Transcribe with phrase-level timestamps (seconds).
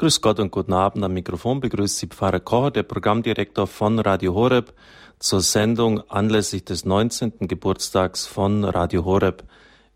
[0.00, 1.02] Grüß Gott und guten Abend.
[1.02, 4.72] Am Mikrofon begrüßt Sie Pfarrer Kocher, der Programmdirektor von Radio Horeb,
[5.18, 7.48] zur Sendung anlässlich des 19.
[7.48, 9.42] Geburtstags von Radio Horeb.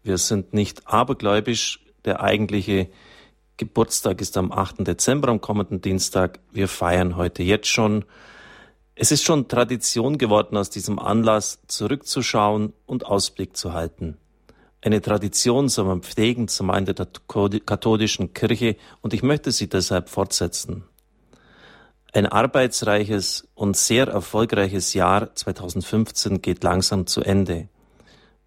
[0.03, 1.79] Wir sind nicht abergläubisch.
[2.05, 2.89] Der eigentliche
[3.59, 4.85] Geburtstag ist am 8.
[4.85, 6.41] Dezember, am kommenden Dienstag.
[6.51, 8.05] Wir feiern heute jetzt schon.
[8.97, 14.19] Es ist schon Tradition geworden, aus diesem Anlass zurückzuschauen und Ausblick zu halten
[14.85, 17.07] eine Tradition soll man pflegen, zum einen der
[17.65, 20.85] katholischen Kirche, und ich möchte sie deshalb fortsetzen.
[22.13, 27.69] Ein arbeitsreiches und sehr erfolgreiches Jahr 2015 geht langsam zu Ende.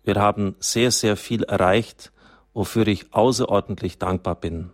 [0.04, 2.12] Wir haben sehr, sehr viel erreicht,
[2.54, 4.72] wofür ich außerordentlich dankbar bin.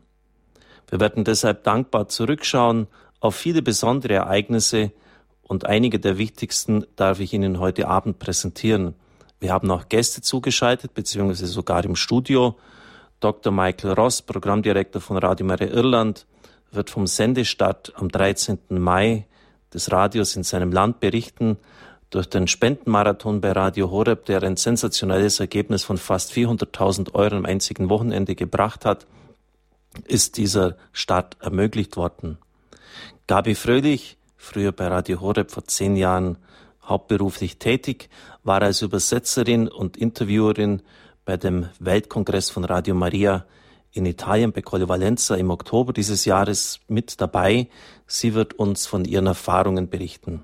[0.90, 2.88] Wir werden deshalb dankbar zurückschauen
[3.22, 4.92] auf viele besondere Ereignisse
[5.44, 8.96] und einige der wichtigsten darf ich Ihnen heute Abend präsentieren.
[9.42, 12.60] Wir haben auch Gäste zugeschaltet, beziehungsweise sogar im Studio.
[13.20, 13.52] Dr.
[13.52, 16.28] Michael Ross, Programmdirektor von Radio Maria Irland,
[16.72, 18.60] wird vom Sendestart am 13.
[18.70, 19.26] Mai
[19.74, 21.58] des Radios in seinem Land berichten.
[22.12, 27.48] Durch den Spendenmarathon bei Radio Horeb, der ein sensationelles Ergebnis von fast 400.000 Euro im
[27.48, 29.08] einzigen Wochenende gebracht hat,
[30.06, 32.38] ist dieser Start ermöglicht worden.
[33.26, 36.38] Gabi Fröhlich, früher bei Radio Horeb vor zehn Jahren
[36.84, 38.10] hauptberuflich tätig,
[38.44, 40.82] war als Übersetzerin und Interviewerin
[41.26, 43.46] bei dem Weltkongress von Radio Maria
[43.92, 47.68] in Italien bei Colle Valenza im Oktober dieses Jahres mit dabei.
[48.08, 50.44] Sie wird uns von ihren Erfahrungen berichten.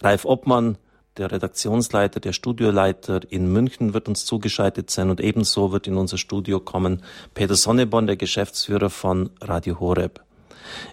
[0.00, 0.76] Ralf Obmann,
[1.16, 6.18] der Redaktionsleiter, der Studioleiter in München wird uns zugeschaltet sein und ebenso wird in unser
[6.18, 7.02] Studio kommen
[7.34, 10.22] Peter Sonneborn, der Geschäftsführer von Radio Horeb.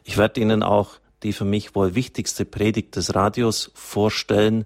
[0.03, 4.65] Ich werde Ihnen auch die für mich wohl wichtigste Predigt des Radios vorstellen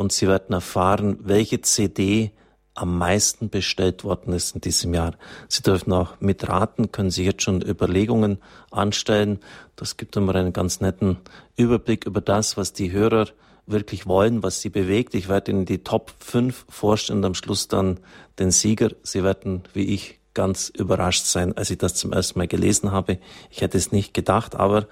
[0.00, 2.32] und Sie werden erfahren, welche CD
[2.72, 5.12] am meisten bestellt worden ist in diesem Jahr.
[5.46, 8.38] Sie dürfen auch mitraten, können sich jetzt schon Überlegungen
[8.70, 9.40] anstellen.
[9.76, 11.18] Das gibt immer einen ganz netten
[11.54, 13.26] Überblick über das, was die Hörer
[13.66, 15.14] wirklich wollen, was sie bewegt.
[15.14, 18.00] Ich werde Ihnen die Top 5 vorstellen und am Schluss dann
[18.38, 18.92] den Sieger.
[19.02, 23.18] Sie werden, wie ich, ganz überrascht sein, als ich das zum ersten Mal gelesen habe.
[23.50, 24.86] Ich hätte es nicht gedacht, aber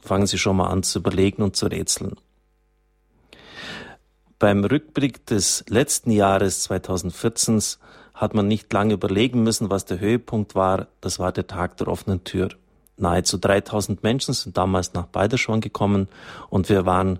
[0.00, 2.14] fangen Sie schon mal an zu überlegen und zu rätseln.
[4.38, 7.58] Beim Rückblick des letzten Jahres 2014
[8.12, 10.88] hat man nicht lange überlegen müssen, was der Höhepunkt war.
[11.00, 12.50] Das war der Tag der offenen Tür.
[12.98, 16.08] Nahezu 3000 Menschen sind damals nach Balderschwang gekommen
[16.50, 17.18] und wir waren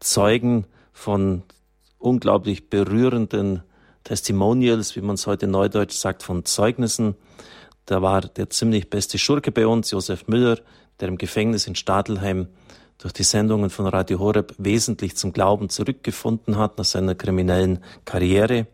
[0.00, 1.44] Zeugen von
[1.98, 3.62] unglaublich berührenden
[4.04, 7.14] Testimonials, wie man es heute neudeutsch sagt, von Zeugnissen.
[7.86, 10.58] Da war der ziemlich beste Schurke bei uns, Josef Müller,
[11.00, 12.48] der im Gefängnis in Stadelheim
[13.00, 18.66] durch die Sendungen von Radio Horeb wesentlich zum Glauben zurückgefunden hat nach seiner kriminellen Karriere.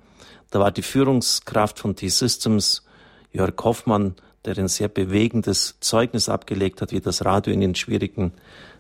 [0.51, 2.85] Da war die Führungskraft von T-Systems,
[3.33, 8.33] Jörg Hoffmann, der ein sehr bewegendes Zeugnis abgelegt hat, wie das Radio in den schwierigen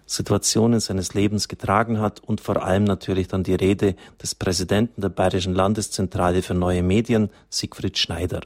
[0.05, 5.09] Situationen seines Lebens getragen hat und vor allem natürlich dann die Rede des Präsidenten der
[5.09, 8.41] Bayerischen Landeszentrale für neue Medien, Siegfried Schneider.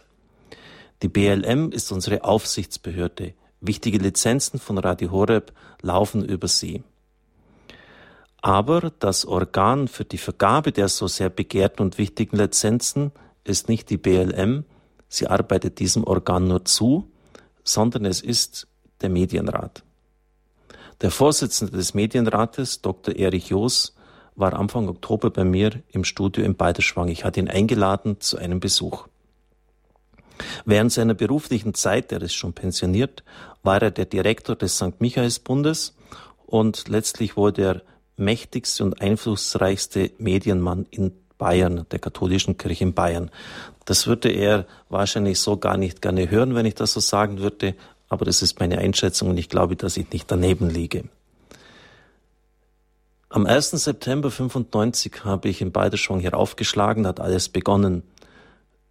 [1.03, 3.35] Die BLM ist unsere Aufsichtsbehörde.
[3.61, 6.83] Wichtige Lizenzen von Radio Horeb laufen über sie.
[8.41, 13.13] Aber das Organ für die Vergabe der so sehr begehrten und wichtigen Lizenzen
[13.45, 14.65] ist nicht die BLM,
[15.09, 17.11] sie arbeitet diesem Organ nur zu,
[17.63, 18.67] sondern es ist
[19.03, 19.83] der Medienrat.
[21.03, 23.15] Der Vorsitzende des Medienrates, Dr.
[23.17, 23.95] Erich Joos,
[24.37, 27.09] war Anfang Oktober bei mir im Studio in Balderschwang.
[27.09, 29.07] Ich hatte ihn eingeladen zu einem Besuch.
[30.65, 33.23] Während seiner beruflichen Zeit, er ist schon pensioniert,
[33.63, 35.01] war er der Direktor des St.
[35.01, 35.95] Michaelsbundes
[36.47, 37.83] und letztlich wurde er
[38.17, 43.31] mächtigste und einflussreichste Medienmann in Bayern, der katholischen Kirche in Bayern.
[43.87, 47.75] Das würde er wahrscheinlich so gar nicht gerne hören, wenn ich das so sagen würde,
[48.09, 51.05] aber das ist meine Einschätzung und ich glaube, dass ich nicht daneben liege.
[53.31, 53.71] Am 1.
[53.71, 58.03] September 95 habe ich in Balderschwang hier aufgeschlagen, hat alles begonnen.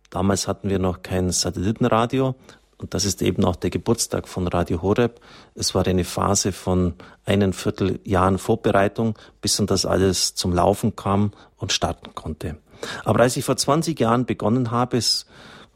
[0.10, 2.36] Damals hatten wir noch kein Satellitenradio
[2.78, 5.20] und das ist eben auch der Geburtstag von Radio Horeb.
[5.54, 6.94] Es war eine Phase von
[7.26, 12.58] einen Vierteljahren Vorbereitung, bis dann das alles zum Laufen kam und starten konnte.
[13.04, 15.00] Aber als ich vor 20 Jahren begonnen habe,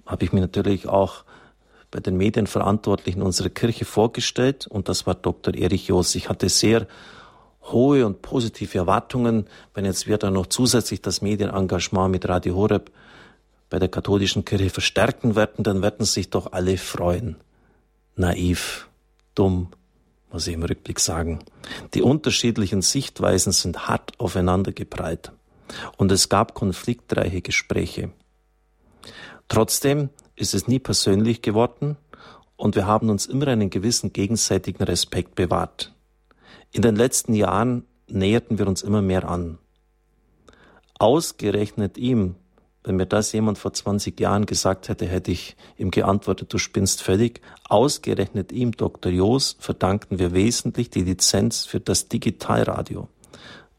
[0.05, 1.25] habe ich mir natürlich auch
[1.91, 5.53] bei den Medienverantwortlichen unserer Kirche vorgestellt und das war Dr.
[5.53, 6.15] Erich Joos.
[6.15, 6.87] Ich hatte sehr
[7.63, 12.91] hohe und positive Erwartungen, wenn jetzt wir dann noch zusätzlich das Medienengagement mit Radio Horeb
[13.73, 17.37] bei der katholischen Kirche verstärken werden, dann werden sich doch alle freuen.
[18.15, 18.87] Naiv,
[19.33, 19.69] dumm,
[20.31, 21.39] muss ich im Rückblick sagen.
[21.95, 25.31] Die unterschiedlichen Sichtweisen sind hart aufeinander geprallt.
[25.97, 28.11] Und es gab konfliktreiche Gespräche.
[29.47, 31.97] Trotzdem ist es nie persönlich geworden
[32.55, 35.95] und wir haben uns immer einen gewissen gegenseitigen Respekt bewahrt.
[36.69, 39.57] In den letzten Jahren näherten wir uns immer mehr an.
[40.99, 42.35] Ausgerechnet ihm,
[42.83, 47.01] wenn mir das jemand vor 20 Jahren gesagt hätte, hätte ich ihm geantwortet, du spinnst
[47.01, 47.41] völlig.
[47.69, 49.11] Ausgerechnet ihm, Dr.
[49.11, 53.07] Joos, verdanken wir wesentlich die Lizenz für das Digitalradio.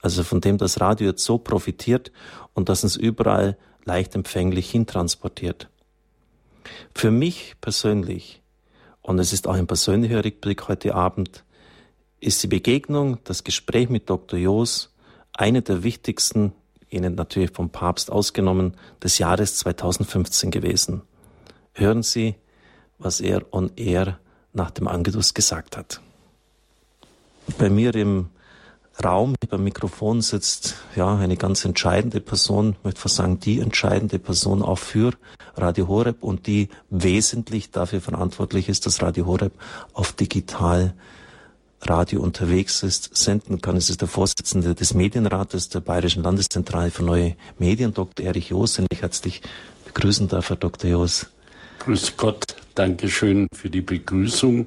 [0.00, 2.12] Also von dem das Radio jetzt so profitiert
[2.54, 5.68] und das uns überall leicht empfänglich hintransportiert.
[6.94, 8.42] Für mich persönlich,
[9.02, 11.44] und es ist auch ein persönlicher Rückblick heute Abend,
[12.20, 14.38] ist die Begegnung, das Gespräch mit Dr.
[14.38, 14.94] Joos
[15.34, 16.52] eine der wichtigsten
[16.94, 21.02] Ihnen natürlich vom Papst ausgenommen, des Jahres 2015 gewesen.
[21.72, 22.36] Hören Sie,
[22.98, 24.18] was er on air
[24.52, 26.00] nach dem Angeduss gesagt hat.
[27.58, 28.30] Bei mir im
[29.02, 34.20] Raum, beim Mikrofon sitzt ja eine ganz entscheidende Person, ich möchte fast sagen, die entscheidende
[34.20, 35.12] Person auch für
[35.56, 39.52] Radio Horeb und die wesentlich dafür verantwortlich ist, dass Radio Horeb
[39.92, 40.94] auf digital
[41.80, 43.76] Radio unterwegs ist, senden kann.
[43.76, 48.24] Es ist der Vorsitzende des Medienrates der Bayerischen Landeszentrale für neue Medien, Dr.
[48.24, 49.42] Erich Joos, den ich herzlich
[49.84, 50.90] begrüßen darf, Herr Dr.
[50.90, 51.26] Joos.
[51.80, 54.66] Grüß Gott, Dankeschön für die Begrüßung.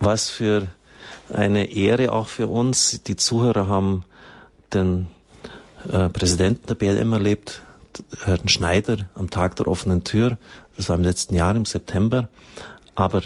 [0.00, 0.68] Was für
[1.32, 3.02] eine Ehre auch für uns.
[3.02, 4.04] Die Zuhörer haben
[4.72, 5.08] den
[5.90, 7.62] äh, Präsidenten der BLM erlebt,
[8.24, 10.38] Herrn Schneider, am Tag der offenen Tür.
[10.76, 12.28] Das war im letzten Jahr, im September.
[12.94, 13.22] Aber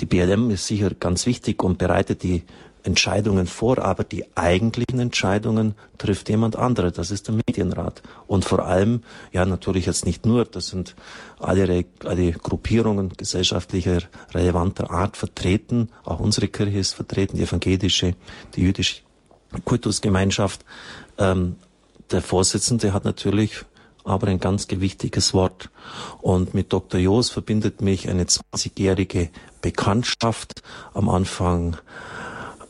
[0.00, 2.44] die BLM ist sicher ganz wichtig und bereitet die
[2.84, 6.90] Entscheidungen vor, aber die eigentlichen Entscheidungen trifft jemand anderer.
[6.90, 8.02] Das ist der Medienrat.
[8.26, 9.02] Und vor allem,
[9.32, 10.94] ja, natürlich jetzt nicht nur, das sind
[11.38, 14.02] alle, alle Gruppierungen gesellschaftlicher,
[14.32, 15.90] relevanter Art vertreten.
[16.04, 18.14] Auch unsere Kirche ist vertreten, die evangelische,
[18.54, 19.02] die jüdische
[19.64, 20.64] Kultusgemeinschaft.
[21.18, 21.56] Ähm,
[22.10, 23.64] der Vorsitzende hat natürlich
[24.08, 25.70] aber ein ganz gewichtiges Wort.
[26.20, 26.98] Und mit Dr.
[26.98, 30.62] Joos verbindet mich eine 20-jährige Bekanntschaft.
[30.94, 31.76] Am Anfang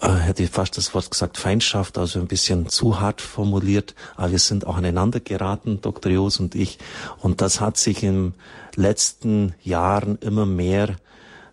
[0.01, 3.95] äh, hätte ich fast das Wort gesagt Feindschaft, also ein bisschen zu hart formuliert.
[4.17, 6.13] Aber wir sind auch aneinander geraten, Dr.
[6.13, 6.79] Joos und ich.
[7.19, 8.35] Und das hat sich in
[8.75, 10.97] letzten Jahren immer mehr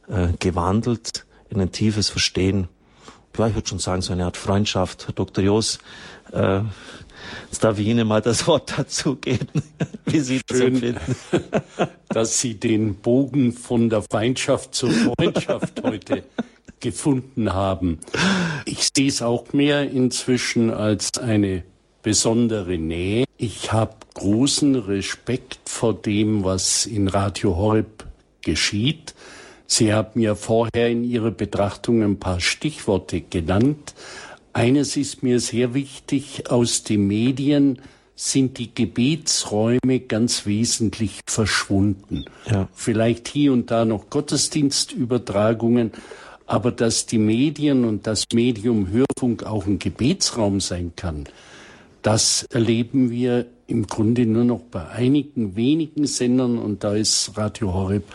[0.07, 2.67] äh, gewandelt in ein tiefes Verstehen.
[3.37, 5.07] Ja, ich würde schon sagen, so eine Art Freundschaft.
[5.07, 5.43] Herr Dr.
[5.43, 5.79] Joos,
[6.31, 6.61] äh,
[7.51, 9.63] Jetzt darf ich Ihnen mal das Wort dazu geben,
[10.05, 10.99] wie Sie das empfinden.
[12.09, 16.23] dass Sie den Bogen von der Feindschaft zur Freundschaft heute
[16.79, 17.99] gefunden haben.
[18.65, 21.63] Ich sehe es auch mehr inzwischen als eine
[22.03, 23.25] besondere Nähe.
[23.37, 28.05] Ich habe großen Respekt vor dem, was in Radio Horeb
[28.41, 29.15] geschieht.
[29.67, 33.95] Sie haben ja vorher in Ihrer Betrachtung ein paar Stichworte genannt.
[34.55, 37.81] Eines ist mir sehr wichtig, aus den Medien
[38.15, 42.23] sind die Gebetsräume ganz wesentlich verschwunden.
[42.49, 42.69] Ja.
[42.73, 45.91] Vielleicht hier und da noch Gottesdienstübertragungen,
[46.45, 51.25] aber dass die Medien und das Medium Hörfunk auch ein Gebetsraum sein kann,
[52.01, 57.73] das erleben wir im Grunde nur noch bei einigen wenigen Sendern und da ist Radio
[57.73, 58.05] Horeb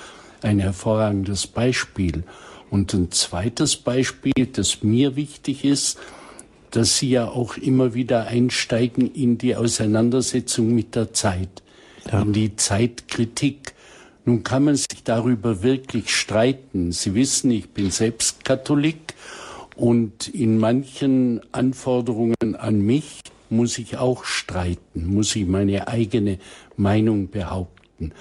[0.40, 2.24] ein hervorragendes Beispiel.
[2.70, 5.98] Und ein zweites Beispiel, das mir wichtig ist,
[6.70, 11.62] dass Sie ja auch immer wieder einsteigen in die Auseinandersetzung mit der Zeit,
[12.10, 12.22] ja.
[12.22, 13.74] in die Zeitkritik.
[14.24, 16.92] Nun kann man sich darüber wirklich streiten.
[16.92, 19.14] Sie wissen, ich bin selbst Katholik
[19.76, 26.38] und in manchen Anforderungen an mich muss ich auch streiten, muss ich meine eigene
[26.76, 28.12] Meinung behaupten.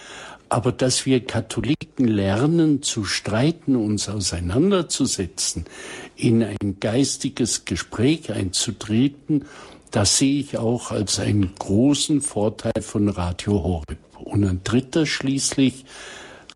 [0.50, 5.66] Aber dass wir Katholiken lernen zu streiten, uns auseinanderzusetzen,
[6.20, 9.46] in ein geistiges Gespräch einzutreten,
[9.92, 13.98] das sehe ich auch als einen großen Vorteil von Radio Horeb.
[14.20, 15.86] Und ein dritter schließlich,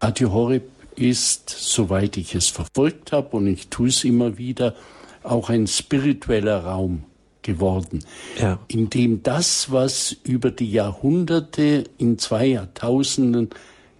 [0.02, 4.76] Radio Horeb ist, soweit ich es verfolgt habe, und ich tue es immer wieder,
[5.24, 7.06] auch ein spiritueller Raum
[7.42, 8.04] geworden,
[8.40, 8.60] ja.
[8.68, 13.50] in dem das, was über die Jahrhunderte in zwei Jahrtausenden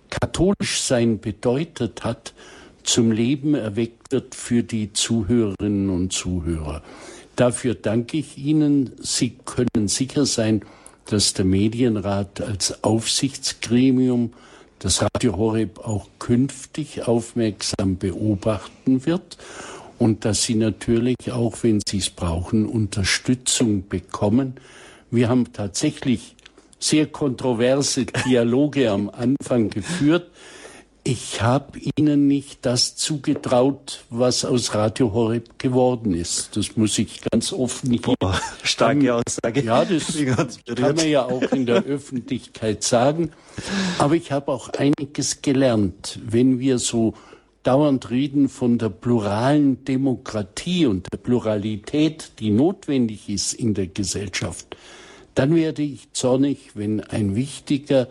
[0.10, 2.34] katholisch sein bedeutet hat,
[2.84, 6.82] zum Leben erweckt wird für die Zuhörerinnen und Zuhörer.
[7.36, 8.92] Dafür danke ich Ihnen.
[9.00, 10.62] Sie können sicher sein,
[11.06, 14.34] dass der Medienrat als Aufsichtsgremium
[14.80, 19.38] das Radio Horeb auch künftig aufmerksam beobachten wird
[19.98, 24.56] und dass Sie natürlich auch, wenn Sie es brauchen, Unterstützung bekommen.
[25.10, 26.36] Wir haben tatsächlich
[26.80, 30.30] sehr kontroverse Dialoge am Anfang geführt.
[31.06, 36.56] Ich habe Ihnen nicht das zugetraut, was aus Radio Horeb geworden ist.
[36.56, 38.00] Das muss ich ganz offen hier.
[38.18, 39.64] Boah, starke Aussage.
[39.64, 40.18] Ja, das
[40.66, 43.32] kann man ja auch in der Öffentlichkeit sagen.
[43.98, 47.16] Aber ich habe auch einiges gelernt, wenn wir so
[47.64, 54.78] dauernd reden von der pluralen Demokratie und der Pluralität, die notwendig ist in der Gesellschaft,
[55.36, 58.08] dann werde ich zornig, wenn ein wichtiger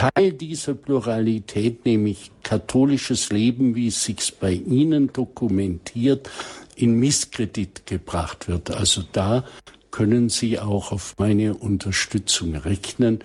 [0.00, 6.30] Teil dieser Pluralität, nämlich katholisches Leben, wie es sich bei Ihnen dokumentiert,
[6.74, 8.70] in Misskredit gebracht wird.
[8.70, 9.44] Also da
[9.90, 13.18] können Sie auch auf meine Unterstützung rechnen.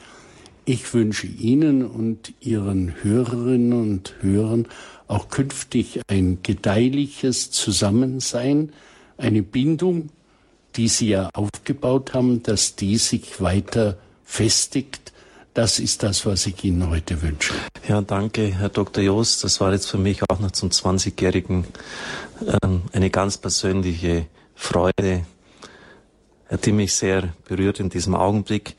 [0.66, 4.68] Ich wünsche Ihnen und Ihren Hörerinnen und Hörern
[5.08, 8.74] auch künftig ein gedeihliches Zusammensein,
[9.18, 10.10] eine Bindung,
[10.76, 15.14] die Sie ja aufgebaut haben, dass die sich weiter festigt.
[15.56, 17.54] Das ist das, was ich Ihnen heute wünsche.
[17.88, 19.02] Ja, danke, Herr Dr.
[19.02, 19.42] Joost.
[19.46, 21.66] Das war jetzt für mich auch noch zum 20-Jährigen
[22.62, 25.26] ähm, eine ganz persönliche Freude,
[26.66, 28.76] die mich sehr berührt in diesem Augenblick.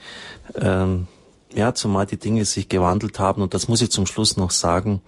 [0.55, 1.07] Ähm,
[1.55, 3.41] ja, zumal die Dinge sich gewandelt haben.
[3.41, 5.01] Und das muss ich zum Schluss noch sagen.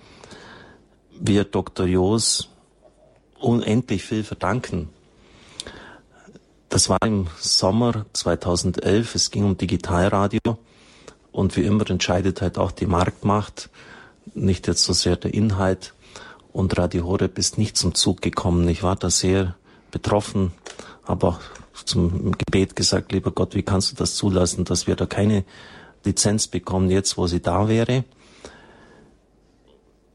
[1.20, 1.84] Wir Dr.
[1.84, 2.48] Joos
[3.38, 4.88] unendlich viel verdanken.
[6.70, 9.14] Das war im Sommer 2011.
[9.14, 10.56] Es ging um Digitalradio.
[11.38, 13.70] Und wie immer entscheidet halt auch die Marktmacht,
[14.34, 15.94] nicht jetzt so sehr der Inhalt.
[16.52, 18.66] Und Radio Horeb ist nicht zum Zug gekommen.
[18.68, 19.54] Ich war da sehr
[19.92, 20.50] betroffen,
[21.04, 25.06] aber auch zum Gebet gesagt, lieber Gott, wie kannst du das zulassen, dass wir da
[25.06, 25.44] keine
[26.04, 28.02] Lizenz bekommen, jetzt wo sie da wäre?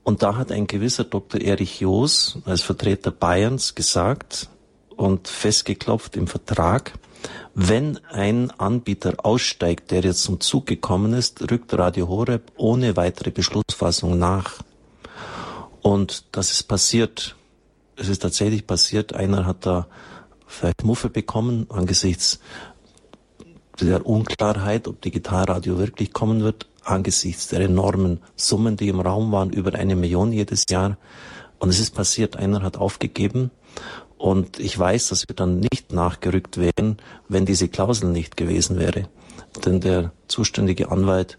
[0.03, 1.39] Und da hat ein gewisser Dr.
[1.39, 4.49] Erich Joos als Vertreter Bayerns gesagt
[4.97, 6.91] und festgeklopft im Vertrag,
[7.55, 13.29] wenn ein Anbieter aussteigt, der jetzt zum Zug gekommen ist, rückt Radio Horeb ohne weitere
[13.29, 14.63] Beschlussfassung nach.
[15.81, 17.35] Und das ist passiert.
[17.95, 19.13] Es ist tatsächlich passiert.
[19.13, 19.87] Einer hat da
[20.47, 22.39] vielleicht Muffe bekommen angesichts
[23.79, 29.51] der Unklarheit, ob Digitalradio wirklich kommen wird, angesichts der enormen Summen, die im Raum waren,
[29.51, 30.97] über eine Million jedes Jahr.
[31.59, 33.51] Und es ist passiert, einer hat aufgegeben
[34.23, 36.95] und ich weiß, dass wir dann nicht nachgerückt wären,
[37.27, 39.09] wenn diese Klausel nicht gewesen wäre.
[39.65, 41.37] Denn der zuständige Anwalt,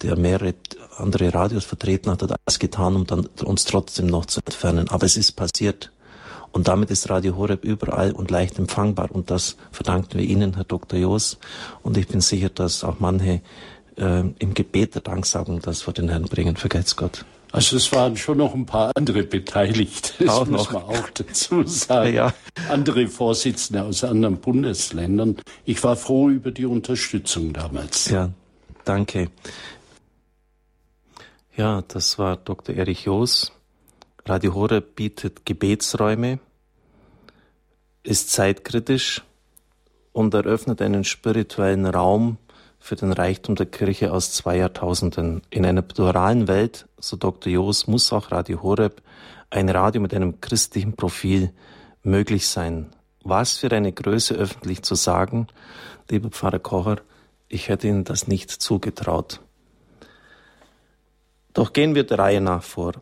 [0.00, 0.54] der mehrere
[0.96, 4.88] andere Radios vertreten hat, hat alles getan, um dann uns trotzdem noch zu entfernen.
[4.88, 5.92] Aber es ist passiert.
[6.52, 9.10] Und damit ist Radio Horeb überall und leicht empfangbar.
[9.10, 10.98] Und das verdanken wir Ihnen, Herr Dr.
[10.98, 11.36] Joos.
[11.82, 13.42] Und ich bin sicher, dass auch manche
[13.98, 16.56] äh, im Gebet der Danksagung das vor den Herrn bringen.
[16.56, 17.26] Vergelt's Gott.
[17.52, 21.62] Also es waren schon noch ein paar andere beteiligt, das auch muss man auch dazu
[21.64, 22.14] sagen.
[22.14, 22.34] Ja.
[22.70, 25.36] Andere Vorsitzende aus anderen Bundesländern.
[25.66, 28.08] Ich war froh über die Unterstützung damals.
[28.08, 28.30] Ja,
[28.84, 29.30] danke.
[31.54, 32.74] Ja, das war Dr.
[32.74, 33.52] Erich Joos.
[34.24, 36.38] Radio Horeb bietet Gebetsräume,
[38.02, 39.22] ist zeitkritisch
[40.12, 42.38] und eröffnet einen spirituellen Raum
[42.82, 45.42] für den Reichtum der Kirche aus zwei Jahrtausenden.
[45.50, 47.52] In einer pluralen Welt, so Dr.
[47.52, 49.00] Joos, muss auch Radio Horeb,
[49.50, 51.52] ein Radio mit einem christlichen Profil,
[52.02, 52.90] möglich sein.
[53.22, 55.46] Was für eine Größe öffentlich zu sagen,
[56.10, 56.96] lieber Pfarrer Kocher,
[57.48, 59.40] ich hätte Ihnen das nicht zugetraut.
[61.54, 62.94] Doch gehen wir der Reihe nach vor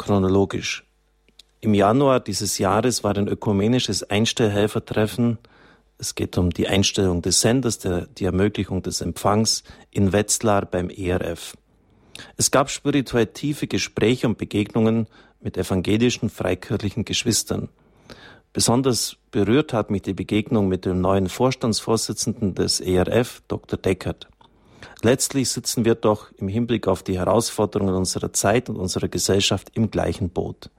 [0.00, 0.86] chronologisch.
[1.60, 5.36] Im Januar dieses Jahres war ein ökumenisches Einstellhelfertreffen.
[6.00, 10.88] Es geht um die Einstellung des Senders, der, die Ermöglichung des Empfangs in Wetzlar beim
[10.88, 11.58] ERF.
[12.38, 15.08] Es gab spirituell tiefe Gespräche und Begegnungen
[15.42, 17.68] mit evangelischen freikirchlichen Geschwistern.
[18.54, 23.78] Besonders berührt hat mich die Begegnung mit dem neuen Vorstandsvorsitzenden des ERF, Dr.
[23.78, 24.26] Deckert.
[25.02, 29.90] Letztlich sitzen wir doch im Hinblick auf die Herausforderungen unserer Zeit und unserer Gesellschaft im
[29.90, 30.70] gleichen Boot.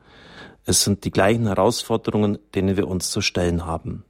[0.65, 4.03] Es sind die gleichen Herausforderungen, denen wir uns zu stellen haben.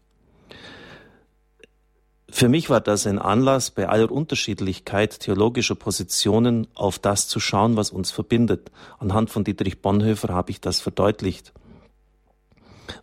[2.33, 7.75] Für mich war das ein Anlass, bei aller Unterschiedlichkeit theologischer Positionen auf das zu schauen,
[7.75, 8.71] was uns verbindet.
[8.99, 11.51] Anhand von Dietrich Bonhoeffer habe ich das verdeutlicht.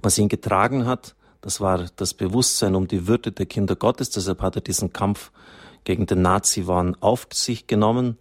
[0.03, 4.11] Was ihn getragen hat, das war das Bewusstsein um die Würde der Kinder Gottes.
[4.11, 5.31] Deshalb hat er diesen Kampf
[5.85, 8.19] gegen den Nazi-Wahn auf sich genommen.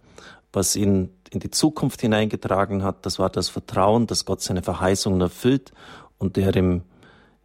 [0.52, 5.20] Was ihn in die Zukunft hineingetragen hat, das war das Vertrauen, dass Gott seine Verheißungen
[5.22, 5.72] erfüllt
[6.18, 6.82] und der im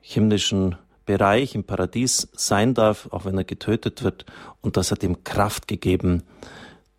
[0.01, 0.75] himmlischen
[1.05, 4.25] Bereich, im Paradies sein darf, auch wenn er getötet wird.
[4.61, 6.23] Und das hat ihm Kraft gegeben,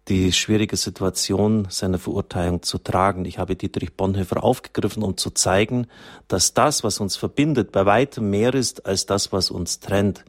[0.09, 3.25] die schwierige Situation seiner Verurteilung zu tragen.
[3.25, 5.87] Ich habe Dietrich Bonhoeffer aufgegriffen, um zu zeigen,
[6.29, 10.25] dass das, was uns verbindet, bei weitem mehr ist als das, was uns trennt.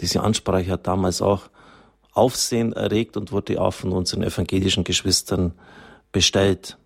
[0.00, 1.48] Diese Ansprache hat damals auch
[2.12, 5.52] Aufsehen erregt und wurde auch von unseren evangelischen Geschwistern
[6.12, 6.78] bestellt.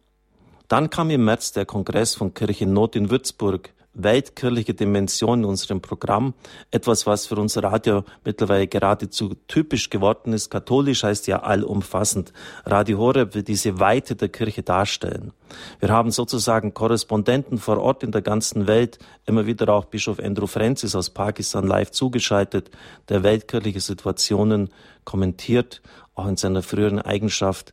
[0.69, 3.73] Dann kam im März der Kongress von Kirche Not in Würzburg.
[3.95, 6.35] Weltkirchliche Dimension in unserem Programm.
[6.71, 10.51] Etwas, was für unser Radio mittlerweile geradezu typisch geworden ist.
[10.51, 12.33] Katholisch heißt ja allumfassend.
[12.65, 15.33] Radio Horeb will diese Weite der Kirche darstellen.
[15.81, 20.47] Wir haben sozusagen Korrespondenten vor Ort in der ganzen Welt, immer wieder auch Bischof Andrew
[20.47, 22.71] Francis aus Pakistan live zugeschaltet,
[23.09, 24.71] der weltkirchliche Situationen
[25.05, 25.83] kommentiert,
[26.15, 27.73] auch in seiner früheren Eigenschaft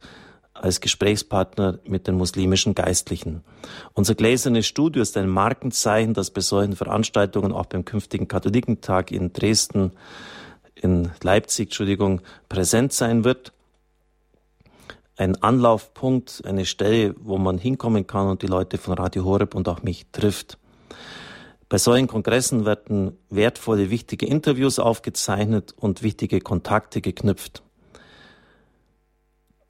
[0.61, 3.43] als Gesprächspartner mit den muslimischen Geistlichen.
[3.93, 9.33] Unser gläsernes Studio ist ein Markenzeichen, das bei solchen Veranstaltungen auch beim künftigen Katholikentag in
[9.33, 9.91] Dresden,
[10.75, 13.53] in Leipzig, Entschuldigung, präsent sein wird.
[15.15, 19.67] Ein Anlaufpunkt, eine Stelle, wo man hinkommen kann und die Leute von Radio Horeb und
[19.67, 20.57] auch mich trifft.
[21.69, 27.63] Bei solchen Kongressen werden wertvolle, wichtige Interviews aufgezeichnet und wichtige Kontakte geknüpft.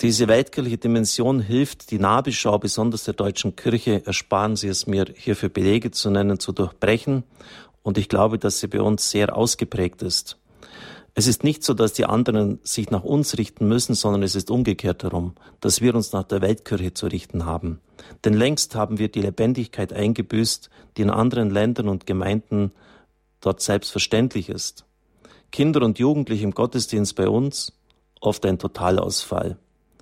[0.01, 5.50] Diese weltkirchliche Dimension hilft, die Nabelschau besonders der deutschen Kirche, ersparen Sie es mir, hierfür
[5.50, 7.24] Belege zu nennen, zu durchbrechen.
[7.82, 10.38] Und ich glaube, dass sie bei uns sehr ausgeprägt ist.
[11.16, 14.51] Es ist nicht so, dass die anderen sich nach uns richten müssen, sondern es ist
[14.51, 17.80] umgekehrt darum, dass wir uns nach der Weltkirche zu richten haben.
[18.24, 22.72] Denn längst haben wir die Lebendigkeit eingebüßt, die in anderen Ländern und Gemeinden
[23.42, 24.86] dort selbstverständlich ist.
[25.51, 27.74] Kinder und Jugendliche im Gottesdienst bei uns,
[28.22, 29.58] oft ein Totalausfall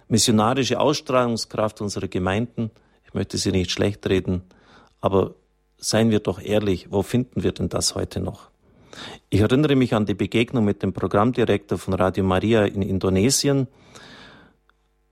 [0.07, 2.71] missionarische Ausstrahlungskraft unserer Gemeinden.
[3.05, 4.43] Ich möchte sie nicht schlecht reden,
[5.01, 5.35] aber
[5.77, 8.49] seien wir doch ehrlich, wo finden wir denn das heute noch?
[9.29, 13.67] Ich erinnere mich an die Begegnung mit dem Programmdirektor von Radio Maria in Indonesien.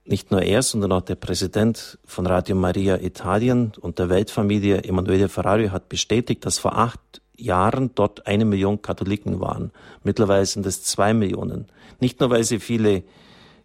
[0.06, 5.28] Nicht nur er, sondern auch der Präsident von Radio Maria Italien und der Weltfamilie Emanuele
[5.28, 7.00] Ferrari hat bestätigt, dass vor acht
[7.36, 9.72] Jahren dort eine Million Katholiken waren.
[10.02, 11.66] Mittlerweile sind es zwei Millionen.
[12.00, 13.02] Nicht nur, weil sie viele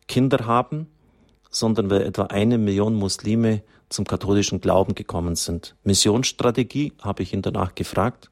[0.08, 0.88] Kinder haben,
[1.50, 5.76] sondern weil etwa eine Million Muslime zum katholischen Glauben gekommen sind.
[5.84, 8.30] Missionsstrategie habe ich ihn danach gefragt.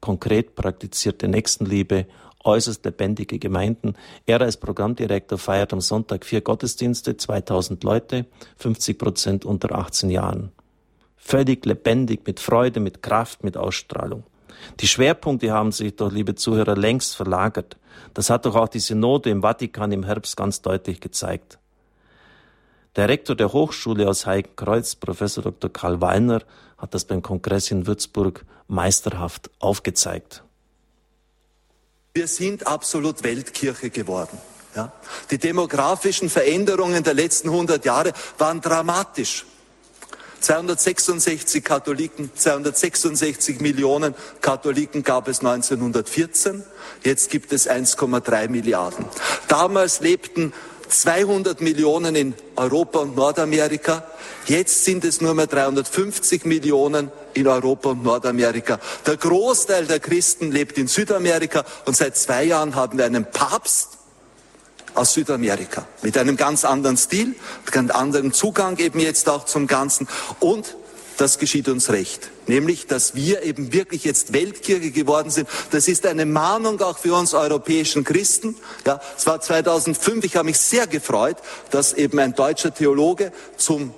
[0.00, 2.06] Konkret praktizierte Nächstenliebe,
[2.44, 3.94] äußerst lebendige Gemeinden.
[4.26, 8.26] Er als Programmdirektor feiert am Sonntag vier Gottesdienste, 2000 Leute,
[8.56, 10.52] 50 Prozent unter 18 Jahren.
[11.16, 14.24] Völlig lebendig, mit Freude, mit Kraft, mit Ausstrahlung.
[14.80, 17.76] Die Schwerpunkte haben sich doch, liebe Zuhörer, längst verlagert.
[18.14, 21.58] Das hat doch auch die Synode im Vatikan im Herbst ganz deutlich gezeigt.
[22.96, 25.72] Der Rektor der Hochschule aus Heikenkreuz, Professor Dr.
[25.72, 26.42] Karl Wallner,
[26.76, 30.42] hat das beim Kongress in Würzburg meisterhaft aufgezeigt.
[32.14, 34.36] Wir sind absolut Weltkirche geworden.
[34.74, 34.92] Ja?
[35.30, 39.46] Die demografischen Veränderungen der letzten 100 Jahre waren dramatisch.
[40.40, 46.64] 266 Katholiken, 266 Millionen Katholiken gab es 1914.
[47.04, 49.04] Jetzt gibt es 1,3 Milliarden.
[49.48, 50.52] Damals lebten
[50.90, 54.04] 200 Millionen in Europa und Nordamerika.
[54.46, 58.78] Jetzt sind es nur mehr 350 Millionen in Europa und Nordamerika.
[59.06, 63.98] Der Großteil der Christen lebt in Südamerika und seit zwei Jahren haben wir einen Papst
[64.94, 69.66] aus Südamerika mit einem ganz anderen Stil, mit einem anderen Zugang eben jetzt auch zum
[69.66, 70.08] Ganzen
[70.40, 70.76] und
[71.20, 72.30] das geschieht uns recht.
[72.46, 75.48] Nämlich, dass wir eben wirklich jetzt Weltkirche geworden sind.
[75.70, 78.56] Das ist eine Mahnung auch für uns europäischen Christen.
[78.86, 81.36] Ja, es war 2005, ich habe mich sehr gefreut,
[81.70, 83.92] dass eben ein deutscher Theologe zum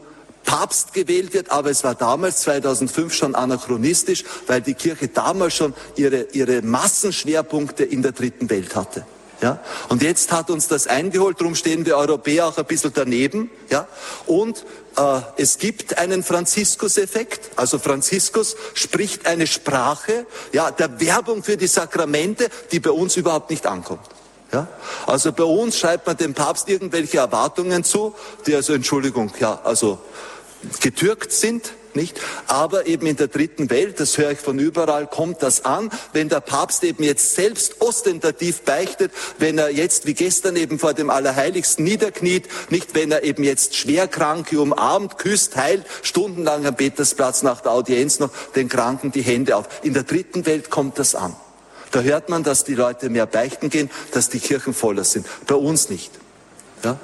[0.44, 5.74] Papst gewählt wird, aber es war damals 2005 schon anachronistisch, weil die Kirche damals schon
[5.94, 9.06] ihre, ihre Massenschwerpunkte in der dritten Welt hatte.
[9.42, 9.59] Ja?
[9.88, 13.50] Und jetzt hat uns das eingeholt, darum stehen wir Europäer auch ein bisschen daneben.
[13.70, 13.88] Ja?
[14.26, 14.64] Und
[14.96, 17.50] äh, es gibt einen Franziskus-Effekt.
[17.57, 23.50] Also Franziskus spricht eine Sprache ja, der Werbung für die Sakramente, die bei uns überhaupt
[23.50, 24.09] nicht ankommt.
[24.52, 24.68] Ja?
[25.07, 28.14] Also bei uns schreibt man dem Papst irgendwelche Erwartungen zu,
[28.46, 29.98] die also, Entschuldigung, ja, also
[30.81, 32.20] getürkt sind nicht?
[32.46, 36.28] Aber eben in der dritten Welt, das höre ich von überall, kommt das an, wenn
[36.28, 41.11] der Papst eben jetzt selbst ostentativ beichtet, wenn er jetzt wie gestern eben vor dem
[41.11, 47.61] Allerheiligsten niederkniet, nicht wenn er eben jetzt Schwerkranke umarmt, küsst, heilt, stundenlang am Petersplatz nach
[47.61, 49.68] der Audienz noch den Kranken die Hände auf.
[49.83, 51.37] In der dritten Welt kommt das an.
[51.92, 55.26] Da hört man, dass die Leute mehr beichten gehen, dass die Kirchen voller sind.
[55.46, 56.11] Bei uns nicht.
[56.83, 56.98] Ja?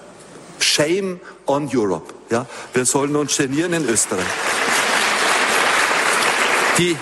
[0.59, 2.14] Shame on Europe.
[2.31, 2.46] Ja?
[2.72, 4.24] Wir sollen uns genieren in Österreich.
[6.79, 6.97] Die,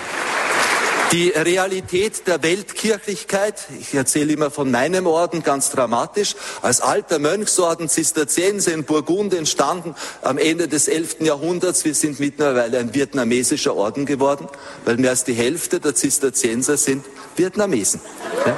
[1.11, 7.87] die Realität der Weltkirchlichkeit, ich erzähle immer von meinem Orden ganz dramatisch, als alter Mönchsorden
[7.87, 11.17] Zisterzienser in Burgund entstanden am Ende des 11.
[11.19, 11.85] Jahrhunderts.
[11.85, 14.47] Wir sind mittlerweile ein vietnamesischer Orden geworden,
[14.83, 18.01] weil mehr als die Hälfte der Zisterzienser sind Vietnamesen.
[18.47, 18.55] Ja?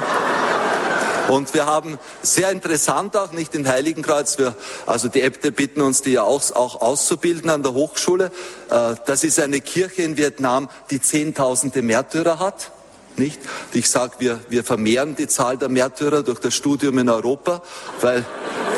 [1.30, 6.02] Und wir haben sehr interessant auch, nicht in Heiligenkreuz, wir, also die Äbte bitten uns,
[6.02, 8.32] die ja auch, auch auszubilden an der Hochschule.
[8.68, 12.72] Äh, das ist eine Kirche in Vietnam, die Zehntausende Märtyrer hat.
[13.14, 13.40] Nicht?
[13.72, 17.62] Ich sage, wir, wir vermehren die Zahl der Märtyrer durch das Studium in Europa,
[18.00, 18.26] weil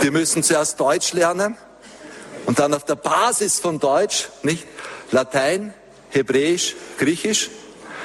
[0.03, 1.57] wir müssen zuerst Deutsch lernen
[2.45, 4.67] und dann auf der Basis von Deutsch, nicht?
[5.11, 5.73] Latein,
[6.11, 7.49] Hebräisch, Griechisch,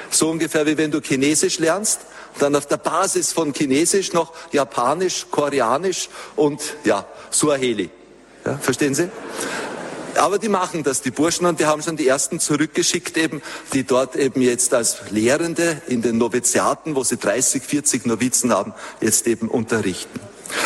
[0.10, 2.00] so ungefähr wie wenn du Chinesisch lernst,
[2.40, 7.90] dann auf der Basis von Chinesisch noch Japanisch, Koreanisch und ja, Suaheli.
[8.46, 9.10] Ja, verstehen Sie?
[10.18, 13.42] Aber die machen das, die Burschen, und die haben schon die ersten zurückgeschickt eben,
[13.74, 18.74] die dort eben jetzt als Lehrende in den Noviziaten, wo sie 30, 40 Novizen haben,
[19.00, 20.20] jetzt eben unterrichten.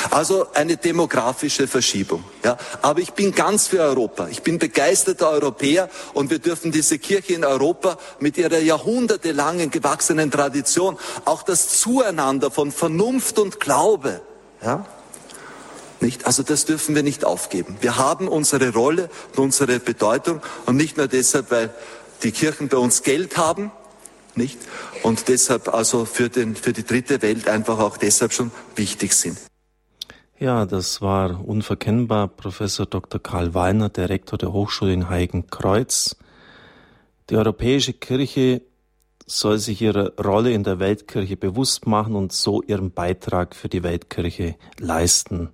[0.09, 2.23] Also eine demografische Verschiebung.
[2.43, 2.57] Ja.
[2.81, 4.27] Aber ich bin ganz für Europa.
[4.29, 10.31] Ich bin begeisterter Europäer und wir dürfen diese Kirche in Europa mit ihrer jahrhundertelangen gewachsenen
[10.31, 14.21] Tradition, auch das Zueinander von Vernunft und Glaube,
[14.63, 14.85] ja,
[16.01, 16.25] nicht?
[16.25, 17.77] Also das dürfen wir nicht aufgeben.
[17.81, 21.73] Wir haben unsere Rolle und unsere Bedeutung und nicht nur deshalb, weil
[22.23, 23.71] die Kirchen bei uns Geld haben,
[24.35, 24.57] nicht?
[25.03, 29.37] Und deshalb also für, den, für die dritte Welt einfach auch deshalb schon wichtig sind.
[30.41, 33.21] Ja, das war unverkennbar Professor Dr.
[33.21, 36.15] Karl Weiner, der Rektor der Hochschule in Heiligenkreuz.
[37.29, 38.63] Die europäische Kirche
[39.27, 43.83] soll sich ihre Rolle in der Weltkirche bewusst machen und so ihren Beitrag für die
[43.83, 45.51] Weltkirche leisten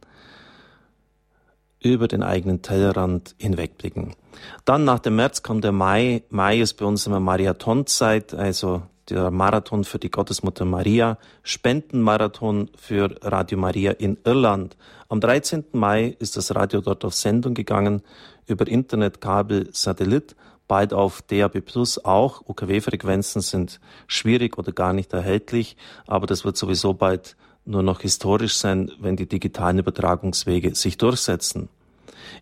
[1.81, 4.15] über den eigenen Tellerrand hinwegblicken.
[4.63, 6.23] Dann nach dem März kommt der Mai.
[6.29, 13.15] Mai ist bei uns immer Marathonzeit, also der Marathon für die Gottesmutter Maria, Spendenmarathon für
[13.21, 14.75] Radio Maria in Irland.
[15.09, 15.65] Am 13.
[15.71, 18.01] Mai ist das Radio dort auf Sendung gegangen
[18.45, 20.35] über Internet, Kabel, Satellit,
[20.67, 22.41] bald auf DAB Plus auch.
[22.47, 28.55] UKW-Frequenzen sind schwierig oder gar nicht erhältlich, aber das wird sowieso bald nur noch historisch
[28.55, 31.69] sein, wenn die digitalen Übertragungswege sich durchsetzen.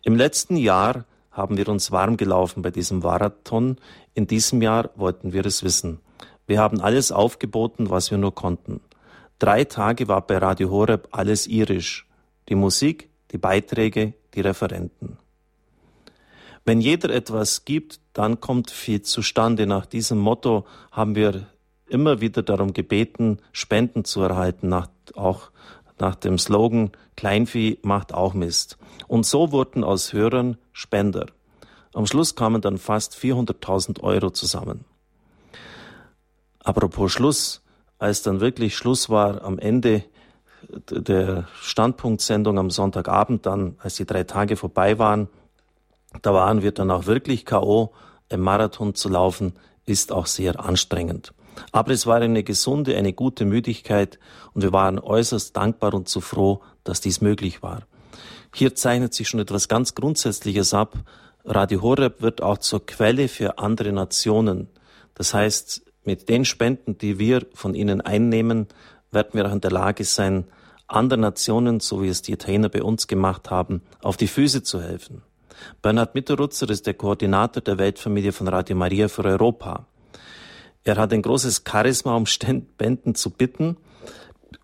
[0.04, 3.78] Im letzten Jahr haben wir uns warm gelaufen bei diesem Marathon.
[4.14, 6.00] In diesem Jahr wollten wir es wissen.
[6.48, 8.82] Wir haben alles aufgeboten, was wir nur konnten.
[9.40, 12.08] Drei Tage war bei Radio Horeb alles irisch.
[12.50, 15.18] Die Musik, die Beiträge, die Referenten.
[16.64, 19.68] Wenn jeder etwas gibt, dann kommt viel zustande.
[19.68, 21.48] Nach diesem Motto haben wir
[21.88, 25.52] immer wieder darum gebeten, Spenden zu erhalten, nach, auch
[26.00, 28.78] nach dem Slogan Kleinvieh macht auch Mist.
[29.08, 31.28] Und so wurden aus Hörern Spender.
[31.94, 34.86] Am Schluss kamen dann fast 400.000 Euro zusammen.
[36.66, 37.62] Apropos Schluss,
[38.00, 40.04] als dann wirklich Schluss war am Ende
[40.90, 45.30] der Standpunktsendung am Sonntagabend, dann als die drei Tage vorbei waren,
[46.24, 47.94] da waren wir dann auch wirklich KO.
[48.30, 49.54] Im Marathon zu laufen
[49.86, 51.34] ist auch sehr anstrengend.
[51.72, 54.18] Aber es war eine gesunde, eine gute Müdigkeit
[54.54, 57.84] und wir waren äußerst dankbar und zu froh, dass dies möglich war.
[58.56, 60.96] Hier zeichnet sich schon etwas ganz Grundsätzliches ab.
[61.44, 64.68] Radio Horeb wird auch zur Quelle für andere Nationen.
[65.14, 68.68] Das heißt, mit den Spenden, die wir von ihnen einnehmen,
[69.12, 70.46] werden wir auch in der Lage sein,
[70.88, 74.82] anderen Nationen, so wie es die Italiener bei uns gemacht haben, auf die Füße zu
[74.82, 75.24] helfen.
[75.82, 79.88] Bernhard Mitterrutzer ist der Koordinator der Weltfamilie von Radio Maria für Europa.
[80.84, 83.78] Er hat ein großes Charisma, um Spenden zu bitten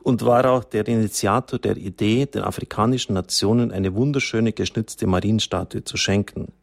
[0.03, 5.97] und war auch der Initiator der Idee, den afrikanischen Nationen eine wunderschöne geschnitzte Marienstatue zu
[5.97, 6.53] schenken.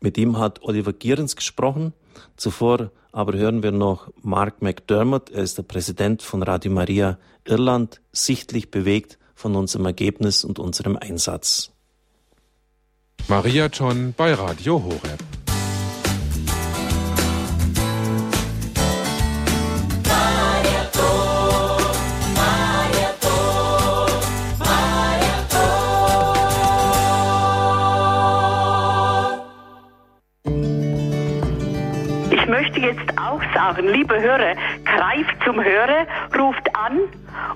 [0.00, 1.92] Mit ihm hat Oliver Gierens gesprochen.
[2.36, 5.30] Zuvor aber hören wir noch Mark McDermott.
[5.30, 10.96] Er ist der Präsident von Radio Maria Irland, sichtlich bewegt von unserem Ergebnis und unserem
[10.96, 11.70] Einsatz.
[13.28, 15.33] Maria John bei Radio Horeb.
[32.84, 34.54] Jetzt auch sagen, liebe Hörer,
[34.84, 36.06] greift zum Hörer,
[36.38, 37.00] ruft an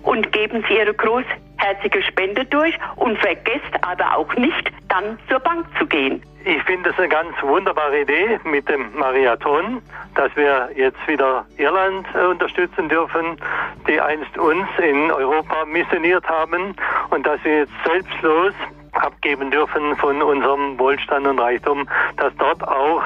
[0.03, 5.67] und geben Sie Ihre großherzige Spende durch und vergesst aber auch nicht, dann zur Bank
[5.79, 6.23] zu gehen.
[6.45, 9.83] Ich finde es eine ganz wunderbare Idee mit dem Mariathon,
[10.15, 13.37] dass wir jetzt wieder Irland äh, unterstützen dürfen,
[13.87, 16.75] die einst uns in Europa missioniert haben
[17.11, 18.55] und dass wir jetzt selbstlos
[18.93, 23.03] abgeben dürfen von unserem Wohlstand und Reichtum, dass dort auch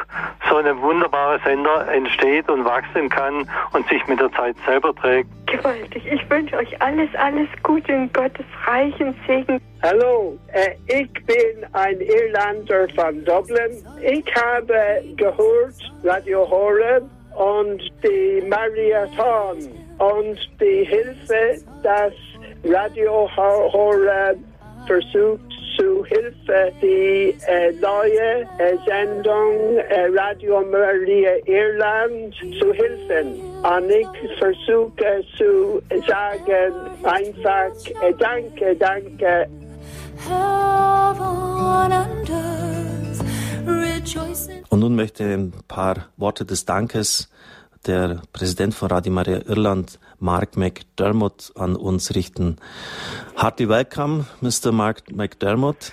[0.48, 5.28] so ein wunderbarer Sender entsteht und wachsen kann und sich mit der Zeit selber trägt.
[5.46, 6.02] Gewaltig.
[6.06, 9.60] Ich wünsche euch alles, alles Gute und Gottes reichen Segen.
[9.82, 13.84] Hallo, äh, ich bin ein Irlander von Dublin.
[14.02, 17.04] Ich habe gehört Radio Horeb
[17.36, 19.68] und die Marathon
[19.98, 22.12] und die Hilfe, dass
[22.64, 24.38] Radio Horeb
[24.86, 33.40] versucht zu Hilfe die äh, neue äh, Sendung äh, Radio Maria Irland zu helfen.
[33.62, 37.70] Und ich versuche zu sagen einfach
[38.02, 39.48] äh, Danke, danke.
[44.68, 47.28] Und nun möchte ein paar Worte des Dankes
[47.86, 52.56] der Präsident von Radio Maria Irland, Mark McDermott, an uns richten.
[53.36, 54.72] Hearty welcome, Mr.
[54.72, 55.92] Mark McDermott.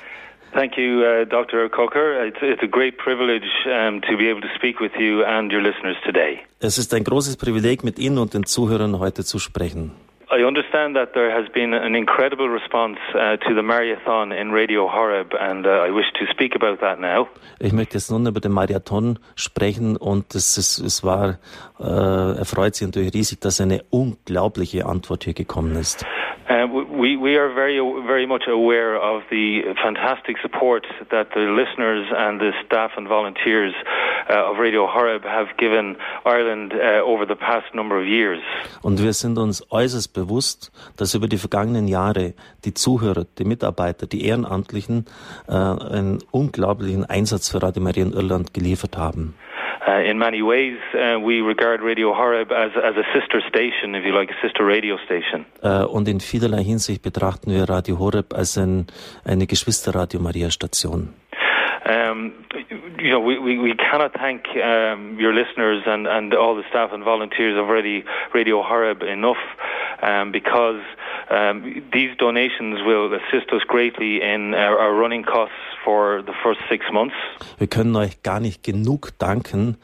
[0.54, 1.70] Thank you, uh, Dr.
[1.70, 2.26] Coker.
[2.26, 5.62] It's, it's, a great privilege um, to be able to speak with you and your
[5.62, 6.40] listeners today.
[6.60, 9.92] Es ist ein großes Privileg, mit Ihnen und den Zuhörern heute zu sprechen.
[10.32, 14.88] I understand that there has been an incredible response uh, to the Marathon in Radio
[14.88, 17.28] Horeb, and uh, I wish to speak about that now.
[17.60, 21.40] Ich möchte jetzt nun über den Marathon sprechen und es, ist, es war,
[21.80, 26.06] äh, erfreut sich natürlich riesig, dass eine unglaubliche Antwort hier gekommen ist.
[26.50, 32.08] Uh, we, we are very, very much aware of the fantastic support that the listeners
[32.12, 33.76] and the staff and volunteers
[34.30, 38.42] uh, of Radio Horeb have given Ireland uh, over the past number of years.
[38.82, 42.34] Und wir sind uns äußerst bewusst, dass über die vergangenen Jahre
[42.66, 45.06] die Zuhörer, die Mitarbeiter, die Ehrenamtlichen
[45.48, 49.36] äh, einen unglaublichen Einsatz für Radio Maria in Irland geliefert haben.
[49.90, 54.06] Uh, in many ways, uh, we regard Radio Horeb as, as a sister station, if
[54.06, 55.46] you like, a sister radio station.
[55.64, 58.86] Uh, und in vielerlei Hinsicht betrachten wir Radio Horeb als ein,
[59.24, 61.14] eine Geschwister-Radio Maria Station.
[61.90, 62.34] Um,
[63.00, 66.92] you know, we, we, we cannot thank um, your listeners and, and all the staff
[66.94, 69.42] and volunteers of Radio, Horeb enough
[70.04, 70.82] um, because
[71.92, 76.86] these donations will assist us greatly in our, our running costs for the first six
[76.92, 77.16] months.
[77.58, 79.78] Wir können euch gar nicht genug danken,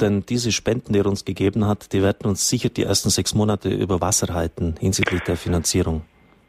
[0.00, 3.34] denn diese Spenden, die ihr uns gegeben habt, die werden uns sicher die ersten sechs
[3.34, 6.02] Monate über Wasser halten hinsichtlich der Finanzierung.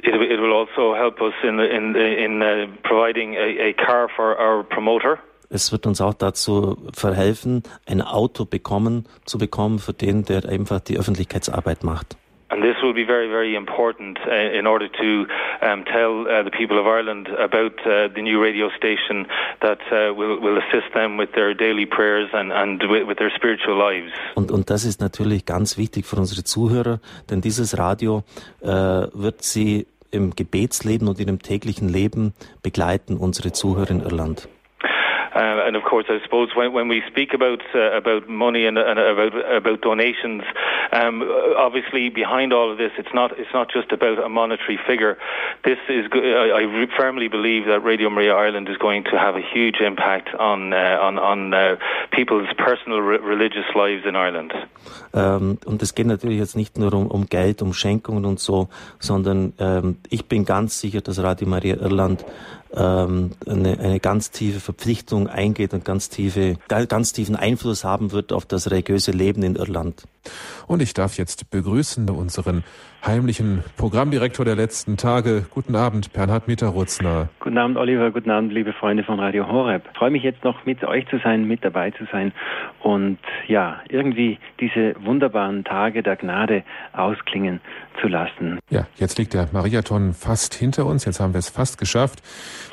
[0.03, 4.37] It, it will also help us in, in, in uh, providing a, a car for
[4.37, 5.19] our promoter.
[5.49, 10.79] Es wird uns auch dazu verhelfen, ein Auto bekommen, zu bekommen für den, der einfach
[10.79, 12.17] die Öffentlichkeitsarbeit macht.
[12.53, 15.25] And this will be very, very important uh, in order to
[15.65, 19.25] um, tell uh, the people of Ireland about uh, the new radio station
[19.61, 23.75] that uh, will, will assist them with their daily prayers and, and with, their spiritual
[23.75, 24.11] lives.
[24.35, 28.23] Und, und das ist natürlich ganz wichtig für unsere Zuhörer, denn dieses Radio
[28.61, 34.47] äh, wird sie im Gebetsleben und in dem täglichen Leben begleiten, unsere Zuhörer in Irland.
[35.35, 38.77] Uh, and of course, I suppose when, when we speak about uh, about money and,
[38.77, 40.43] and, about about donations,
[40.91, 41.23] um,
[41.57, 45.17] obviously behind all of this, it's not it's not just about a monetary figure.
[45.63, 49.41] This is I, I firmly believe that Radio Maria Ireland is going to have a
[49.41, 51.77] huge impact on uh, on on uh,
[52.11, 54.53] people's personal re religious lives in Ireland.
[55.13, 58.69] Ähm, und es geht natürlich jetzt nicht nur um, um Geld, um Schenkungen und so,
[58.99, 62.25] sondern ähm, ich bin ganz sicher, dass Radio Maria Irland
[62.75, 68.33] ähm, eine, eine ganz tiefe Verpflichtung eingeht und ganz tiefe, ganz tiefen Einfluss haben wird
[68.33, 70.03] auf das religiöse Leben in Irland.
[70.67, 72.63] Und ich darf jetzt begrüßen unseren
[73.05, 75.45] heimlichen Programmdirektor der letzten Tage.
[75.49, 77.29] Guten Abend, Bernhard Mitterrutzner.
[77.39, 78.11] Guten Abend, Oliver.
[78.11, 79.83] Guten Abend, liebe Freunde von Radio Horeb.
[79.91, 82.31] Ich freue mich jetzt noch mit euch zu sein, mit dabei zu sein
[82.81, 86.63] und ja, irgendwie diese wunderbaren Tage der Gnade
[86.93, 87.59] ausklingen
[88.01, 88.59] zu lassen.
[88.69, 91.05] Ja, jetzt liegt der Mariathon fast hinter uns.
[91.05, 92.23] Jetzt haben wir es fast geschafft.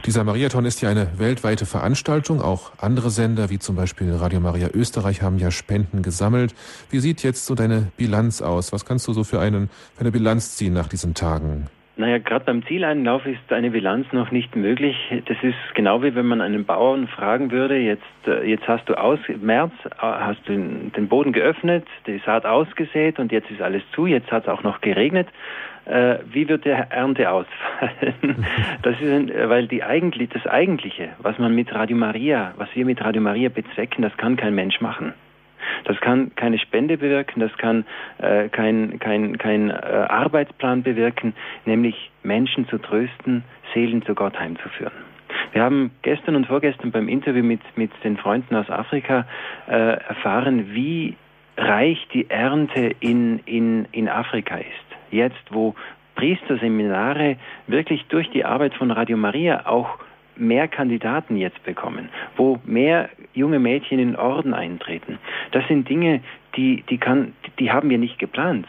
[0.07, 2.41] Dieser Mariathon ist ja eine weltweite Veranstaltung.
[2.41, 6.55] Auch andere Sender, wie zum Beispiel Radio Maria Österreich, haben ja Spenden gesammelt.
[6.91, 8.73] Wie sieht jetzt so deine Bilanz aus?
[8.73, 10.20] Was kannst du so für, einen, für eine Bilanz
[10.57, 11.69] ziehen nach diesen Tagen?
[12.01, 14.97] Naja, gerade beim Zieleinlauf ist eine Bilanz noch nicht möglich.
[15.27, 18.95] Das ist genau wie wenn man einen Bauern fragen würde, jetzt, äh, jetzt hast du
[18.95, 23.83] aus, März äh, hast du den Boden geöffnet, die Saat ausgesät und jetzt ist alles
[23.95, 25.29] zu, jetzt hat es auch noch geregnet.
[25.85, 28.47] Äh, wie wird der Ernte ausfallen?
[28.83, 33.05] Das ist, weil die eigentlich, das Eigentliche, was man mit Radio Maria, was wir mit
[33.05, 35.13] Radio Maria bezwecken, das kann kein Mensch machen.
[35.85, 37.85] Das kann keine Spende bewirken, das kann
[38.19, 41.35] äh, kein, kein, kein äh, Arbeitsplan bewirken,
[41.67, 43.45] nämlich Menschen zu trösten,
[43.75, 44.93] Seelen zu Gott heimzuführen.
[45.53, 49.27] Wir haben gestern und vorgestern beim Interview mit, mit den Freunden aus Afrika
[49.69, 51.17] äh, erfahren, wie
[51.57, 54.67] reich die Ernte in, in, in Afrika ist.
[55.11, 55.75] Jetzt, wo
[56.15, 59.99] Priesterseminare wirklich durch die Arbeit von Radio Maria auch
[60.37, 65.19] mehr Kandidaten jetzt bekommen, wo mehr junge Mädchen in Orden eintreten.
[65.53, 66.21] Das sind Dinge,
[66.57, 68.67] die, die, kann, die haben wir nicht geplant.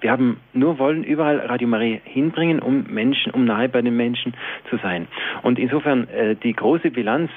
[0.00, 4.34] Wir haben nur wollen überall Radio Maria hinbringen, um Menschen, um nahe bei den Menschen
[4.68, 5.06] zu sein.
[5.42, 7.30] Und insofern äh, die große Bilanz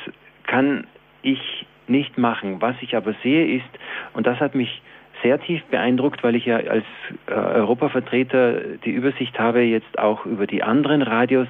[0.48, 0.88] kann
[1.22, 2.62] ich nicht machen.
[2.62, 3.70] Was ich aber sehe ist,
[4.14, 4.82] und das hat mich
[5.22, 6.86] sehr tief beeindruckt, weil ich ja als
[7.28, 11.48] äh, Europavertreter die Übersicht habe jetzt auch über die anderen Radios.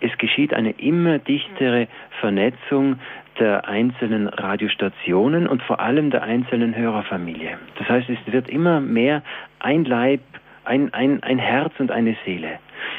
[0.00, 1.88] Es geschieht eine immer dichtere
[2.20, 2.98] Vernetzung
[3.38, 7.58] der einzelnen Radiostationen und vor allem der einzelnen Hörerfamilie.
[7.78, 9.22] Das heißt, es wird immer mehr
[9.58, 10.20] ein Leib,
[10.64, 12.58] ein, ein, ein Herz und eine Seele.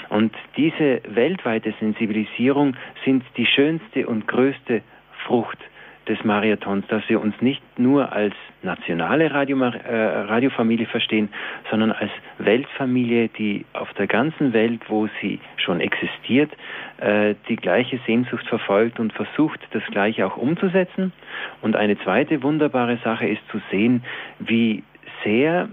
[0.10, 4.82] Und diese weltweite Sensibilisierung sind die schönste und größte
[5.26, 5.60] Frucht
[6.08, 11.30] des Marathons, dass wir uns nicht nur als nationale Radio, äh, Radiofamilie verstehen,
[11.70, 16.52] sondern als Weltfamilie, die auf der ganzen Welt, wo sie schon existiert,
[16.98, 21.14] äh, die gleiche Sehnsucht verfolgt und versucht, das Gleiche auch umzusetzen.
[21.62, 24.04] Und eine zweite wunderbare Sache ist zu sehen,
[24.40, 24.84] wie
[25.24, 25.70] sehr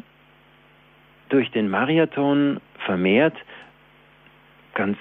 [1.28, 3.34] durch den Marathon vermehrt
[4.74, 4.98] ganz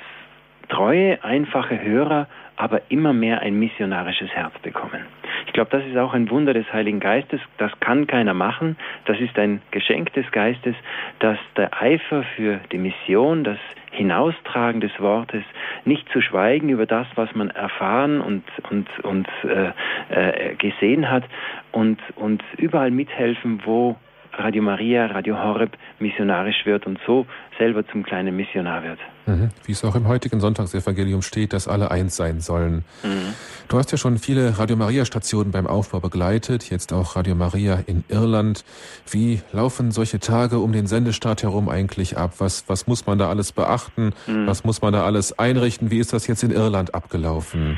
[0.69, 5.05] treue, einfache Hörer aber immer mehr ein missionarisches Herz bekommen.
[5.47, 7.41] Ich glaube, das ist auch ein Wunder des Heiligen Geistes.
[7.57, 8.77] Das kann keiner machen.
[9.05, 10.75] Das ist ein Geschenk des Geistes,
[11.19, 13.59] dass der Eifer für die Mission, das
[13.91, 15.43] Hinaustragen des Wortes,
[15.85, 19.71] nicht zu schweigen über das, was man erfahren und, und, und äh,
[20.09, 21.23] äh, gesehen hat
[21.71, 23.95] und, und überall mithelfen, wo
[24.33, 27.25] Radio Maria, Radio Horeb missionarisch wird und so
[27.57, 28.99] selber zum kleinen Missionar wird.
[29.25, 29.49] Mhm.
[29.65, 32.83] Wie es auch im heutigen Sonntagsevangelium steht, dass alle eins sein sollen.
[33.03, 33.33] Mhm.
[33.67, 37.79] Du hast ja schon viele Radio Maria Stationen beim Aufbau begleitet, jetzt auch Radio Maria
[37.85, 38.65] in Irland.
[39.09, 42.33] Wie laufen solche Tage um den Sendestart herum eigentlich ab?
[42.39, 44.13] Was, was muss man da alles beachten?
[44.27, 44.47] Mhm.
[44.47, 45.91] Was muss man da alles einrichten?
[45.91, 47.77] Wie ist das jetzt in Irland abgelaufen?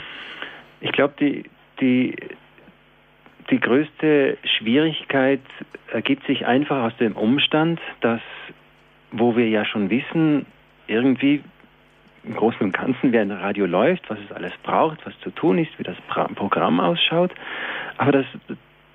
[0.82, 1.44] Ich glaube, die,
[1.80, 2.16] die,
[3.50, 5.42] die größte Schwierigkeit
[5.92, 8.22] ergibt sich einfach aus dem Umstand, dass,
[9.12, 10.46] wo wir ja schon wissen,
[10.88, 11.44] irgendwie
[12.24, 15.60] im Großen und Ganzen, wie ein Radio läuft, was es alles braucht, was zu tun
[15.60, 17.32] ist, wie das Programm ausschaut.
[17.98, 18.26] Aber das,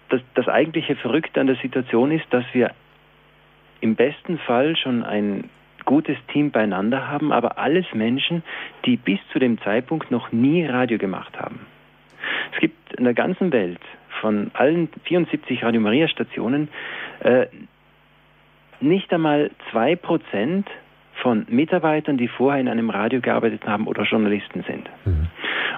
[0.09, 2.73] das, das eigentliche Verrückte an der Situation ist, dass wir
[3.81, 5.49] im besten Fall schon ein
[5.85, 8.43] gutes Team beieinander haben, aber alles Menschen,
[8.85, 11.61] die bis zu dem Zeitpunkt noch nie Radio gemacht haben.
[12.53, 13.81] Es gibt in der ganzen Welt
[14.21, 16.69] von allen 74 Radio Maria Stationen
[17.21, 17.47] äh,
[18.81, 20.69] nicht einmal zwei Prozent
[21.23, 24.89] von Mitarbeitern, die vorher in einem Radio gearbeitet haben oder Journalisten sind.
[25.05, 25.27] Mhm.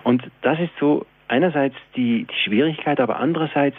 [0.04, 3.76] Und das ist so einerseits die, die Schwierigkeit, aber andererseits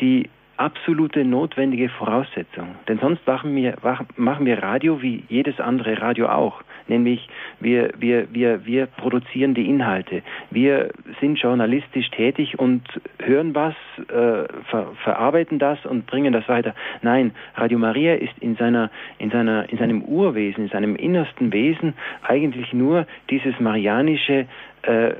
[0.00, 2.76] die absolute notwendige Voraussetzung.
[2.88, 3.76] Denn sonst machen wir,
[4.16, 6.62] machen wir Radio wie jedes andere Radio auch.
[6.88, 7.28] Nämlich
[7.60, 10.22] wir, wir, wir, wir produzieren die Inhalte.
[10.50, 12.82] Wir sind journalistisch tätig und
[13.22, 13.74] hören was,
[14.08, 16.74] äh, ver, verarbeiten das und bringen das weiter.
[17.02, 21.94] Nein, Radio Maria ist in, seiner, in, seiner, in seinem Urwesen, in seinem innersten Wesen
[22.22, 24.46] eigentlich nur dieses marianische
[24.82, 25.14] äh,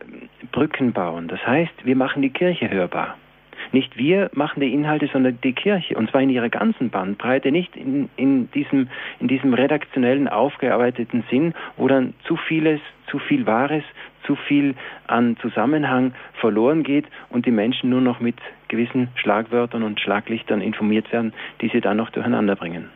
[0.52, 1.29] Brückenbauen.
[1.29, 3.16] Das heißt, wir machen die Kirche hörbar.
[3.72, 5.96] Nicht wir machen die Inhalte, sondern die Kirche.
[5.96, 8.88] Und zwar in ihrer ganzen Bandbreite, nicht in, in, diesem,
[9.20, 13.85] in diesem redaktionellen, aufgearbeiteten Sinn, wo dann zu vieles, zu viel Wahres,
[14.26, 14.74] zu viel
[15.07, 18.37] an Zusammenhang verloren geht und die Menschen nur noch mit
[18.68, 22.90] gewissen Schlagwörtern und Schlaglichtern informiert werden, die sie dann noch durcheinander bringen.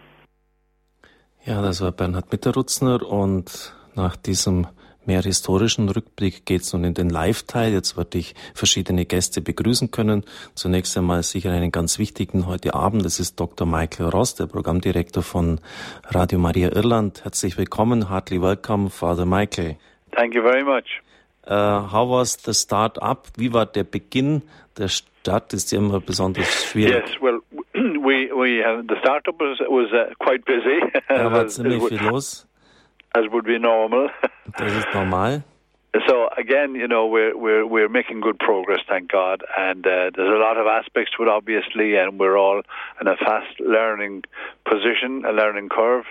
[1.45, 4.67] Ja, das war Bernhard Mitterrutzner und nach diesem
[5.07, 7.73] mehr historischen Rückblick geht es nun in den Live-Teil.
[7.73, 10.25] Jetzt werde ich verschiedene Gäste begrüßen können.
[10.55, 13.05] Zunächst einmal sicher einen ganz wichtigen heute Abend.
[13.05, 13.67] Das ist Dr.
[13.67, 15.61] Michael Ross, der Programmdirektor von
[16.09, 17.25] Radio Maria Irland.
[17.25, 18.11] Herzlich willkommen.
[18.11, 19.77] Heartily welcome, Father Michael.
[20.13, 21.03] Thank you very much.
[21.47, 23.29] Uh, how was the start up?
[23.37, 24.43] Wie war der Beginn?
[24.77, 27.09] Der Start ist ja immer besonders schwierig.
[27.09, 27.41] Yes, well,
[27.75, 30.81] we, we, uh, the startup was, was uh, quite busy.
[31.09, 32.47] Da war ziemlich viel los
[33.15, 34.11] as would be normal.
[34.59, 35.45] Das ist normal.
[36.09, 40.33] So again, you know, we're we're we're making good progress, thank God, and uh, there's
[40.33, 42.63] a lot of aspects to it, obviously, and we're all
[43.01, 44.23] in a fast learning
[44.65, 46.05] position, a learning curve.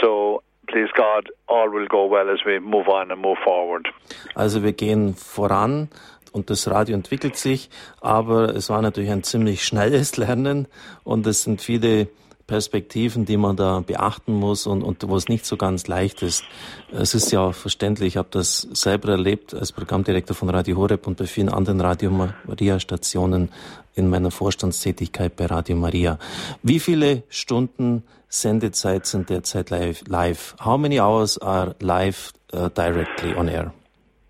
[0.00, 3.88] So please God, all will go well as we move on and move forward.
[4.34, 5.88] Also wir gehen voran
[6.32, 10.68] und das Radio entwickelt sich, aber es war natürlich ein ziemlich schnelles Lernen
[11.04, 12.08] und es sind viele
[12.46, 16.44] Perspektiven, die man da beachten muss und, und wo es nicht so ganz leicht ist.
[16.92, 21.06] Es ist ja auch verständlich, ich habe das selber erlebt als Programmdirektor von Radio Horeb
[21.06, 23.50] und bei vielen anderen Radio Maria Stationen
[23.94, 26.18] in meiner Vorstandstätigkeit bei Radio Maria.
[26.62, 30.54] Wie viele Stunden Sendezeit sind derzeit live?
[30.62, 33.72] How many hours are live uh, directly on air?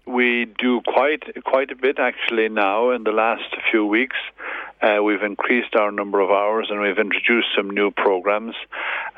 [0.06, 4.16] We do quite quite a bit actually now in the last few weeks.
[4.84, 8.54] Uh, we've increased our number of hours and we've introduced some new programs.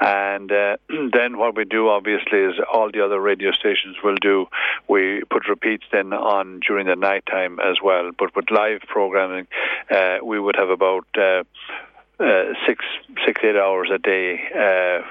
[0.00, 0.76] And uh,
[1.12, 4.46] then what we do, obviously, is all the other radio stations will do.
[4.86, 8.12] We put repeats then on during the night time as well.
[8.16, 9.48] But with live programming,
[9.90, 11.42] uh, we would have about uh,
[12.20, 12.84] uh, six,
[13.24, 15.02] six, eight hours a day.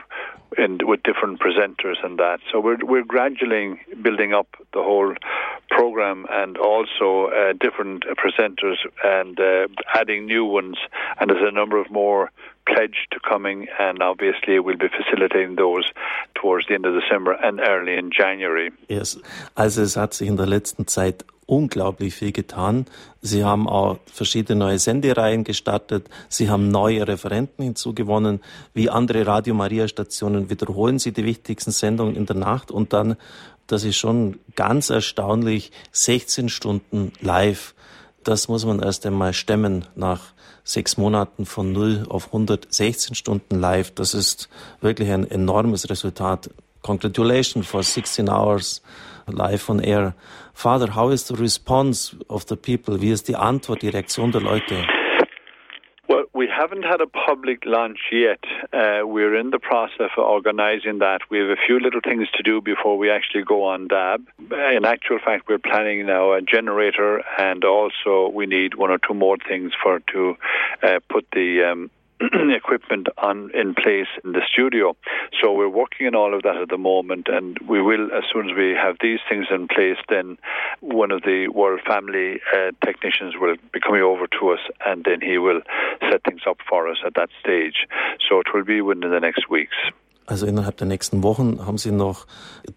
[0.57, 2.39] And with different presenters and that.
[2.51, 5.13] So we're we're gradually building up the whole
[5.69, 10.77] program and also uh, different presenters and uh, adding new ones.
[11.19, 12.31] And there's a number of more
[12.67, 15.91] pledged to coming, and obviously we'll be facilitating those
[16.33, 18.71] towards the end of December and early in January.
[18.87, 19.17] Yes,
[19.55, 22.85] also es hat sich in der letzten Zeit unglaublich viel getan.
[23.21, 26.09] Sie haben auch verschiedene neue Sendereihen gestartet.
[26.29, 28.41] Sie haben neue Referenten hinzugewonnen.
[28.73, 33.15] Wie andere Radio Maria Stationen wiederholen Sie die wichtigsten Sendungen in der Nacht und dann,
[33.67, 37.75] das ist schon ganz erstaunlich, 16 Stunden live.
[38.23, 40.33] Das muss man erst einmal stemmen nach
[40.63, 43.91] sechs Monaten von 0 auf 116 Stunden live.
[43.91, 44.49] Das ist
[44.81, 46.49] wirklich ein enormes Resultat.
[46.81, 48.81] Congratulations for 16 hours
[49.27, 50.15] live on air.
[50.55, 53.01] Father, how is the response of the people?
[53.01, 54.87] Wie ist die Antwort, die Reaktion der Leute?
[56.07, 58.39] Well, we haven't had a public launch yet.
[58.71, 61.19] Uh, we're in the process of organising that.
[61.29, 64.21] We have a few little things to do before we actually go on DAB.
[64.49, 69.13] In actual fact, we're planning now a generator, and also we need one or two
[69.13, 70.37] more things for to
[70.81, 71.91] uh, put the um,
[72.55, 74.95] equipment on in place in the studio.
[75.41, 78.49] So we're working on all of that at the moment, and we will as soon
[78.49, 79.97] as we have these things in place.
[80.09, 80.37] Then
[80.79, 85.21] one of the World Family uh, technicians will be coming over to us, and then
[85.21, 85.61] he will
[86.09, 87.85] set things up for us at that stage.
[88.27, 89.75] So it will be within the next weeks.
[90.27, 92.25] Also innerhalb der nächsten Wochen haben Sie noch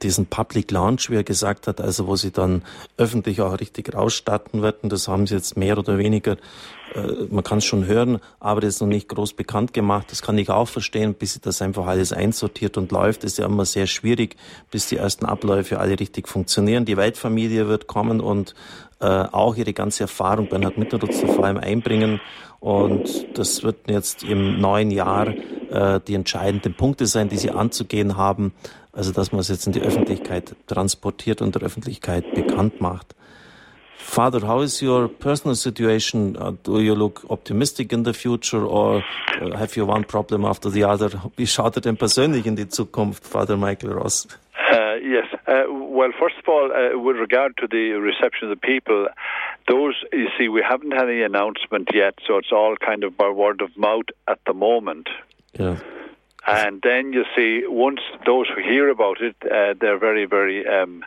[0.02, 2.62] diesen Public Launch, wie er gesagt hat, also wo Sie dann
[2.98, 4.90] öffentlich auch richtig rausstarten werden.
[4.90, 6.36] Das haben Sie jetzt mehr oder weniger,
[6.94, 10.08] äh, man kann es schon hören, aber das ist noch nicht groß bekannt gemacht.
[10.10, 13.24] Das kann ich auch verstehen, bis Sie das einfach alles einsortiert und läuft.
[13.24, 14.36] Das ist ja immer sehr schwierig,
[14.70, 16.84] bis die ersten Abläufe alle richtig funktionieren.
[16.84, 18.54] Die Weltfamilie wird kommen und
[19.00, 22.20] äh, auch ihre ganze Erfahrung Bernhard Mitterdutzler vor allem einbringen.
[22.60, 28.16] Und das wird jetzt im neuen Jahr äh, die entscheidenden Punkte sein, die sie anzugehen
[28.16, 28.52] haben.
[28.92, 33.14] Also dass man es jetzt in die Öffentlichkeit transportiert und der Öffentlichkeit bekannt macht.
[33.98, 36.34] Father, how is your personal situation?
[36.36, 39.04] Uh, do you look optimistic in the future or
[39.40, 41.10] uh, have you one problem after the other?
[41.36, 44.26] Wie schaut er denn persönlich in die Zukunft, Father Michael Ross?
[44.72, 45.26] Uh, yes.
[45.46, 46.70] Uh, well, first of all,
[47.04, 49.08] with regard to the reception of the people,
[49.68, 53.30] those, you see, we haven't had any announcement yet, so it's all kind of by
[53.30, 55.08] word of mouth at the moment.
[55.58, 55.78] Yeah.
[56.46, 61.04] And then you see, once those who hear about it, uh, they're very, very, um,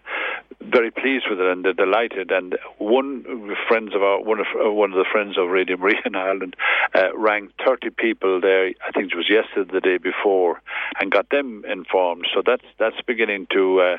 [0.59, 2.31] very pleased with it, and they're delighted.
[2.31, 6.01] And one friends of our, one of uh, one of the friends of Radio Maria
[6.05, 6.55] in Ireland,
[6.93, 8.67] uh, rang thirty people there.
[8.67, 10.61] I think it was yesterday, the day before,
[10.99, 12.27] and got them informed.
[12.33, 13.97] So that's that's beginning to uh,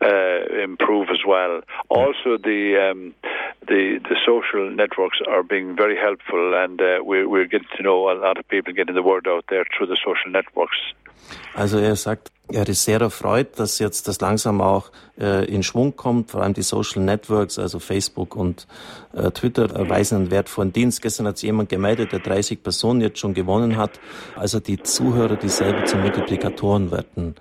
[0.00, 1.62] uh, improve as well.
[1.88, 3.14] Also, the um,
[3.66, 8.14] the the social networks are being very helpful, and we're, we're getting to know a
[8.14, 10.49] lot of people getting the word out there through the social networks.
[11.54, 15.96] Also er sagt, er ist sehr erfreut, dass jetzt das langsam auch äh, in Schwung
[15.96, 16.30] kommt.
[16.30, 18.66] Vor allem die Social Networks, also Facebook und
[19.14, 21.02] äh, Twitter, erweisen einen wertvollen Dienst.
[21.02, 24.00] Gestern hat sich jemand gemeldet, der 30 Personen jetzt schon gewonnen hat.
[24.36, 27.34] Also die Zuhörer, die selber zu Multiplikatoren werden.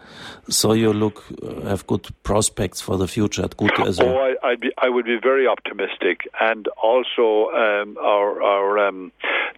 [0.48, 3.44] So you look, uh, have good prospects for the future.
[3.44, 6.30] Hat gute, also oh, I, be, I would be very optimistic.
[6.40, 9.12] And also um, our, our um,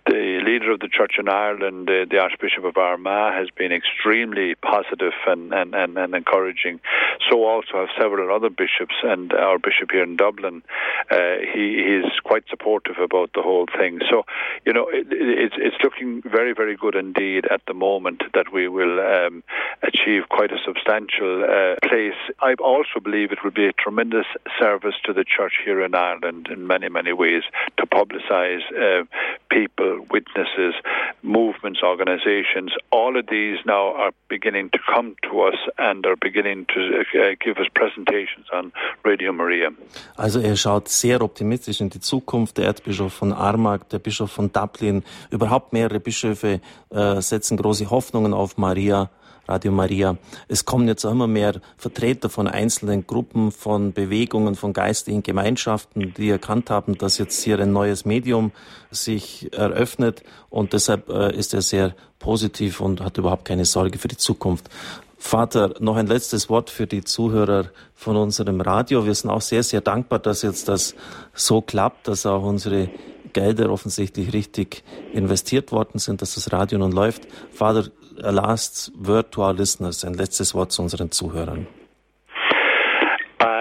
[0.06, 4.56] the leader of the Church in Ireland, uh, the Archbishop of Armagh, has been extremely
[4.56, 6.80] positive and, and, and, and encouraging.
[7.28, 10.62] So also have several other bishops, and our bishop here in Dublin,
[11.10, 14.00] uh, he, he is quite supportive about the whole thing.
[14.10, 14.24] So,
[14.66, 18.68] you know, it, it's, it's looking very, very good indeed at the moment that we
[18.68, 19.44] will um,
[19.84, 22.20] achieve quite a substantial uh, place.
[22.39, 24.28] I also believe it will be a tremendous
[24.60, 27.44] service to the church here in Ireland in many, many ways
[27.78, 29.06] to publicise uh,
[29.50, 30.76] people, witnesses,
[31.22, 32.72] movements, organisations.
[32.92, 37.36] All of these now are beginning to come to us and are beginning to uh,
[37.40, 38.72] give us presentations on
[39.04, 39.72] Radio Maria.
[40.16, 42.58] Also er schaut sehr optimistisch in die Zukunft.
[42.58, 48.34] Der Erzbischof von Armagh, der Bischof von Dublin, überhaupt mehrere Bischöfe äh, setzen große Hoffnungen
[48.34, 49.10] auf Maria.
[49.48, 50.18] Radio Maria.
[50.48, 56.14] Es kommen jetzt auch immer mehr Vertreter von einzelnen Gruppen, von Bewegungen, von geistigen Gemeinschaften,
[56.16, 58.52] die erkannt haben, dass jetzt hier ein neues Medium
[58.92, 64.08] sich eröffnet und deshalb äh, ist er sehr positiv und hat überhaupt keine Sorge für
[64.08, 64.70] die Zukunft.
[65.24, 69.06] Vater, noch ein letztes Wort für die Zuhörer von unserem Radio.
[69.06, 70.96] Wir sind auch sehr, sehr dankbar, dass jetzt das
[71.36, 72.90] so klappt, dass auch unsere
[73.32, 77.28] Gelder offensichtlich richtig investiert worden sind, dass das Radio nun läuft.
[77.54, 81.68] Vater, last word to our listeners, ein letztes Wort zu unseren Zuhörern.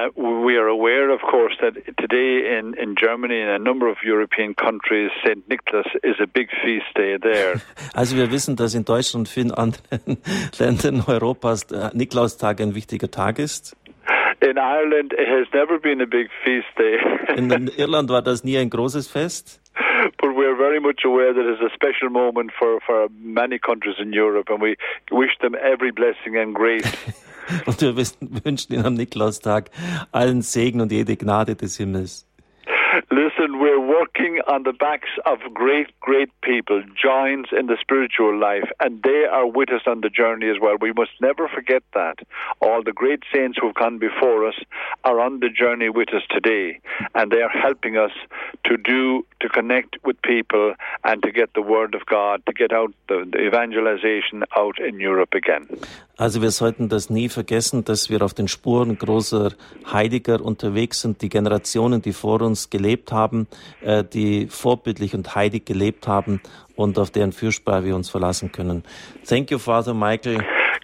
[0.01, 0.09] Uh,
[0.45, 4.55] we are aware, of course, that today in, in Germany and a number of European
[4.55, 5.47] countries, St.
[5.49, 7.61] Nicholas is a big feast day there.
[7.95, 10.19] Also wir wissen, dass in Deutschland und vielen anderen
[10.59, 13.77] Ländern Europas der Nikolaustag ein wichtiger Tag ist.
[14.41, 16.99] In Ireland, it has never been a big feast day.
[17.37, 19.61] in Irland war das nie ein großes Fest.
[20.19, 24.13] But we're very much aware that it's a special moment for, for many countries in
[24.13, 24.77] Europe, and we
[25.11, 26.91] wish them every blessing and grace.
[27.67, 29.71] Und wir wünschen Ihnen am Nikolaustag
[30.13, 32.27] allen Segen und jede Gnade des Himmels.
[33.11, 38.69] Listen, we're working on the backs of great, great people, giants in the spiritual life,
[38.81, 40.77] and they are with us on the journey as well.
[40.81, 42.17] We must never forget that.
[42.61, 44.57] All the great saints who've gone before us
[45.05, 46.81] are on the journey with us today,
[47.15, 48.13] and they are helping us
[48.65, 50.75] to do, to connect with people,
[51.05, 54.99] and to get the word of God, to get out the, the evangelization out in
[55.01, 55.69] Europe again.
[56.17, 59.53] Also wir sollten das nie vergessen, dass wir auf den Spuren großer
[59.91, 62.80] Heiliger unterwegs sind, die Generationen, die vor uns gelebt
[63.13, 63.47] haben,
[63.83, 66.41] äh, die vorbildlich und heilig gelebt haben
[66.77, 68.85] und auf deren Fürsprache wir uns verlassen können.
[69.27, 70.39] Thank you, Father Michael.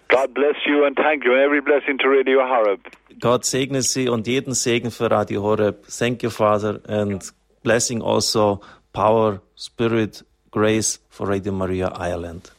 [0.09, 1.33] God bless you and thank you.
[1.33, 2.81] Every blessing to Radio Horeb.
[3.21, 5.87] Gott segne Sie und jeden Segen für Radio Horeb.
[5.89, 7.23] Thank you, Father, and
[7.63, 8.61] blessing also,
[8.93, 12.53] power, spirit, grace for Radio Maria Ireland.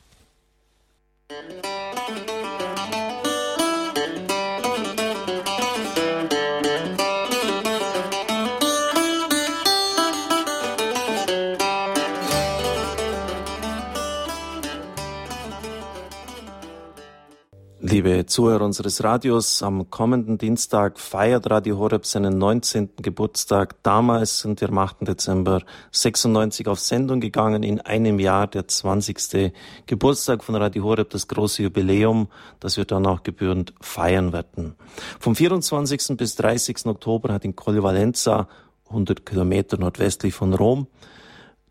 [17.89, 22.89] Liebe Zuhörer unseres Radios, am kommenden Dienstag feiert Radio Horeb seinen 19.
[22.97, 23.81] Geburtstag.
[23.81, 25.07] Damals sind wir am 8.
[25.07, 25.61] Dezember
[25.91, 29.53] 96 auf Sendung gegangen, in einem Jahr der 20.
[29.85, 32.27] Geburtstag von Radio Horeb, das große Jubiläum,
[32.59, 34.75] das wir dann auch gebührend feiern werden.
[35.17, 36.17] Vom 24.
[36.17, 36.88] bis 30.
[36.88, 38.49] Oktober hat in Colle Valenza,
[38.89, 40.88] 100 Kilometer nordwestlich von Rom,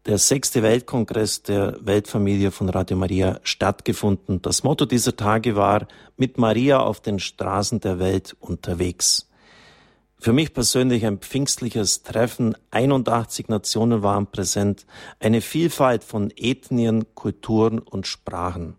[0.06, 4.40] der sechste Weltkongress der Weltfamilie von Radio Maria stattgefunden.
[4.40, 9.28] Das Motto dieser Tage war mit Maria auf den Straßen der Welt unterwegs.
[10.18, 12.54] Für mich persönlich ein pfingstliches Treffen.
[12.70, 14.86] 81 Nationen waren präsent.
[15.18, 18.76] Eine Vielfalt von Ethnien, Kulturen und Sprachen.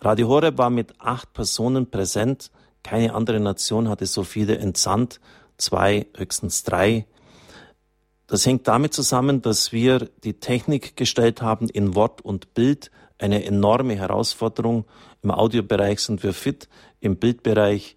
[0.00, 2.50] Radio Horeb war mit acht Personen präsent.
[2.82, 5.20] Keine andere Nation hatte so viele entsandt.
[5.58, 7.06] Zwei, höchstens drei.
[8.26, 12.90] Das hängt damit zusammen, dass wir die Technik gestellt haben in Wort und Bild.
[13.18, 14.84] Eine enorme Herausforderung.
[15.22, 16.68] Im Audiobereich sind wir fit.
[17.00, 17.96] Im Bildbereich,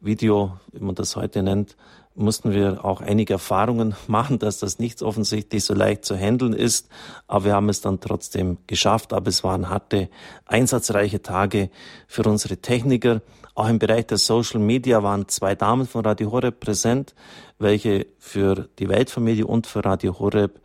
[0.00, 1.76] Video, wie man das heute nennt,
[2.14, 6.88] mussten wir auch einige Erfahrungen machen, dass das nicht offensichtlich so leicht zu handeln ist.
[7.26, 9.12] Aber wir haben es dann trotzdem geschafft.
[9.12, 10.08] Aber es waren harte,
[10.46, 11.68] einsatzreiche Tage
[12.06, 13.20] für unsere Techniker.
[13.56, 17.14] Auch im Bereich der Social Media waren zwei Damen von Radio Horeb präsent,
[17.58, 20.60] welche für die Weltfamilie und für Radio Horeb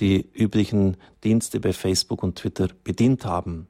[0.00, 3.68] die üblichen Dienste bei Facebook und Twitter bedient haben.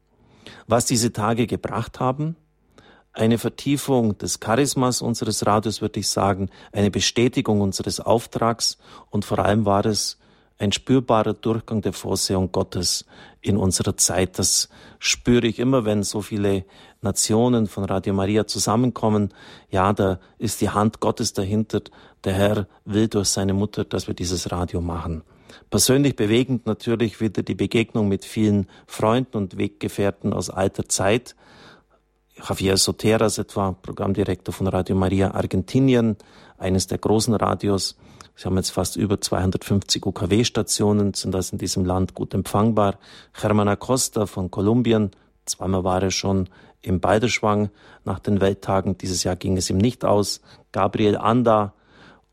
[0.66, 2.35] Was diese Tage gebracht haben?
[3.12, 8.79] Eine Vertiefung des Charismas unseres Radios, würde ich sagen, eine Bestätigung unseres Auftrags
[9.11, 10.18] und vor allem war es
[10.62, 13.04] ein spürbarer Durchgang der Vorsehung Gottes
[13.40, 14.38] in unserer Zeit.
[14.38, 14.68] Das
[15.00, 16.64] spüre ich immer, wenn so viele
[17.00, 19.34] Nationen von Radio Maria zusammenkommen.
[19.70, 21.80] Ja, da ist die Hand Gottes dahinter.
[22.22, 25.24] Der Herr will durch seine Mutter, dass wir dieses Radio machen.
[25.68, 31.34] Persönlich bewegend natürlich wieder die Begegnung mit vielen Freunden und Weggefährten aus alter Zeit.
[32.36, 36.16] Javier Soteras etwa, Programmdirektor von Radio Maria Argentinien,
[36.56, 37.96] eines der großen Radios.
[38.35, 42.99] Sie haben jetzt fast über 250 UKW-Stationen, sind das in diesem Land gut empfangbar.
[43.39, 45.11] Germán Acosta von Kolumbien,
[45.45, 46.49] zweimal war er schon
[46.80, 47.70] im Balderschwang
[48.05, 48.99] nach den Welttagen.
[48.99, 50.41] Dieses Jahr ging es ihm nicht aus.
[50.72, 51.74] Gabriel Anda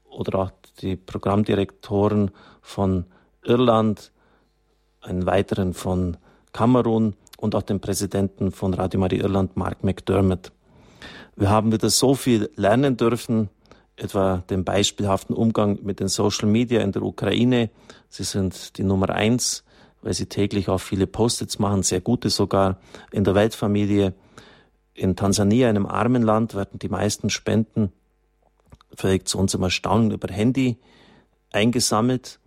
[0.10, 2.32] oder auch die Programmdirektoren
[2.62, 3.06] von
[3.44, 4.12] Irland,
[5.02, 6.18] einen weiteren von
[6.54, 10.52] Kamerun und auch den Präsidenten von Radio Maria Irland, Mark McDermott.
[11.36, 13.50] Wir haben wieder so viel lernen dürfen,
[14.00, 17.70] etwa den beispielhaften Umgang mit den Social Media in der Ukraine.
[18.10, 19.64] Sie sind die Nummer eins,
[20.02, 22.78] weil sie täglich auch viele Post-its machen, sehr gute sogar
[23.12, 24.14] in der Weltfamilie.
[24.94, 27.92] In Tansania, einem armen Land, werden die meisten Spenden
[28.96, 30.78] völlig zu unserem Erstaunen über Handy
[31.52, 32.40] eingesammelt.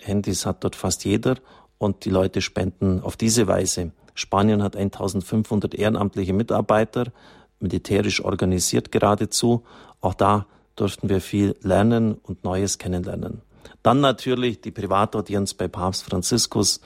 [0.00, 1.36] Handys hat dort fast jeder
[1.78, 3.92] und die Leute spenden auf diese Weise.
[4.14, 7.12] Spanien hat 1500 ehrenamtliche Mitarbeiter,
[7.60, 9.64] militärisch organisiert geradezu.
[10.00, 13.42] Auch da durften wir viel lernen und Neues kennenlernen.
[13.82, 16.80] Dann natürlich die Privataudienz bei Papst Franziskus,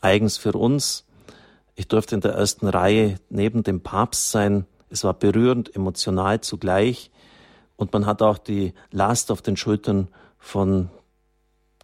[0.00, 1.04] eigens für uns.
[1.74, 4.66] Ich durfte in der ersten Reihe neben dem Papst sein.
[4.90, 7.10] Es war berührend, emotional zugleich.
[7.76, 10.08] Und man hat auch die Last auf den Schultern
[10.38, 10.90] von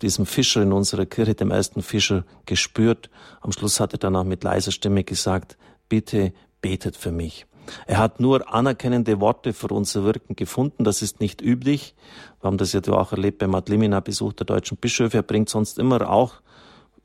[0.02, 3.10] diesem Fischer in unserer Kirche, dem ersten Fischer, gespürt.
[3.40, 5.56] Am Schluss hat er dann auch mit leiser Stimme gesagt,
[5.88, 7.46] bitte betet für mich.
[7.86, 10.84] Er hat nur anerkennende Worte für unser Wirken gefunden.
[10.84, 11.94] Das ist nicht üblich.
[12.40, 15.18] Wir haben das ja auch erlebt beim Adlimina-Besuch der deutschen Bischöfe.
[15.18, 16.34] Er bringt sonst immer auch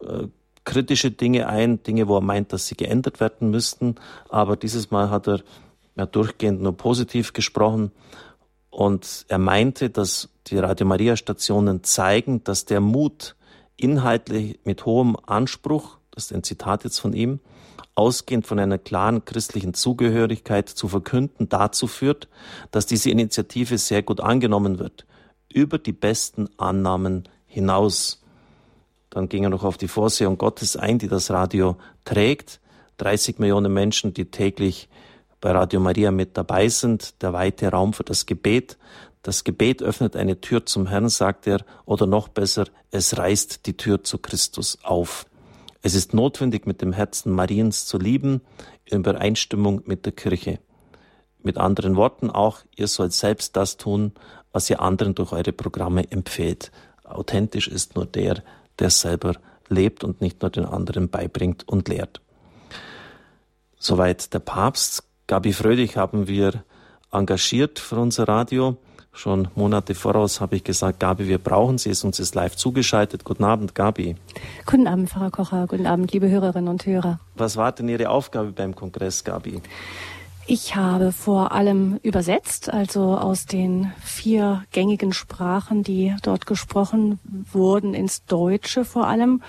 [0.01, 0.28] äh,
[0.64, 3.95] kritische Dinge ein, Dinge, wo er meint, dass sie geändert werden müssten.
[4.30, 5.41] Aber dieses Mal hat er
[5.95, 7.91] ja, durchgehend nur positiv gesprochen.
[8.70, 13.36] Und er meinte, dass die Radio Maria Stationen zeigen, dass der Mut
[13.78, 17.39] inhaltlich mit hohem Anspruch, das ist ein Zitat jetzt von ihm,
[17.99, 22.29] ausgehend von einer klaren christlichen Zugehörigkeit zu verkünden, dazu führt,
[22.71, 25.05] dass diese Initiative sehr gut angenommen wird,
[25.51, 28.23] über die besten Annahmen hinaus.
[29.09, 31.75] Dann ging er noch auf die Vorsehung Gottes ein, die das Radio
[32.05, 32.61] trägt.
[32.97, 34.87] 30 Millionen Menschen, die täglich
[35.41, 38.77] bei Radio Maria mit dabei sind, der weite Raum für das Gebet.
[39.23, 43.75] Das Gebet öffnet eine Tür zum Herrn, sagt er, oder noch besser, es reißt die
[43.75, 45.25] Tür zu Christus auf.
[45.82, 48.41] Es ist notwendig, mit dem Herzen Mariens zu lieben,
[48.86, 50.59] in Übereinstimmung mit der Kirche.
[51.41, 54.11] Mit anderen Worten auch, ihr sollt selbst das tun,
[54.51, 56.71] was ihr anderen durch eure Programme empfehlt.
[57.05, 58.43] Authentisch ist nur der,
[58.77, 59.36] der selber
[59.69, 62.21] lebt und nicht nur den anderen beibringt und lehrt.
[63.77, 65.03] Soweit der Papst.
[65.27, 66.63] Gabi Fröhlich haben wir
[67.11, 68.77] engagiert für unser Radio.
[69.12, 71.89] Schon Monate voraus habe ich gesagt, Gabi, wir brauchen sie.
[71.89, 73.24] Ist uns ist live zugeschaltet.
[73.24, 74.16] Guten Abend, Gabi.
[74.66, 75.68] Guten Abend, Pfarrer Kocher.
[75.68, 77.20] Guten Abend, liebe Hörerinnen und Hörer.
[77.36, 79.62] Was war denn Ihre Aufgabe beim Kongress, Gabi?
[80.51, 87.20] Ich habe vor allem übersetzt, also aus den vier gängigen Sprachen, die dort gesprochen
[87.51, 89.43] wurden, ins Deutsche vor allem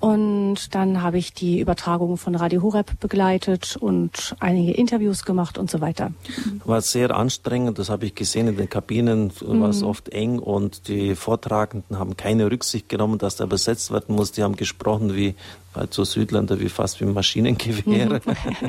[0.00, 5.70] und dann habe ich die Übertragung von Radio Horeb begleitet und einige Interviews gemacht und
[5.70, 6.12] so weiter.
[6.64, 9.86] War sehr anstrengend, das habe ich gesehen in den Kabinen, war es mhm.
[9.86, 14.32] oft eng und die Vortragenden haben keine Rücksicht genommen, dass da übersetzt werden muss.
[14.32, 15.34] Die haben gesprochen wie
[15.76, 18.20] halt so Südländer wie fast wie Maschinengewehre.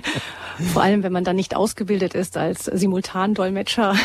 [0.73, 3.95] Vor allem, wenn man dann nicht ausgebildet ist als Simultandolmetscher,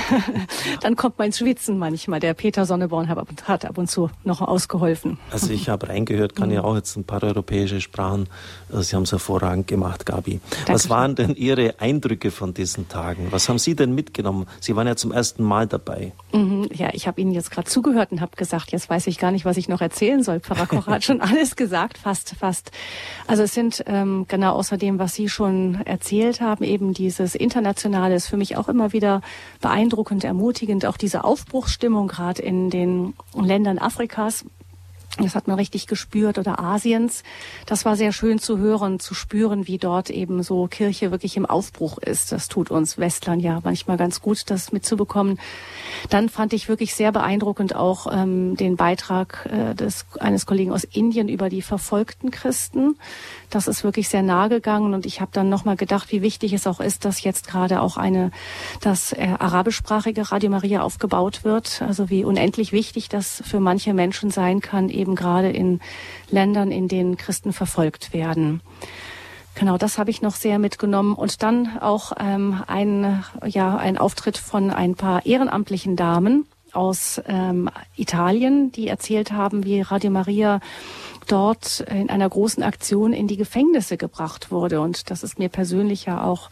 [0.80, 2.20] dann kommt man ins Schwitzen manchmal.
[2.20, 5.18] Der Peter Sonneborn hat ab und zu noch ausgeholfen.
[5.30, 8.28] Also ich habe reingehört, kann ja auch jetzt ein paar europäische Sprachen.
[8.68, 10.40] Also Sie haben es hervorragend gemacht, Gabi.
[10.50, 10.74] Dankeschön.
[10.74, 13.28] Was waren denn Ihre Eindrücke von diesen Tagen?
[13.30, 14.46] Was haben Sie denn mitgenommen?
[14.60, 16.12] Sie waren ja zum ersten Mal dabei.
[16.32, 19.30] Mhm, ja, ich habe Ihnen jetzt gerade zugehört und habe gesagt, jetzt weiß ich gar
[19.30, 20.40] nicht, was ich noch erzählen soll.
[20.40, 22.70] Pfarrer Koch hat schon alles gesagt, fast, fast.
[23.26, 28.28] Also es sind ähm, genau außerdem, was Sie schon erzählt haben, eben dieses Internationale ist
[28.28, 29.20] für mich auch immer wieder
[29.60, 34.44] beeindruckend, ermutigend, auch diese Aufbruchsstimmung gerade in den Ländern Afrikas.
[35.18, 37.22] Das hat man richtig gespürt oder Asiens.
[37.66, 41.44] Das war sehr schön zu hören, zu spüren, wie dort eben so Kirche wirklich im
[41.44, 42.32] Aufbruch ist.
[42.32, 45.38] Das tut uns Westlern ja manchmal ganz gut, das mitzubekommen.
[46.08, 50.84] Dann fand ich wirklich sehr beeindruckend auch ähm, den Beitrag äh, des, eines Kollegen aus
[50.84, 52.96] Indien über die verfolgten Christen.
[53.50, 56.66] Das ist wirklich sehr nahe gegangen und ich habe dann nochmal gedacht, wie wichtig es
[56.66, 58.30] auch ist, dass jetzt gerade auch eine,
[58.80, 61.82] das äh, arabischsprachige Radio Maria aufgebaut wird.
[61.82, 65.80] Also wie unendlich wichtig das für manche Menschen sein kann, eben gerade in
[66.30, 68.62] Ländern, in denen Christen verfolgt werden.
[69.55, 71.14] Genau, das habe ich noch sehr mitgenommen.
[71.14, 77.68] Und dann auch ähm, ein, ja, ein Auftritt von ein paar ehrenamtlichen Damen aus ähm,
[77.96, 80.61] Italien, die erzählt haben, wie Radio Maria
[81.26, 84.80] dort in einer großen Aktion in die Gefängnisse gebracht wurde.
[84.80, 86.50] Und das ist mir persönlich ja auch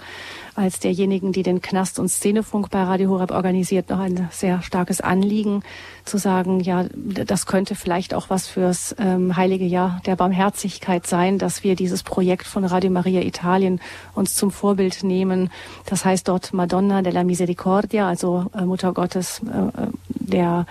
[0.55, 5.01] als derjenigen, die den Knast und Szenefunk bei Radio Horeb organisiert, noch ein sehr starkes
[5.01, 5.63] Anliegen
[6.05, 11.39] zu sagen, ja, das könnte vielleicht auch was fürs ähm, heilige Jahr der Barmherzigkeit sein,
[11.39, 13.81] dass wir dieses Projekt von Radio Maria Italien
[14.15, 15.51] uns zum Vorbild nehmen.
[15.87, 19.87] Das heißt dort Madonna della Misericordia, also äh, Mutter Gottes äh, äh
[20.31, 20.67] der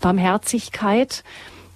[0.00, 1.22] Barmherzigkeit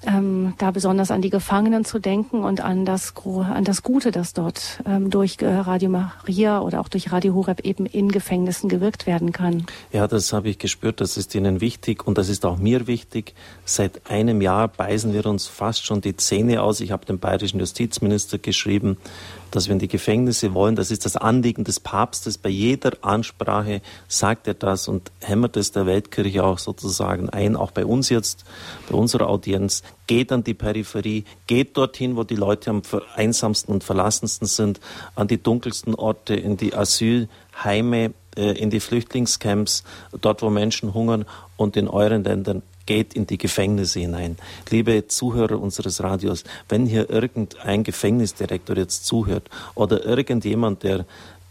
[0.06, 4.32] ähm, da besonders an die Gefangenen zu denken und an das, an das Gute, das
[4.32, 9.06] dort ähm, durch äh, Radio Maria oder auch durch Radio Horeb eben in Gefängnissen gewirkt
[9.06, 9.66] werden kann.
[9.92, 13.34] Ja, das habe ich gespürt, das ist Ihnen wichtig und das ist auch mir wichtig.
[13.64, 16.80] Seit einem Jahr beißen wir uns fast schon die Zähne aus.
[16.80, 18.96] Ich habe dem bayerischen Justizminister geschrieben,
[19.56, 20.76] dass wir in die Gefängnisse wollen.
[20.76, 22.36] Das ist das Anliegen des Papstes.
[22.36, 27.70] Bei jeder Ansprache sagt er das und hämmert es der Weltkirche auch sozusagen ein, auch
[27.70, 28.44] bei uns jetzt,
[28.90, 29.82] bei unserer Audienz.
[30.06, 32.82] Geht an die Peripherie, geht dorthin, wo die Leute am
[33.14, 34.78] einsamsten und verlassensten sind,
[35.14, 39.84] an die dunkelsten Orte, in die Asylheime, äh, in die Flüchtlingscamps,
[40.20, 41.24] dort, wo Menschen hungern
[41.56, 44.36] und in euren Ländern geht in die Gefängnisse hinein.
[44.70, 51.04] Liebe Zuhörer unseres Radios, wenn hier irgendein Gefängnisdirektor jetzt zuhört oder irgendjemand, der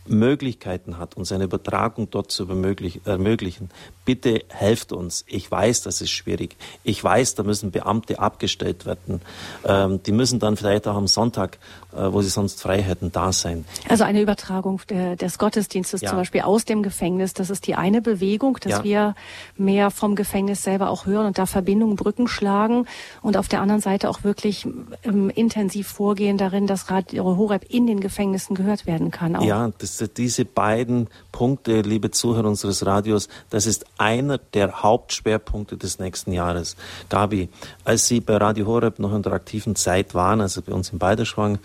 [0.08, 3.70] Möglichkeiten hat, uns eine Übertragung dort zu ermöglichen,
[4.06, 5.26] bitte helft uns.
[5.28, 6.56] Ich weiß, das ist schwierig.
[6.84, 9.22] Ich weiß, da müssen Beamte abgestellt werden.
[9.66, 11.58] Ähm, die müssen dann vielleicht auch am Sonntag,
[11.92, 13.66] äh, wo sie sonst frei hätten, da sein.
[13.90, 16.10] Also eine Übertragung der, des Gottesdienstes ja.
[16.10, 18.84] zum Beispiel aus dem Gefängnis, das ist die eine Bewegung, dass ja.
[18.84, 19.16] wir
[19.58, 22.86] mehr vom Gefängnis selber auch hören und da Verbindungen, Brücken schlagen
[23.22, 24.68] und auf der anderen Seite auch wirklich
[25.04, 29.36] ähm, intensiv vorgehen darin, dass Radio Horeb in den Gefängnissen gehört werden kann.
[29.36, 29.44] Auch.
[29.44, 36.00] Ja, das, diese beiden Punkte, liebe Zuhörer unseres Radios, das ist einer der Hauptschwerpunkte des
[36.00, 36.76] nächsten Jahres.
[37.10, 37.50] Gabi,
[37.84, 41.00] als Sie bei Radio Horeb noch in der aktiven Zeit waren, also bei uns in
[41.00, 41.60] Balderschwang,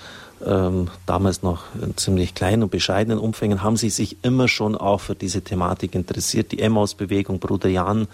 [0.45, 5.01] ähm, damals noch in ziemlich kleinen und bescheidenen Umfängen, haben Sie sich immer schon auch
[5.01, 6.53] für diese Thematik interessiert.
[6.53, 8.09] Die Emmaus-Bewegung, Bruder Jan,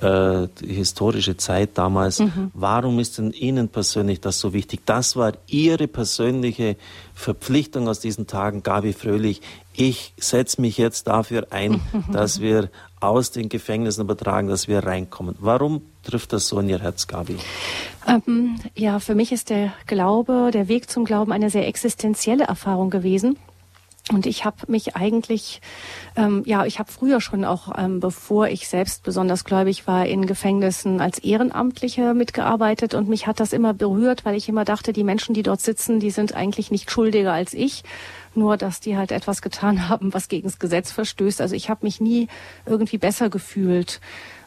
[0.00, 2.20] äh, die historische Zeit damals.
[2.20, 2.50] Mhm.
[2.54, 4.80] Warum ist denn Ihnen persönlich das so wichtig?
[4.86, 6.76] Das war Ihre persönliche
[7.14, 9.40] Verpflichtung aus diesen Tagen, Gabi Fröhlich.
[9.72, 11.80] Ich setze mich jetzt dafür ein,
[12.12, 12.70] dass wir
[13.00, 15.36] aus den Gefängnissen übertragen, dass wir reinkommen.
[15.38, 17.36] Warum trifft das so in Ihr Herz, Gabi?
[18.06, 22.90] Ähm, ja, für mich ist der Glaube, der Weg zum Glauben eine sehr existenzielle Erfahrung
[22.90, 23.36] gewesen.
[24.12, 25.62] Und ich habe mich eigentlich,
[26.14, 30.26] ähm, ja, ich habe früher schon auch, ähm, bevor ich selbst besonders gläubig war, in
[30.26, 35.04] Gefängnissen als Ehrenamtliche mitgearbeitet und mich hat das immer berührt, weil ich immer dachte, die
[35.04, 37.82] Menschen, die dort sitzen, die sind eigentlich nicht schuldiger als ich,
[38.34, 41.40] nur dass die halt etwas getan haben, was gegen das Gesetz verstößt.
[41.40, 42.28] Also ich habe mich nie
[42.66, 44.02] irgendwie besser gefühlt.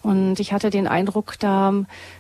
[0.08, 1.74] Und ich hatte den Eindruck, da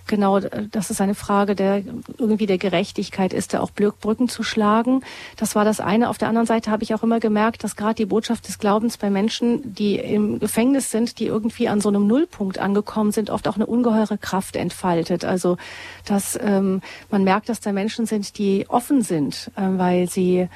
[0.07, 1.83] genau, dass es eine Frage der
[2.17, 5.03] irgendwie der Gerechtigkeit ist, da auch Brücken zu schlagen.
[5.37, 6.09] Das war das eine.
[6.09, 8.97] Auf der anderen Seite habe ich auch immer gemerkt, dass gerade die Botschaft des Glaubens
[8.97, 13.47] bei Menschen, die im Gefängnis sind, die irgendwie an so einem Nullpunkt angekommen sind, oft
[13.47, 15.23] auch eine ungeheure Kraft entfaltet.
[15.23, 15.55] Also
[16.03, 20.49] dass ähm, man merkt, dass da Menschen sind, die offen sind, äh, weil sie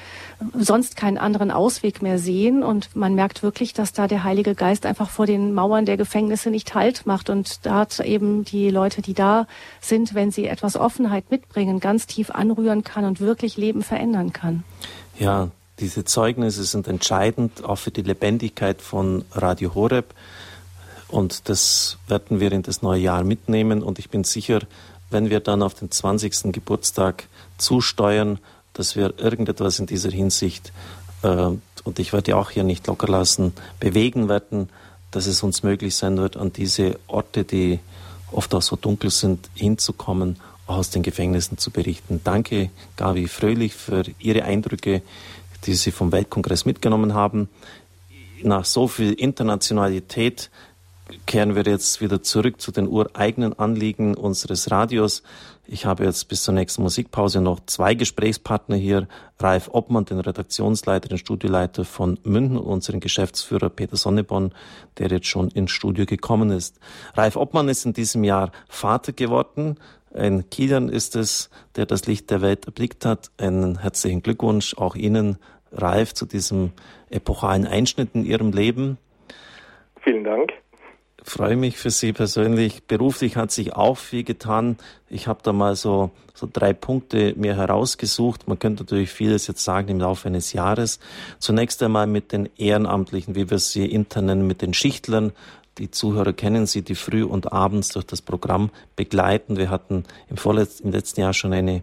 [0.52, 2.62] sonst keinen anderen Ausweg mehr sehen.
[2.62, 6.50] Und man merkt wirklich, dass da der Heilige Geist einfach vor den Mauern der Gefängnisse
[6.50, 9.46] nicht Halt macht und da hat eben die Leute, die da
[9.80, 14.64] sind, wenn sie etwas Offenheit mitbringen, ganz tief anrühren kann und wirklich Leben verändern kann.
[15.18, 15.48] Ja,
[15.78, 20.14] diese Zeugnisse sind entscheidend auch für die Lebendigkeit von Radio Horeb.
[21.08, 23.82] Und das werden wir in das neue Jahr mitnehmen.
[23.82, 24.60] Und ich bin sicher,
[25.10, 26.52] wenn wir dann auf den 20.
[26.52, 27.24] Geburtstag
[27.58, 28.38] zusteuern,
[28.72, 30.72] dass wir irgendetwas in dieser Hinsicht,
[31.22, 31.48] äh,
[31.84, 34.70] und ich werde ja auch hier nicht locker lassen, bewegen werden,
[35.12, 37.78] dass es uns möglich sein wird, an diese Orte, die
[38.32, 40.36] oft auch so dunkel sind, hinzukommen,
[40.66, 42.20] auch aus den Gefängnissen zu berichten.
[42.24, 45.02] Danke, Gavi Fröhlich, für Ihre Eindrücke,
[45.64, 47.48] die Sie vom Weltkongress mitgenommen haben.
[48.42, 50.50] Nach so viel Internationalität
[51.26, 55.22] kehren wir jetzt wieder zurück zu den ureigenen Anliegen unseres Radios.
[55.64, 59.06] Ich habe jetzt bis zur nächsten Musikpause noch zwei Gesprächspartner hier.
[59.38, 64.52] Ralf Obmann, den Redaktionsleiter, den Studioleiter von München und unseren Geschäftsführer Peter Sonneborn,
[64.98, 66.80] der jetzt schon ins Studio gekommen ist.
[67.14, 69.76] Ralf Obmann ist in diesem Jahr Vater geworden.
[70.12, 73.30] Ein Kilian ist es, der das Licht der Welt erblickt hat.
[73.38, 75.38] Einen herzlichen Glückwunsch auch Ihnen,
[75.70, 76.72] Ralf, zu diesem
[77.08, 78.98] epochalen Einschnitt in Ihrem Leben.
[80.02, 80.52] Vielen Dank
[81.24, 82.84] freue mich für Sie persönlich.
[82.84, 84.76] Beruflich hat sich auch viel getan.
[85.08, 88.48] Ich habe da mal so, so drei Punkte mir herausgesucht.
[88.48, 90.98] Man könnte natürlich vieles jetzt sagen im Laufe eines Jahres.
[91.38, 95.32] Zunächst einmal mit den Ehrenamtlichen, wie wir sie intern nennen, mit den Schichtlern.
[95.78, 99.56] Die Zuhörer kennen sie, die früh und abends durch das Programm begleiten.
[99.56, 101.82] Wir hatten im, vorletzten, im letzten Jahr schon eine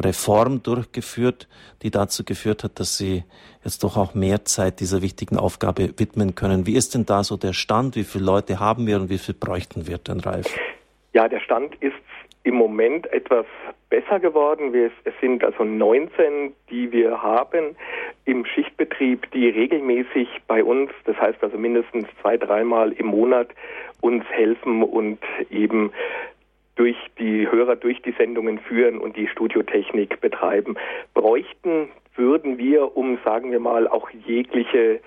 [0.00, 1.48] Reform durchgeführt,
[1.82, 3.24] die dazu geführt hat, dass sie
[3.64, 6.66] jetzt doch auch mehr Zeit dieser wichtigen Aufgabe widmen können.
[6.66, 7.96] Wie ist denn da so der Stand?
[7.96, 10.46] Wie viele Leute haben wir und wie viel bräuchten wir denn, Ralf?
[11.12, 11.94] Ja, der Stand ist
[12.42, 13.44] im Moment etwas
[13.90, 14.72] besser geworden.
[15.04, 17.76] Es sind also 19, die wir haben
[18.24, 23.48] im Schichtbetrieb, die regelmäßig bei uns, das heißt also mindestens zwei, dreimal im Monat
[24.00, 25.18] uns helfen und
[25.50, 25.92] eben
[26.80, 30.76] durch die Hörer durch die Sendungen führen und die Studiotechnik betreiben.
[31.12, 35.00] Bräuchten würden wir, um sagen wir mal auch jegliche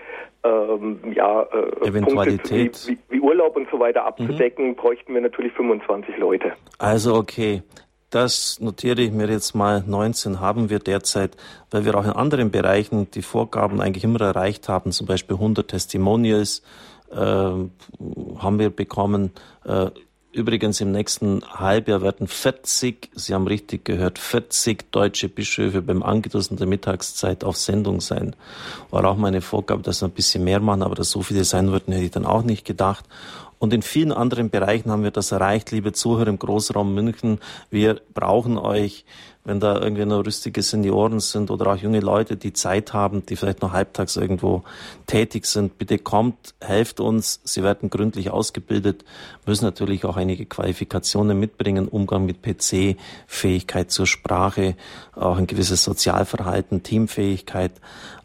[0.43, 2.73] ähm, ja, äh, Eventualität.
[2.73, 4.07] Punkte wie, wie, Urlaub und so weiter mhm.
[4.07, 4.75] abzudecken, mhm.
[4.75, 6.53] bräuchten wir natürlich 25 Leute.
[6.77, 7.63] Also okay.
[8.11, 9.83] Das notiere ich mir jetzt mal.
[9.87, 11.35] 19 haben wir derzeit,
[11.71, 14.91] weil wir auch in anderen Bereichen die Vorgaben eigentlich immer erreicht haben.
[14.91, 16.61] Zum Beispiel 100 Testimonials
[17.09, 19.31] äh, haben wir bekommen.
[19.65, 19.87] Äh,
[20.33, 26.57] Übrigens im nächsten Halbjahr werden 40, Sie haben richtig gehört, 40 deutsche Bischöfe beim Angedosen
[26.57, 28.35] der Mittagszeit auf Sendung sein.
[28.89, 31.71] War auch meine Vorgabe, dass wir ein bisschen mehr machen, aber dass so viele sein
[31.71, 33.05] würden, hätte ich dann auch nicht gedacht.
[33.63, 37.39] Und in vielen anderen Bereichen haben wir das erreicht, liebe Zuhörer im Großraum München.
[37.69, 39.05] Wir brauchen euch
[39.45, 43.35] wenn da irgendwie noch rüstige Senioren sind oder auch junge Leute, die Zeit haben, die
[43.35, 44.63] vielleicht noch halbtags irgendwo
[45.05, 47.41] tätig sind, bitte kommt, helft uns.
[47.43, 49.03] Sie werden gründlich ausgebildet,
[49.45, 52.95] müssen natürlich auch einige Qualifikationen mitbringen, Umgang mit PC,
[53.27, 54.75] Fähigkeit zur Sprache,
[55.13, 57.73] auch ein gewisses Sozialverhalten, Teamfähigkeit.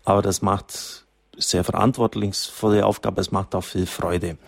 [0.05, 1.05] Aber das macht
[1.37, 4.39] sehr verantwortungsvolle Aufgabe, es macht auch viel Freude.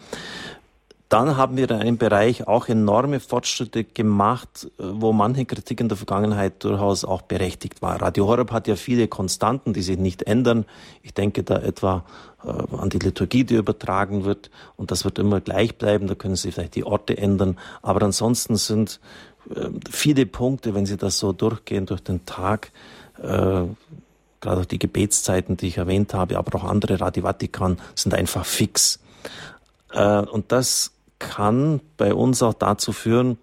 [1.10, 5.88] Dann haben wir in einem Bereich auch enorme Fortschritte gemacht, äh, wo manche Kritik in
[5.88, 8.00] der Vergangenheit durchaus auch berechtigt war.
[8.00, 10.66] Radio Horeb hat ja viele Konstanten, die sich nicht ändern.
[11.02, 12.04] Ich denke da etwa
[12.44, 14.50] äh, an die Liturgie, die übertragen wird.
[14.76, 16.06] Und das wird immer gleich bleiben.
[16.06, 17.58] Da können Sie vielleicht die Orte ändern.
[17.82, 19.00] Aber ansonsten sind
[19.52, 22.70] äh, viele Punkte, wenn Sie das so durchgehen durch den Tag,
[23.18, 23.64] äh,
[24.40, 28.46] gerade auch die Gebetszeiten, die ich erwähnt habe, aber auch andere Radio Vatikan, sind einfach
[28.46, 29.00] fix.
[29.92, 33.38] Äh, und das kann bei uns auch dazu führen,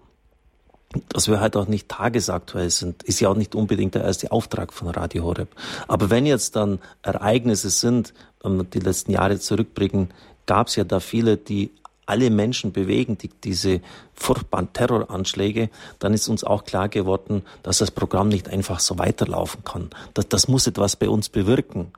[1.08, 4.72] dass wir halt auch nicht tagesaktuell sind, ist ja auch nicht unbedingt der erste Auftrag
[4.72, 5.48] von Radio Horeb.
[5.86, 8.12] Aber wenn jetzt dann Ereignisse sind,
[8.42, 10.10] wenn wir die letzten Jahre zurückbringen,
[10.46, 11.72] gab es ja da viele, die
[12.06, 13.82] alle Menschen bewegen, die, diese
[14.14, 15.68] furchtbaren Terroranschläge,
[15.98, 19.90] dann ist uns auch klar geworden, dass das Programm nicht einfach so weiterlaufen kann.
[20.14, 21.92] Das, das muss etwas bei uns bewirken.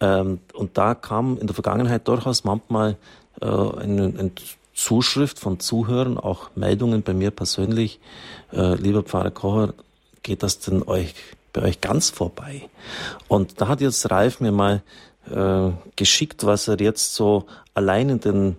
[0.00, 2.98] Ähm, und da kam in der Vergangenheit durchaus manchmal
[3.40, 4.30] äh, eine, eine
[4.74, 8.00] Zuschrift von Zuhörern, auch Meldungen bei mir persönlich,
[8.52, 9.74] äh, lieber Pfarrer Kocher,
[10.22, 11.14] geht das denn euch
[11.52, 12.68] bei euch ganz vorbei?
[13.28, 14.82] Und da hat jetzt Ralf mir mal
[15.30, 18.56] äh, geschickt, was er jetzt so allein in den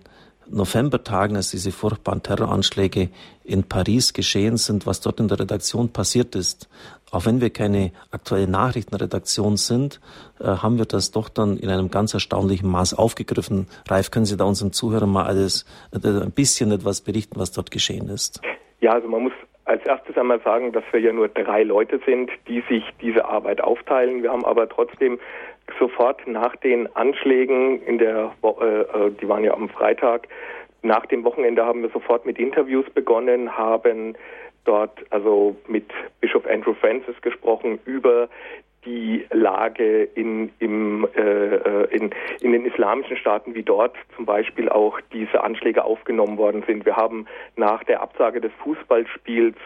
[0.48, 3.08] Novembertagen, als diese furchtbaren Terroranschläge
[3.44, 6.68] in Paris geschehen sind, was dort in der Redaktion passiert ist.
[7.14, 10.00] Auch wenn wir keine aktuelle Nachrichtenredaktion sind,
[10.40, 13.68] äh, haben wir das doch dann in einem ganz erstaunlichen Maß aufgegriffen.
[13.88, 17.70] Ralf, können Sie da unseren Zuhörern mal alles äh, ein bisschen etwas berichten, was dort
[17.70, 18.40] geschehen ist?
[18.80, 19.32] Ja, also man muss
[19.64, 23.60] als erstes einmal sagen, dass wir ja nur drei Leute sind, die sich diese Arbeit
[23.60, 24.24] aufteilen.
[24.24, 25.20] Wir haben aber trotzdem
[25.78, 30.26] sofort nach den Anschlägen in der, äh, die waren ja am Freitag,
[30.82, 34.16] nach dem Wochenende haben wir sofort mit Interviews begonnen, haben
[34.64, 35.86] dort also mit
[36.20, 38.28] Bischof Andrew Francis gesprochen über
[38.84, 42.10] die Lage in, im, äh, äh, in,
[42.40, 46.84] in den islamischen Staaten, wie dort zum Beispiel auch diese Anschläge aufgenommen worden sind.
[46.84, 49.56] Wir haben nach der Absage des Fußballspiels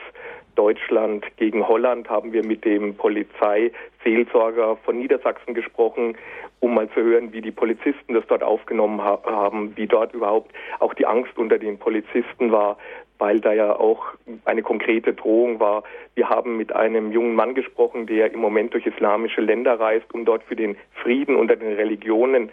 [0.54, 6.16] Deutschland gegen Holland haben wir mit dem Polizeiseelsorger von Niedersachsen gesprochen,
[6.58, 10.50] um mal zu hören, wie die Polizisten das dort aufgenommen ha haben, wie dort überhaupt
[10.80, 12.76] auch die Angst unter den Polizisten war,
[13.18, 14.04] weil da ja auch
[14.44, 15.82] eine konkrete Drohung war.
[16.14, 20.24] Wir haben mit einem jungen Mann gesprochen, der im Moment durch islamische Länder reist, um
[20.24, 22.50] dort für den Frieden unter den Religionen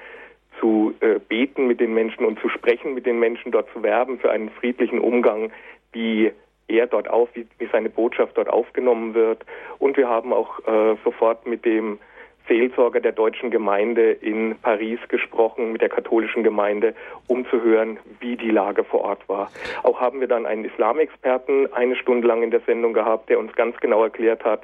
[0.60, 4.20] zu äh, beten mit den Menschen und zu sprechen mit den Menschen, dort zu werben
[4.20, 5.52] für einen friedlichen Umgang,
[5.92, 6.32] wie
[6.68, 9.46] er dort auf, wie, wie seine Botschaft dort aufgenommen wird.
[9.80, 12.00] Und wir haben auch äh, sofort mit dem
[12.48, 16.94] Seelsorger der deutschen Gemeinde in Paris gesprochen, mit der katholischen Gemeinde,
[17.28, 19.52] um zu hören, wie die Lage vor Ort war.
[19.84, 23.54] Auch haben wir dann einen Islamexperten eine Stunde lang in der Sendung gehabt, der uns
[23.54, 24.64] ganz genau erklärt hat,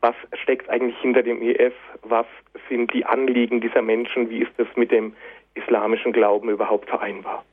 [0.00, 2.26] was steckt eigentlich hinter dem IS, was
[2.68, 5.14] sind die Anliegen dieser Menschen, wie ist es mit dem
[5.56, 7.44] islamischen Glauben überhaupt vereinbar.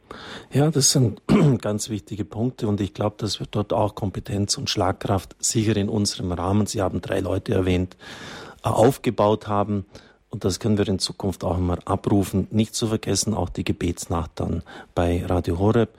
[0.51, 1.21] Ja, das sind
[1.61, 5.89] ganz wichtige Punkte und ich glaube, dass wir dort auch Kompetenz und Schlagkraft sicher in
[5.89, 7.97] unserem Rahmen, Sie haben drei Leute erwähnt,
[8.71, 9.85] aufgebaut haben.
[10.29, 12.47] Und das können wir in Zukunft auch immer abrufen.
[12.49, 14.63] Nicht zu vergessen auch die Gebetsnacht dann
[14.95, 15.89] bei Radio Horeb.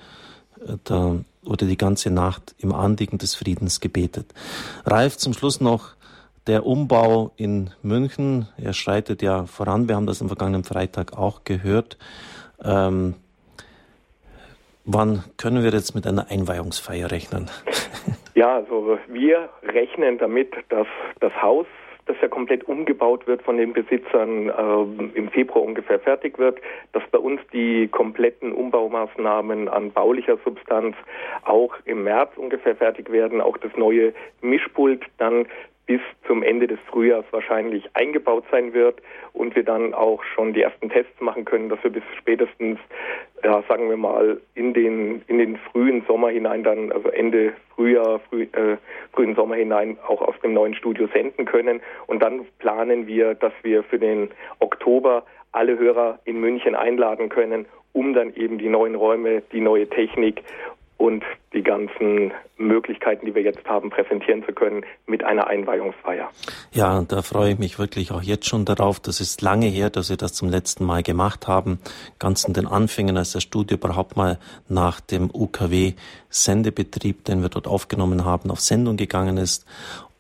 [0.85, 4.27] Da wurde die ganze Nacht im Anliegen des Friedens gebetet.
[4.85, 5.95] Ralf, zum Schluss noch
[6.47, 8.49] der Umbau in München.
[8.57, 9.89] Er schreitet ja voran.
[9.89, 11.97] Wir haben das am vergangenen Freitag auch gehört.
[12.63, 13.15] Ähm,
[14.85, 17.51] wann können wir jetzt mit einer Einweihungsfeier rechnen?
[18.35, 20.89] Ja, also wir rechnen damit, dass
[21.21, 21.67] das Haus
[22.07, 26.61] das ja komplett umgebaut wird von den Besitzern, äh, im Februar ungefähr fertig wird,
[26.93, 30.97] dass bei uns die kompletten Umbaumaßnahmen an baulicher Substanz
[31.45, 35.47] auch im März ungefähr fertig werden, auch das neue Mischpult dann
[35.87, 40.63] bis zum Ende des Frühjahrs wahrscheinlich eingebaut sein wird und wir dann auch schon die
[40.63, 42.79] ersten Tests machen können, dass wir bis spätestens,
[43.43, 48.21] ja, sagen wir mal, in den, in den frühen Sommer hinein dann, also Ende Frühjahr,
[48.31, 48.77] früh, äh,
[49.13, 51.81] frühen Sommer hinein auch aus dem neuen Studio senden können.
[52.07, 54.31] Und dann planen wir, dass wir für den
[54.61, 59.89] Oktober alle Hörer in München einladen können, um dann eben die neuen Räume, die neue
[59.89, 60.43] Technik
[60.97, 66.31] und die ganzen Möglichkeiten, die wir jetzt haben, präsentieren zu können mit einer Einweihungsfeier.
[66.73, 69.01] Ja, da freue ich mich wirklich auch jetzt schon darauf.
[69.01, 71.79] Das ist lange her, dass wir das zum letzten Mal gemacht haben.
[72.19, 74.39] Ganz in den Anfängen, als das Studio überhaupt mal
[74.69, 79.67] nach dem UKW-Sendebetrieb, den wir dort aufgenommen haben, auf Sendung gegangen ist.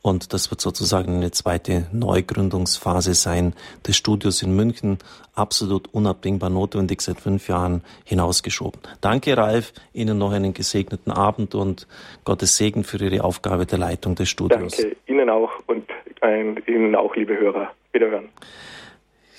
[0.04, 3.54] Und das wird sozusagen eine zweite Neugründungsphase sein
[3.86, 4.98] des Studios in München.
[5.34, 8.82] Absolut unabdingbar notwendig, seit fünf Jahren hinausgeschoben.
[9.00, 9.72] Danke, Ralf.
[9.94, 11.86] Ihnen noch einen gesegneten Abend und
[12.24, 14.76] Gottes Segen für Ihre Aufgabe der Leitung des Studios.
[14.76, 15.88] Danke Ihnen auch und
[16.20, 17.72] äh, Ihnen auch, liebe Hörer.
[17.92, 18.28] Wiederhören.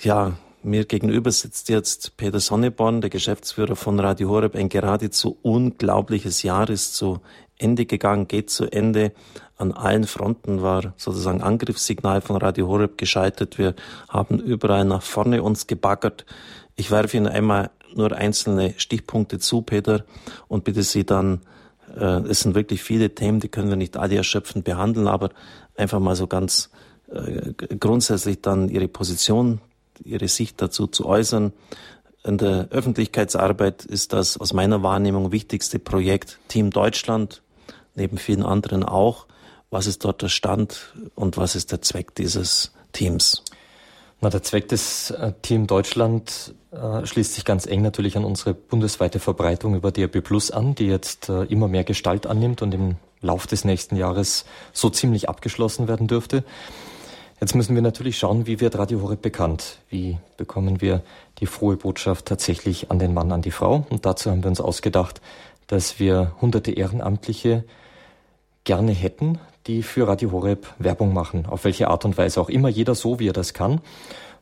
[0.02, 0.32] Ja,
[0.66, 4.56] mir gegenüber sitzt jetzt Peter Sonneborn, der Geschäftsführer von Radio Horeb.
[4.56, 7.20] Ein geradezu unglaubliches Jahr ist zu
[7.56, 9.12] Ende gegangen, geht zu Ende.
[9.56, 13.58] An allen Fronten war sozusagen Angriffssignal von Radio Horeb gescheitert.
[13.58, 13.74] Wir
[14.08, 16.26] haben überall nach vorne uns gebaggert.
[16.74, 20.04] Ich werfe Ihnen einmal nur einzelne Stichpunkte zu, Peter,
[20.48, 21.40] und bitte Sie dann,
[21.96, 25.30] äh, es sind wirklich viele Themen, die können wir nicht alle erschöpfend behandeln, aber
[25.76, 26.70] einfach mal so ganz
[27.08, 29.60] äh, grundsätzlich dann Ihre Position,
[30.04, 31.52] Ihre Sicht dazu zu äußern.
[32.24, 37.42] In der Öffentlichkeitsarbeit ist das aus meiner Wahrnehmung wichtigste Projekt Team Deutschland,
[37.94, 39.26] neben vielen anderen auch.
[39.70, 43.42] Was ist dort der Stand und was ist der Zweck dieses Teams?
[44.20, 48.54] Na, der Zweck des äh, Team Deutschland äh, schließt sich ganz eng natürlich an unsere
[48.54, 52.96] bundesweite Verbreitung über DRB Plus an, die jetzt äh, immer mehr Gestalt annimmt und im
[53.20, 56.44] Lauf des nächsten Jahres so ziemlich abgeschlossen werden dürfte.
[57.38, 59.78] Jetzt müssen wir natürlich schauen, wie wird Radio Horeb bekannt?
[59.90, 61.02] Wie bekommen wir
[61.38, 63.84] die frohe Botschaft tatsächlich an den Mann, an die Frau?
[63.90, 65.20] Und dazu haben wir uns ausgedacht,
[65.66, 67.64] dass wir hunderte Ehrenamtliche
[68.64, 72.70] gerne hätten, die für Radio Horeb Werbung machen, auf welche Art und Weise auch immer,
[72.70, 73.82] jeder so, wie er das kann.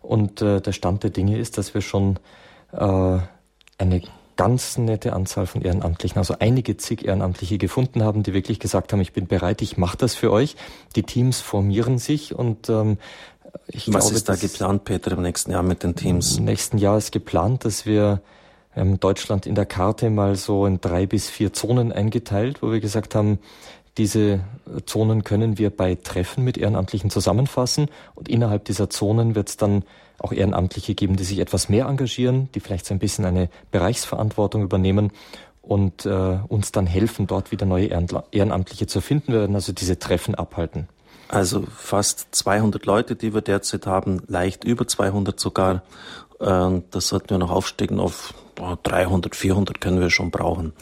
[0.00, 2.20] Und äh, der Stand der Dinge ist, dass wir schon
[2.70, 3.18] äh,
[3.78, 4.02] eine
[4.36, 9.00] ganz nette Anzahl von Ehrenamtlichen, also einige zig Ehrenamtliche gefunden haben, die wirklich gesagt haben,
[9.00, 10.56] ich bin bereit, ich mache das für euch.
[10.96, 12.98] Die Teams formieren sich und ähm,
[13.68, 16.38] ich Was glaube, ist da geplant, Peter, im nächsten Jahr mit den Teams?
[16.38, 18.20] Im nächsten Jahr ist geplant, dass wir
[18.76, 22.80] ähm, Deutschland in der Karte mal so in drei bis vier Zonen eingeteilt, wo wir
[22.80, 23.38] gesagt haben,
[23.96, 24.40] diese
[24.86, 29.84] Zonen können wir bei Treffen mit Ehrenamtlichen zusammenfassen und innerhalb dieser Zonen wird es dann
[30.18, 34.62] auch Ehrenamtliche geben, die sich etwas mehr engagieren, die vielleicht so ein bisschen eine Bereichsverantwortung
[34.62, 35.12] übernehmen
[35.62, 39.32] und äh, uns dann helfen, dort wieder neue Ehrenamtliche zu finden.
[39.32, 40.88] Wir werden also diese Treffen abhalten.
[41.28, 45.82] Also fast 200 Leute, die wir derzeit haben, leicht über 200 sogar.
[46.38, 50.72] Das sollten wir noch aufsteigen auf 300, 400 können wir schon brauchen,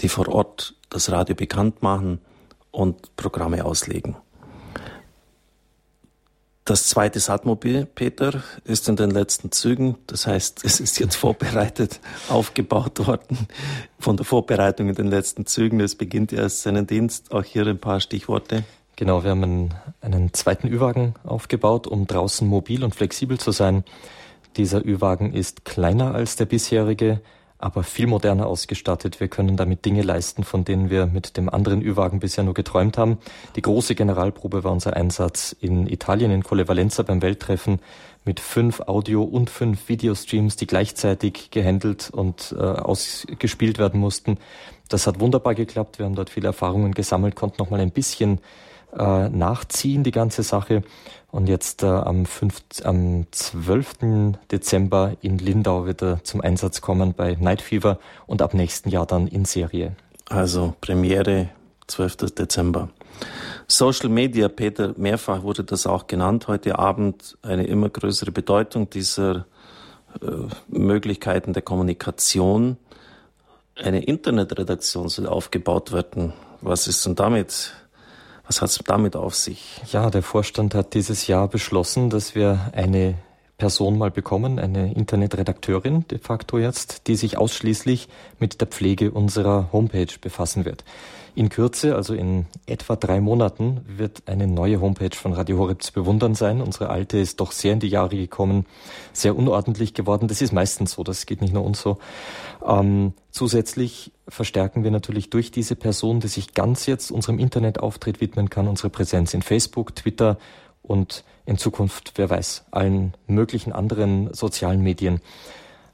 [0.00, 2.20] die vor Ort das Radio bekannt machen
[2.70, 4.16] und Programme auslegen.
[6.68, 9.96] Das zweite Satmobil, Peter, ist in den letzten Zügen.
[10.06, 11.98] Das heißt, es ist jetzt vorbereitet,
[12.28, 13.48] aufgebaut worden.
[13.98, 15.80] Von der Vorbereitung in den letzten Zügen.
[15.80, 17.32] Es beginnt erst seinen Dienst.
[17.32, 18.64] Auch hier ein paar Stichworte.
[18.96, 23.82] Genau, wir haben einen, einen zweiten Ü-Wagen aufgebaut, um draußen mobil und flexibel zu sein.
[24.58, 27.22] Dieser Ü-Wagen ist kleiner als der bisherige,
[27.58, 29.18] aber viel moderner ausgestattet.
[29.20, 32.96] Wir können damit Dinge leisten, von denen wir mit dem anderen Ü-Wagen bisher nur geträumt
[32.96, 33.18] haben.
[33.56, 37.80] Die große Generalprobe war unser Einsatz in Italien, in Colle Valenza beim Welttreffen
[38.24, 44.38] mit fünf Audio- und fünf Videostreams, die gleichzeitig gehandelt und äh, ausgespielt werden mussten.
[44.88, 45.98] Das hat wunderbar geklappt.
[45.98, 48.40] Wir haben dort viele Erfahrungen gesammelt, konnten noch mal ein bisschen
[48.96, 50.82] äh, nachziehen, die ganze Sache.
[51.30, 54.36] Und jetzt äh, am, 5, am 12.
[54.50, 59.06] Dezember in Lindau wird er zum Einsatz kommen bei Night Fever und ab nächsten Jahr
[59.06, 59.94] dann in Serie.
[60.28, 61.50] Also Premiere
[61.86, 62.34] 12.
[62.34, 62.88] Dezember.
[63.66, 69.46] Social Media, Peter, mehrfach wurde das auch genannt heute Abend, eine immer größere Bedeutung dieser
[70.22, 70.26] äh,
[70.68, 72.78] Möglichkeiten der Kommunikation.
[73.76, 76.32] Eine Internetredaktion soll aufgebaut werden.
[76.60, 77.72] Was ist denn damit
[78.48, 79.80] was hat es damit auf sich?
[79.92, 83.14] Ja, der Vorstand hat dieses Jahr beschlossen, dass wir eine
[83.58, 89.68] Person mal bekommen, eine Internetredakteurin de facto jetzt, die sich ausschließlich mit der Pflege unserer
[89.72, 90.84] Homepage befassen wird.
[91.38, 95.92] In Kürze, also in etwa drei Monaten, wird eine neue Homepage von Radio Horeb zu
[95.92, 96.60] bewundern sein.
[96.60, 98.66] Unsere alte ist doch sehr in die Jahre gekommen,
[99.12, 100.26] sehr unordentlich geworden.
[100.26, 101.98] Das ist meistens so, das geht nicht nur uns so.
[102.66, 108.50] Ähm, zusätzlich verstärken wir natürlich durch diese Person, die sich ganz jetzt unserem Internetauftritt widmen
[108.50, 110.38] kann, unsere Präsenz in Facebook, Twitter
[110.82, 115.20] und in Zukunft, wer weiß, allen möglichen anderen sozialen Medien.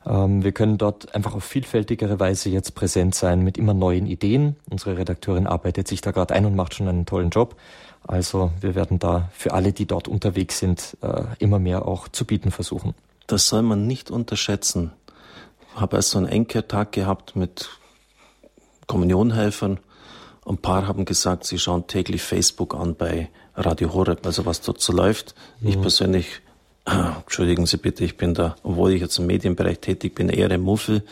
[0.07, 4.57] Ähm, wir können dort einfach auf vielfältigere Weise jetzt präsent sein mit immer neuen Ideen.
[4.71, 7.57] Unsere Redakteurin arbeitet sich da gerade ein und macht schon einen tollen Job.
[8.07, 12.27] Also wir werden da für alle, die dort unterwegs sind, äh, immer mehr auch zu
[12.27, 12.95] bieten versuchen.
[13.27, 14.93] Das soll man nicht unterschätzen.
[15.75, 17.71] Ich habe erst so einen Enkertag gehabt mit
[18.87, 19.81] Kommunionhelfern.
[20.45, 24.81] Ein paar haben gesagt, sie schauen täglich Facebook an bei Radio Horeb, also was dort
[24.81, 25.35] so läuft.
[25.61, 25.69] Mhm.
[25.69, 26.27] Ich persönlich,
[26.87, 30.61] entschuldigen Sie bitte, ich bin da, obwohl ich jetzt im Medienbereich tätig bin, eher ein
[30.61, 31.03] Muffel.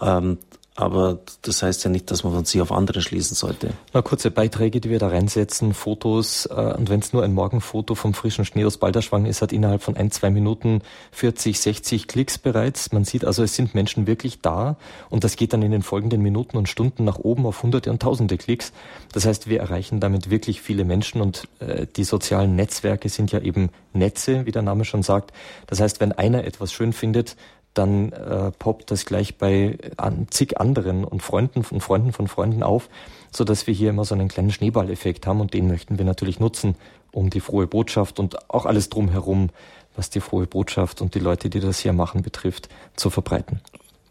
[0.00, 0.38] Ähm,
[0.80, 3.74] aber das heißt ja nicht, dass man von sich auf andere schließen sollte.
[3.92, 7.94] Na, kurze Beiträge, die wir da reinsetzen, Fotos, äh, und wenn es nur ein Morgenfoto
[7.94, 12.38] vom frischen Schnee aus Balderschwang ist, hat innerhalb von ein, zwei Minuten 40, 60 Klicks
[12.38, 12.92] bereits.
[12.92, 14.76] Man sieht also, es sind Menschen wirklich da
[15.10, 18.00] und das geht dann in den folgenden Minuten und Stunden nach oben auf hunderte und
[18.00, 18.72] tausende Klicks.
[19.12, 23.40] Das heißt, wir erreichen damit wirklich viele Menschen und äh, die sozialen Netzwerke sind ja
[23.40, 25.32] eben Netze, wie der Name schon sagt.
[25.66, 27.36] Das heißt, wenn einer etwas schön findet,
[27.74, 32.62] dann äh, poppt das gleich bei an, zig anderen und Freunden von Freunden von Freunden
[32.62, 32.88] auf,
[33.30, 36.40] so dass wir hier immer so einen kleinen Schneeballeffekt haben und den möchten wir natürlich
[36.40, 36.74] nutzen,
[37.12, 39.50] um die frohe Botschaft und auch alles drumherum,
[39.96, 43.60] was die frohe Botschaft und die Leute, die das hier machen, betrifft, zu verbreiten.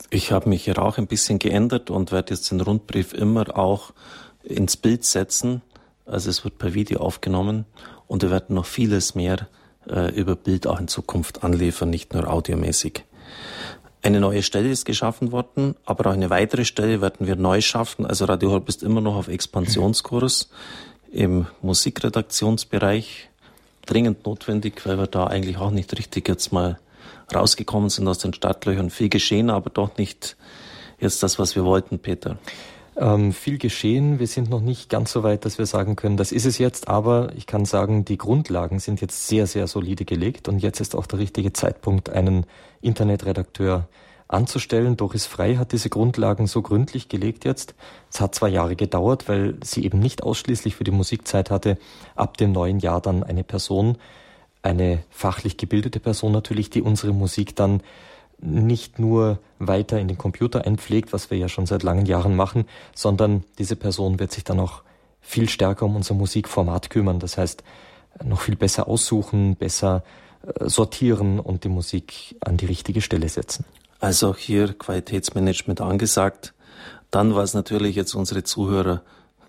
[0.10, 3.92] Ich habe mich hier auch ein bisschen geändert und werde jetzt den Rundbrief immer auch
[4.44, 5.62] ins Bild setzen.
[6.06, 7.66] Also es wird per Video aufgenommen
[8.08, 9.48] und wir werden noch vieles mehr
[9.88, 13.04] äh, über Bild auch in Zukunft anliefern, nicht nur audiomäßig.
[14.02, 18.06] Eine neue Stelle ist geschaffen worden, aber auch eine weitere Stelle werden wir neu schaffen.
[18.06, 20.50] Also Radio Horb ist immer noch auf Expansionskurs
[21.12, 23.30] im Musikredaktionsbereich.
[23.86, 26.80] Dringend notwendig, weil wir da eigentlich auch nicht richtig jetzt mal
[27.34, 28.90] rausgekommen sind aus den Startlöchern.
[28.90, 30.38] Viel geschehen, aber doch nicht
[31.00, 32.38] jetzt das, was wir wollten, Peter.
[33.02, 34.20] Ähm, viel geschehen.
[34.20, 36.90] Wir sind noch nicht ganz so weit, dass wir sagen können, das ist es jetzt.
[36.90, 40.50] Aber ich kann sagen, die Grundlagen sind jetzt sehr, sehr solide gelegt.
[40.50, 42.46] Und jetzt ist auch der richtige Zeitpunkt, einen
[42.82, 43.88] Internetredakteur
[44.28, 44.98] anzustellen.
[44.98, 47.74] Doris Frei hat diese Grundlagen so gründlich gelegt jetzt.
[48.12, 51.78] Es hat zwei Jahre gedauert, weil sie eben nicht ausschließlich für die Musikzeit hatte.
[52.16, 53.98] Ab dem neuen Jahr dann eine Person,
[54.62, 57.82] eine fachlich gebildete Person natürlich, die unsere Musik dann
[58.42, 62.66] nicht nur weiter in den Computer einpflegt, was wir ja schon seit langen Jahren machen,
[62.96, 64.84] sondern diese Person wird sich dann auch
[65.22, 67.20] viel stärker um unser Musikformat kümmern.
[67.20, 67.64] Das heißt,
[68.24, 70.04] noch viel besser aussuchen, besser
[70.44, 73.66] äh, sortieren und die Musik an die richtige Stelle setzen.
[74.00, 76.54] Also auch hier Qualitätsmanagement angesagt.
[77.12, 79.02] Dann war es natürlich jetzt unsere Zuhörer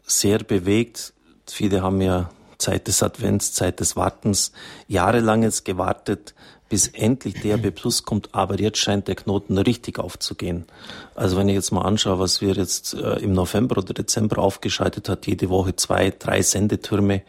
[0.03, 1.12] sehr bewegt.
[1.47, 4.53] Viele haben ja Zeit des Advents, Zeit des Wartens,
[4.86, 6.34] jahrelang jetzt gewartet,
[6.71, 10.64] bis endlich DRB Plus kommt, aber jetzt scheint der Knoten richtig aufzugehen.
[11.14, 15.09] Also wenn ich jetzt mal anschaue, was wir jetzt äh, im November oder Dezember aufgeschaltet
[15.09, 17.21] hat, jede Woche zwei, drei Sendetürme, äh,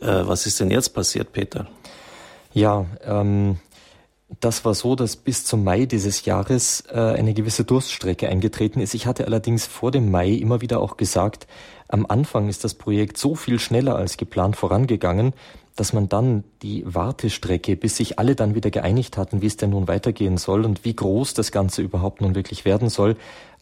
[0.00, 1.66] was ist denn jetzt passiert, Peter?
[2.52, 3.58] Ja, ähm,
[4.40, 8.94] das war so, dass bis zum Mai dieses Jahres äh, eine gewisse Durststrecke eingetreten ist.
[8.94, 11.46] Ich hatte allerdings vor dem Mai immer wieder auch gesagt,
[11.92, 15.34] am Anfang ist das Projekt so viel schneller als geplant vorangegangen,
[15.76, 19.70] dass man dann die Wartestrecke, bis sich alle dann wieder geeinigt hatten, wie es denn
[19.70, 23.16] nun weitergehen soll und wie groß das Ganze überhaupt nun wirklich werden soll,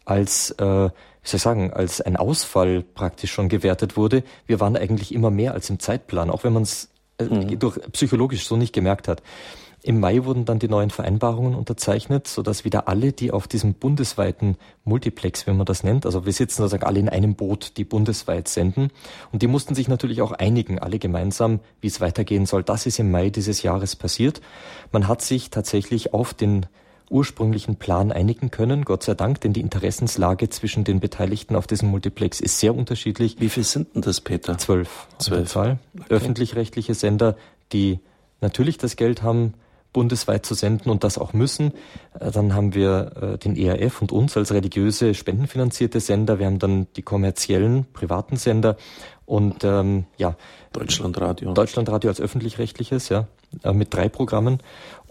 [0.05, 4.23] als, äh, wie soll ich sagen, als ein Ausfall praktisch schon gewertet wurde.
[4.47, 7.59] Wir waren eigentlich immer mehr als im Zeitplan, auch wenn man es äh, mhm.
[7.59, 9.21] durch psychologisch so nicht gemerkt hat.
[9.83, 14.57] Im Mai wurden dann die neuen Vereinbarungen unterzeichnet, sodass wieder alle, die auf diesem bundesweiten
[14.83, 18.47] Multiplex, wenn man das nennt, also wir sitzen sozusagen alle in einem Boot, die bundesweit
[18.47, 18.91] senden.
[19.31, 22.61] Und die mussten sich natürlich auch einigen, alle gemeinsam, wie es weitergehen soll.
[22.61, 24.39] Das ist im Mai dieses Jahres passiert.
[24.91, 26.67] Man hat sich tatsächlich auf den
[27.09, 31.89] ursprünglichen Plan einigen können, Gott sei Dank, denn die Interessenslage zwischen den Beteiligten auf diesem
[31.89, 33.37] Multiplex ist sehr unterschiedlich.
[33.39, 34.57] Wie viel sind denn das, Peter?
[34.57, 35.07] Zwölf.
[35.17, 35.55] Zwölf.
[35.55, 35.77] Okay.
[36.07, 37.35] Öffentlich-rechtliche Sender,
[37.73, 37.99] die
[38.39, 39.55] natürlich das Geld haben,
[39.93, 41.73] bundesweit zu senden und das auch müssen.
[42.19, 46.39] Äh, dann haben wir äh, den ERF und uns als religiöse spendenfinanzierte Sender.
[46.39, 48.77] Wir haben dann die kommerziellen privaten Sender
[49.25, 50.35] und ähm, ja
[50.73, 51.53] Deutschlandradio.
[51.53, 53.27] Deutschlandradio als öffentlich-rechtliches, ja,
[53.63, 54.59] äh, mit drei Programmen.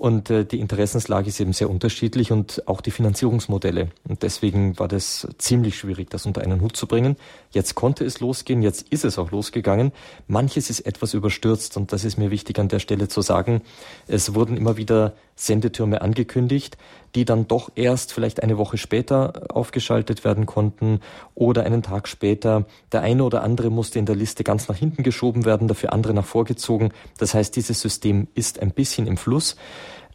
[0.01, 3.91] Und äh, die Interessenslage ist eben sehr unterschiedlich und auch die Finanzierungsmodelle.
[4.09, 7.17] Und deswegen war das ziemlich schwierig, das unter einen Hut zu bringen.
[7.51, 9.93] Jetzt konnte es losgehen, jetzt ist es auch losgegangen.
[10.27, 13.61] Manches ist etwas überstürzt und das ist mir wichtig an der Stelle zu sagen.
[14.07, 16.77] Es wurden immer wieder Sendetürme angekündigt,
[17.15, 21.01] die dann doch erst vielleicht eine Woche später aufgeschaltet werden konnten
[21.35, 22.67] oder einen Tag später.
[22.93, 26.15] Der eine oder andere musste in der Liste ganz nach hinten geschoben werden, dafür andere
[26.15, 26.93] nach vorgezogen.
[27.19, 29.57] Das heißt, dieses System ist ein bisschen im Fluss.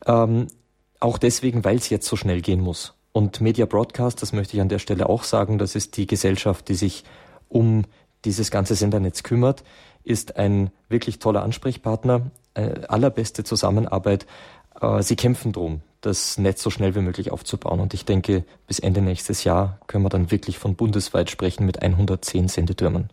[0.06, 0.48] Ähm,
[1.00, 2.94] auch deswegen, weil es jetzt so schnell gehen muss.
[3.12, 6.70] Und Media Broadcast, das möchte ich an der Stelle auch sagen, das ist die Gesellschaft,
[6.70, 7.04] die sich
[7.50, 7.84] um
[8.26, 9.64] dieses ganze Sendernetz kümmert,
[10.04, 14.26] ist ein wirklich toller Ansprechpartner, äh, allerbeste Zusammenarbeit.
[14.82, 17.80] Äh, sie kämpfen drum, das Netz so schnell wie möglich aufzubauen.
[17.80, 21.82] Und ich denke, bis Ende nächstes Jahr können wir dann wirklich von bundesweit sprechen mit
[21.82, 23.10] 110 Sendetürmen.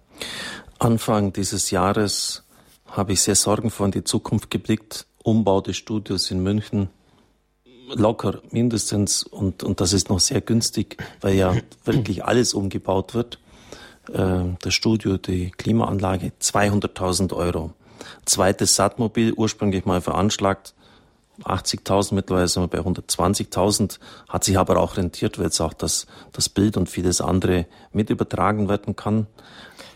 [0.78, 2.44] Anfang dieses Jahres
[2.86, 5.06] habe ich sehr sorgenvoll in die Zukunft geblickt.
[5.22, 6.88] Umbau des Studios in München,
[7.94, 13.38] locker mindestens, und, und das ist noch sehr günstig, weil ja wirklich alles umgebaut wird.
[14.12, 17.72] äh, das Studio, die Klimaanlage 200.000 Euro.
[18.24, 20.74] Zweites Satmobil, ursprünglich mal veranschlagt,
[21.44, 23.98] 80.000, mittlerweile sind wir bei 120.000,
[24.28, 28.10] hat sich aber auch rentiert, weil jetzt auch das, das Bild und vieles andere mit
[28.10, 29.26] übertragen werden kann.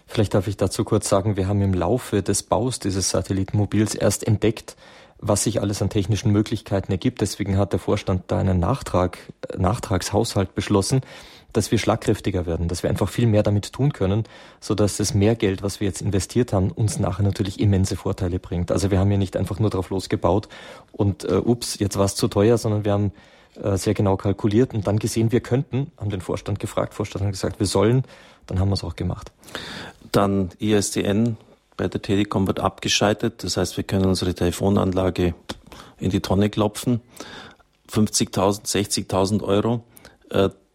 [0.07, 4.27] Vielleicht darf ich dazu kurz sagen, wir haben im Laufe des Baus dieses Satellitenmobils erst
[4.27, 4.77] entdeckt,
[5.19, 7.21] was sich alles an technischen Möglichkeiten ergibt.
[7.21, 9.19] Deswegen hat der Vorstand da einen Nachtrag,
[9.57, 11.01] Nachtragshaushalt beschlossen,
[11.57, 14.24] dass wir schlagkräftiger werden, dass wir einfach viel mehr damit tun können,
[14.61, 18.39] so dass das mehr Geld, was wir jetzt investiert haben, uns nachher natürlich immense Vorteile
[18.39, 18.70] bringt.
[18.70, 20.49] Also wir haben ja nicht einfach nur drauf losgebaut
[20.93, 23.12] und äh, ups, jetzt war es zu teuer, sondern wir haben
[23.62, 27.33] äh, sehr genau kalkuliert und dann gesehen, wir könnten, haben den Vorstand gefragt, Vorstand hat
[27.33, 28.05] gesagt, wir sollen,
[28.47, 29.33] dann haben wir es auch gemacht.
[30.12, 31.37] Dann ISDN
[31.77, 35.35] bei der Telekom wird abgeschaltet, das heißt, wir können unsere Telefonanlage
[35.99, 37.01] in die Tonne klopfen.
[37.91, 39.85] 50.000, 60.000 Euro.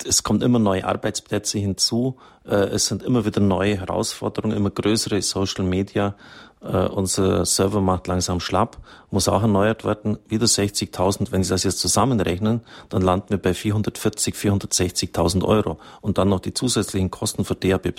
[0.04, 2.18] Äh, es kommt immer neue Arbeitsplätze hinzu.
[2.46, 6.16] Äh, es sind immer wieder neue Herausforderungen, immer größere Social Media.
[6.62, 8.78] Äh, unser Server macht langsam schlapp,
[9.10, 10.18] muss auch erneuert werden.
[10.28, 11.32] Wieder 60.000.
[11.32, 15.80] Wenn Sie das jetzt zusammenrechnen, dann landen wir bei 440, 460.000 Euro.
[16.02, 17.94] Und dann noch die zusätzlichen Kosten für DAB+.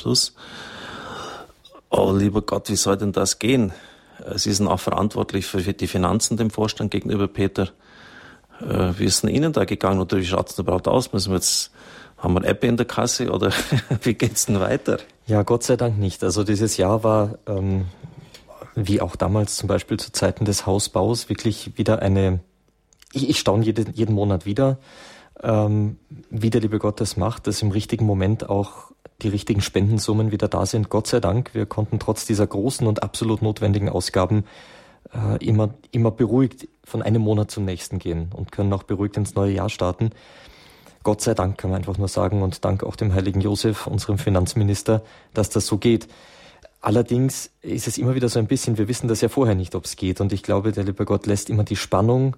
[1.90, 3.72] Oh, lieber Gott, wie soll denn das gehen?
[4.36, 7.70] Sie sind auch verantwortlich für die Finanzen dem Vorstand gegenüber, Peter.
[8.60, 11.12] Äh, wie ist denn Ihnen da gegangen oder wie schaut es überhaupt aus?
[11.12, 11.70] Müssen wir jetzt,
[12.22, 13.52] haben wir App in der Kasse oder
[14.02, 14.98] wie geht's denn weiter?
[15.26, 16.22] Ja, Gott sei Dank nicht.
[16.22, 17.86] Also dieses Jahr war, ähm,
[18.76, 22.38] wie auch damals zum Beispiel zu Zeiten des Hausbaus, wirklich wieder eine,
[23.12, 24.78] ich, ich staune jede, jeden Monat wieder,
[25.42, 25.98] ähm,
[26.30, 28.92] wie der liebe Gott das macht, dass im richtigen Moment auch
[29.22, 30.90] die richtigen Spendensummen wieder da sind.
[30.90, 34.44] Gott sei Dank, wir konnten trotz dieser großen und absolut notwendigen Ausgaben
[35.12, 39.34] äh, immer, immer beruhigt von einem Monat zum nächsten gehen und können auch beruhigt ins
[39.34, 40.10] neue Jahr starten.
[41.02, 44.18] Gott sei Dank kann man einfach nur sagen und dank auch dem heiligen Josef, unserem
[44.18, 45.02] Finanzminister,
[45.34, 46.08] dass das so geht.
[46.80, 49.84] Allerdings ist es immer wieder so ein bisschen, wir wissen das ja vorher nicht, ob
[49.84, 50.20] es geht.
[50.20, 52.36] Und ich glaube, der liebe Gott lässt immer die Spannung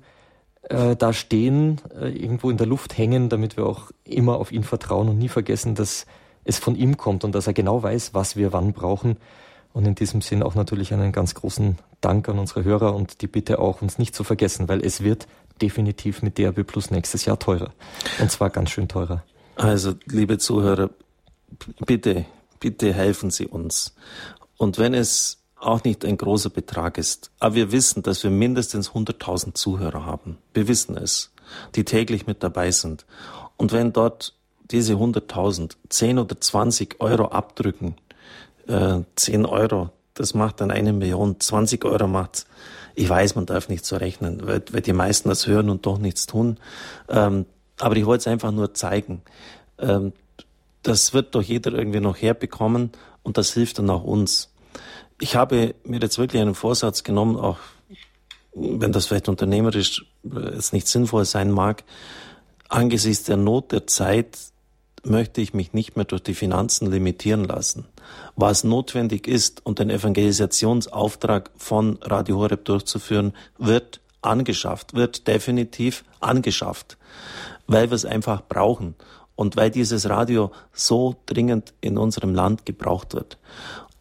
[0.68, 4.64] äh, da stehen, äh, irgendwo in der Luft hängen, damit wir auch immer auf ihn
[4.64, 6.06] vertrauen und nie vergessen, dass
[6.44, 9.16] es von ihm kommt und dass er genau weiß, was wir wann brauchen.
[9.72, 13.26] Und in diesem Sinn auch natürlich einen ganz großen Dank an unsere Hörer und die
[13.26, 15.26] Bitte auch, uns nicht zu vergessen, weil es wird
[15.60, 17.72] definitiv mit DRB Plus nächstes Jahr teurer.
[18.20, 19.24] Und zwar ganz schön teurer.
[19.56, 20.90] Also, liebe Zuhörer,
[21.86, 22.24] bitte,
[22.60, 23.94] bitte helfen Sie uns.
[24.56, 28.90] Und wenn es auch nicht ein großer Betrag ist, aber wir wissen, dass wir mindestens
[28.90, 30.38] 100.000 Zuhörer haben.
[30.52, 31.32] Wir wissen es,
[31.74, 33.06] die täglich mit dabei sind.
[33.56, 34.34] Und wenn dort
[34.70, 37.96] diese 100.000 10 oder 20 Euro abdrücken,
[38.66, 42.46] äh, 10 Euro, das macht dann eine Million, 20 Euro macht,
[42.94, 45.98] ich weiß, man darf nicht so rechnen, weil, weil die meisten das hören und doch
[45.98, 46.58] nichts tun.
[47.08, 47.46] Ähm,
[47.80, 49.22] aber ich wollte es einfach nur zeigen.
[49.78, 50.12] Ähm,
[50.82, 52.92] das wird doch jeder irgendwie noch herbekommen
[53.22, 54.52] und das hilft dann auch uns.
[55.20, 57.58] Ich habe mir jetzt wirklich einen Vorsatz genommen, auch
[58.54, 61.84] wenn das vielleicht unternehmerisch äh, jetzt nicht sinnvoll sein mag,
[62.68, 64.38] angesichts der Not der Zeit
[65.06, 67.86] möchte ich mich nicht mehr durch die Finanzen limitieren lassen.
[68.36, 76.96] Was notwendig ist, um den Evangelisationsauftrag von Radio Horeb durchzuführen, wird angeschafft, wird definitiv angeschafft,
[77.66, 78.94] weil wir es einfach brauchen
[79.36, 83.38] und weil dieses Radio so dringend in unserem Land gebraucht wird.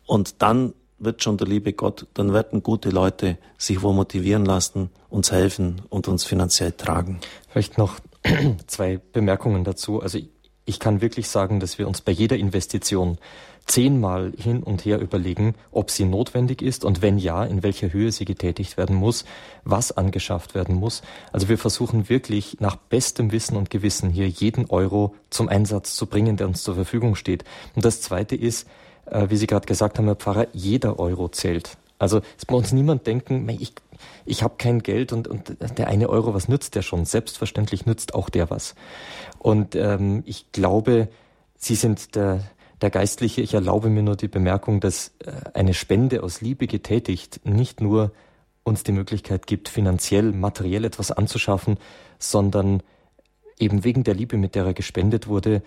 [0.06, 4.90] Und dann wird schon der liebe Gott, dann werden gute Leute sich wo motivieren lassen,
[5.10, 7.20] uns helfen und uns finanziell tragen.
[7.50, 8.00] Vielleicht noch
[8.68, 10.02] zwei Bemerkungen dazu.
[10.02, 10.20] Also
[10.66, 13.18] ich kann wirklich sagen, dass wir uns bei jeder Investition
[13.66, 18.12] zehnmal hin und her überlegen, ob sie notwendig ist und wenn ja, in welcher Höhe
[18.12, 19.26] sie getätigt werden muss,
[19.64, 21.02] was angeschafft werden muss.
[21.32, 26.08] Also wir versuchen wirklich nach bestem Wissen und Gewissen hier jeden Euro zum Einsatz zu
[26.08, 27.46] bringen, der uns zur Verfügung steht.
[27.76, 28.68] Und das Zweite ist,
[29.06, 31.78] äh, wie Sie gerade gesagt haben, Herr Pfarrer, jeder Euro zählt.
[32.04, 33.74] Also es bei uns niemand denken, ich,
[34.26, 37.06] ich habe kein Geld und, und der eine Euro, was nützt der schon?
[37.06, 38.76] Selbstverständlich nützt auch der was.
[39.40, 41.08] Und ähm, ich glaube,
[41.56, 42.42] Sie sind der,
[42.82, 43.42] der Geistliche.
[43.42, 48.12] Ich erlaube mir nur die Bemerkung, dass äh, eine Spende aus Liebe getätigt nicht nur
[48.64, 51.78] uns die Möglichkeit gibt, finanziell, materiell etwas anzuschaffen,
[52.20, 52.84] sondern
[53.58, 55.62] eben wegen der Liebe, mit der er gespendet wurde,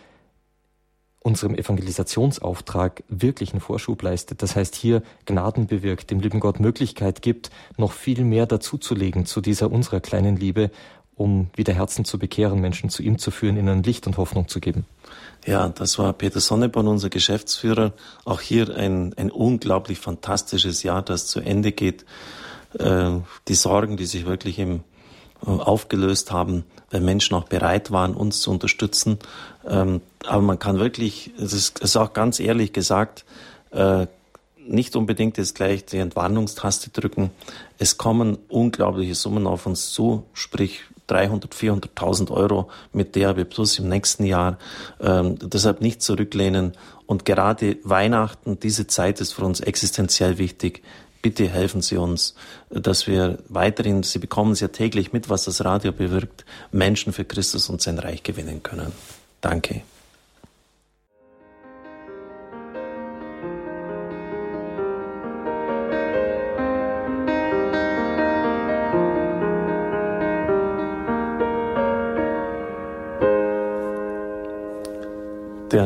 [1.26, 4.42] unserem Evangelisationsauftrag wirklich einen Vorschub leistet.
[4.42, 9.40] Das heißt, hier Gnaden bewirkt, dem lieben Gott Möglichkeit gibt, noch viel mehr dazuzulegen zu
[9.40, 10.70] dieser unserer kleinen Liebe,
[11.16, 14.60] um wieder Herzen zu bekehren, Menschen zu ihm zu führen, ihnen Licht und Hoffnung zu
[14.60, 14.86] geben.
[15.44, 17.92] Ja, das war Peter Sonneborn, unser Geschäftsführer.
[18.24, 22.04] Auch hier ein, ein unglaublich fantastisches Jahr, das zu Ende geht.
[22.78, 23.10] Äh,
[23.48, 24.84] die Sorgen, die sich wirklich im
[25.40, 29.18] aufgelöst haben, weil Menschen auch bereit waren, uns zu unterstützen.
[29.66, 33.24] Ähm, aber man kann wirklich, es ist, ist auch ganz ehrlich gesagt,
[33.72, 34.06] äh,
[34.68, 37.30] nicht unbedingt jetzt gleich die Entwarnungstaste drücken.
[37.78, 43.88] Es kommen unglaubliche Summen auf uns zu, sprich 300, 400.000 Euro mit DAB Plus im
[43.88, 44.58] nächsten Jahr.
[45.00, 46.72] Ähm, deshalb nicht zurücklehnen.
[47.06, 50.82] Und gerade Weihnachten, diese Zeit ist für uns existenziell wichtig.
[51.26, 52.36] Bitte helfen Sie uns,
[52.70, 57.24] dass wir weiterhin, Sie bekommen es ja täglich mit, was das Radio bewirkt, Menschen für
[57.24, 58.92] Christus und sein Reich gewinnen können.
[59.40, 59.82] Danke.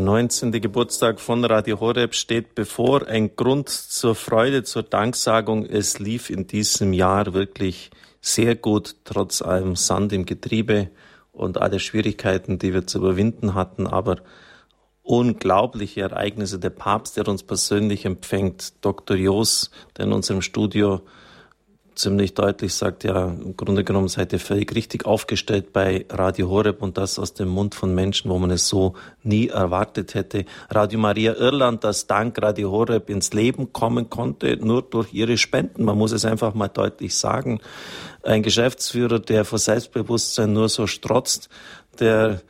[0.00, 0.50] Der 19.
[0.52, 3.06] Geburtstag von Radio Horeb steht bevor.
[3.06, 5.66] Ein Grund zur Freude, zur Danksagung.
[5.66, 7.90] Es lief in diesem Jahr wirklich
[8.22, 10.88] sehr gut, trotz allem Sand im Getriebe
[11.32, 13.86] und aller Schwierigkeiten, die wir zu überwinden hatten.
[13.86, 14.16] Aber
[15.02, 16.58] unglaubliche Ereignisse.
[16.58, 19.18] Der Papst, der uns persönlich empfängt, Dr.
[19.18, 21.02] Jos, der in unserem Studio
[22.00, 26.82] ziemlich deutlich sagt, ja, im Grunde genommen seid ihr völlig richtig aufgestellt bei Radio Horeb
[26.82, 30.44] und das aus dem Mund von Menschen, wo man es so nie erwartet hätte.
[30.70, 35.84] Radio Maria Irland, das dank Radio Horeb ins Leben kommen konnte, nur durch ihre Spenden.
[35.84, 37.60] Man muss es einfach mal deutlich sagen.
[38.22, 41.48] Ein Geschäftsführer, der vor Selbstbewusstsein nur so strotzt,
[41.98, 42.40] der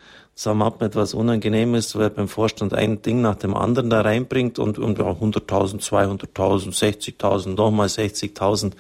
[0.40, 4.58] sagen wir mal, etwas Unangenehmes, weil beim Vorstand ein Ding nach dem anderen da reinbringt
[4.58, 8.72] und, und ja, 100.000, 200.000, 60.000, nochmal 60.000.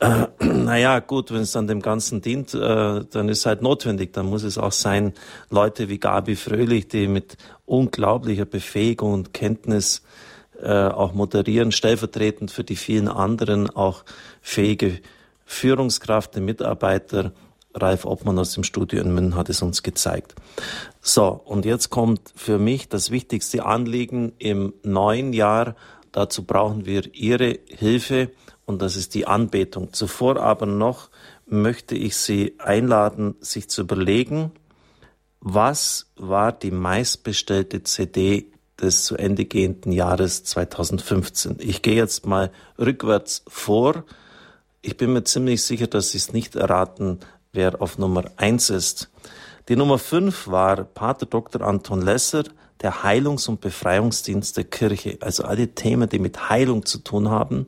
[0.00, 4.12] Äh, naja, gut, wenn es dann dem Ganzen dient, äh, dann ist es halt notwendig.
[4.12, 5.14] Dann muss es auch sein,
[5.50, 10.02] Leute wie Gabi Fröhlich, die mit unglaublicher Befähigung und Kenntnis
[10.62, 14.04] äh, auch moderieren, stellvertretend für die vielen anderen auch
[14.40, 15.00] fähige
[15.44, 17.32] Führungskraft, Mitarbeiter,
[17.74, 20.34] Ralf Obmann aus dem Studio in München hat es uns gezeigt.
[21.02, 25.76] So, und jetzt kommt für mich das wichtigste Anliegen im neuen Jahr.
[26.10, 28.30] Dazu brauchen wir Ihre Hilfe
[28.66, 29.92] und das ist die Anbetung.
[29.92, 31.08] Zuvor aber noch
[31.46, 34.52] möchte ich Sie einladen, sich zu überlegen,
[35.40, 41.56] was war die meistbestellte CD des zu Ende gehenden Jahres 2015?
[41.60, 44.04] Ich gehe jetzt mal rückwärts vor.
[44.82, 47.20] Ich bin mir ziemlich sicher, dass Sie es nicht erraten
[47.56, 49.10] wer auf Nummer eins ist.
[49.68, 51.62] Die Nummer fünf war Pater Dr.
[51.62, 52.44] Anton Lesser,
[52.82, 55.18] der Heilungs- und Befreiungsdienst der Kirche.
[55.20, 57.66] Also alle Themen, die mit Heilung zu tun haben,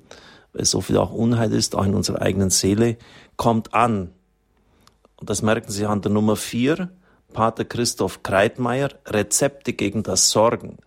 [0.53, 2.97] weil so viel auch Unheil ist, auch in unserer eigenen Seele,
[3.37, 4.11] kommt an.
[5.17, 6.91] Und das merken Sie an der Nummer vier,
[7.33, 10.79] Pater Christoph Kreitmeier, Rezepte gegen das Sorgen.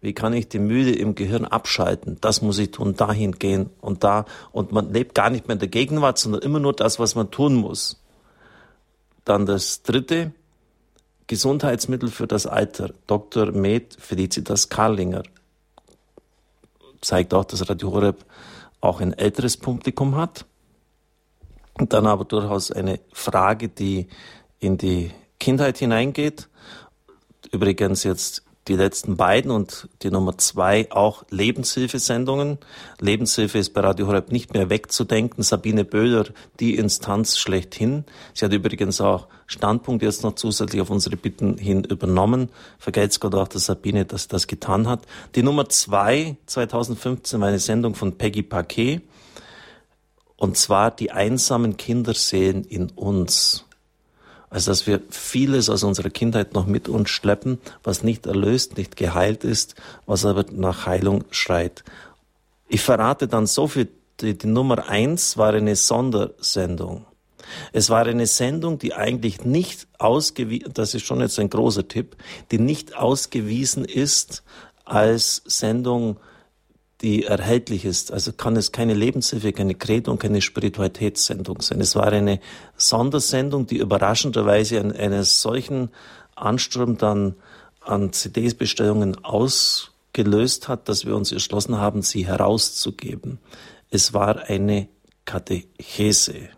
[0.00, 2.18] Wie kann ich die Müde im Gehirn abschalten?
[2.20, 4.26] Das muss ich tun, dahin gehen und da.
[4.52, 7.30] Und man lebt gar nicht mehr in der Gegenwart, sondern immer nur das, was man
[7.30, 8.02] tun muss.
[9.24, 10.32] Dann das dritte,
[11.26, 12.92] Gesundheitsmittel für das Alter.
[13.06, 13.52] Dr.
[13.52, 15.22] Med Felicitas Karlinger
[17.00, 18.24] zeigt auch, dass Radio Horeb
[18.84, 20.46] auch ein älteres Publikum hat.
[21.78, 24.06] Und dann aber durchaus eine Frage, die
[24.60, 26.48] in die Kindheit hineingeht.
[27.50, 32.58] Übrigens jetzt die letzten beiden und die Nummer zwei auch Lebenshilfesendungen.
[32.98, 35.42] Lebenshilfe ist bei Radio Horeb nicht mehr wegzudenken.
[35.42, 36.26] Sabine Böhler,
[36.60, 38.04] die Instanz schlechthin.
[38.32, 42.48] Sie hat übrigens auch Standpunkt jetzt noch zusätzlich auf unsere Bitten hin übernommen.
[42.78, 45.02] Vergelt's Gott auch der Sabine, dass das getan hat.
[45.34, 49.02] Die Nummer zwei, 2015, war eine Sendung von Peggy Paquet.
[50.36, 53.63] Und zwar die einsamen Kinderseelen in uns.
[54.54, 58.96] Also dass wir vieles aus unserer Kindheit noch mit uns schleppen, was nicht erlöst, nicht
[58.96, 59.74] geheilt ist,
[60.06, 61.82] was aber nach Heilung schreit.
[62.68, 63.88] Ich verrate dann so viel,
[64.20, 67.04] die, die Nummer eins war eine Sondersendung.
[67.72, 72.14] Es war eine Sendung, die eigentlich nicht ausgewiesen, das ist schon jetzt ein großer Tipp,
[72.52, 74.44] die nicht ausgewiesen ist
[74.84, 76.18] als Sendung
[77.00, 78.12] die erhältlich ist.
[78.12, 81.80] Also kann es keine Lebenshilfe, keine Credo und keine Spiritualitätssendung sein.
[81.80, 82.40] Es war eine
[82.76, 85.90] Sondersendung, die überraschenderweise einen, einen solchen
[86.34, 87.34] Ansturm dann
[87.80, 93.38] an CDs-Bestellungen ausgelöst hat, dass wir uns entschlossen haben, sie herauszugeben.
[93.90, 94.88] Es war eine
[95.24, 96.48] Katechese.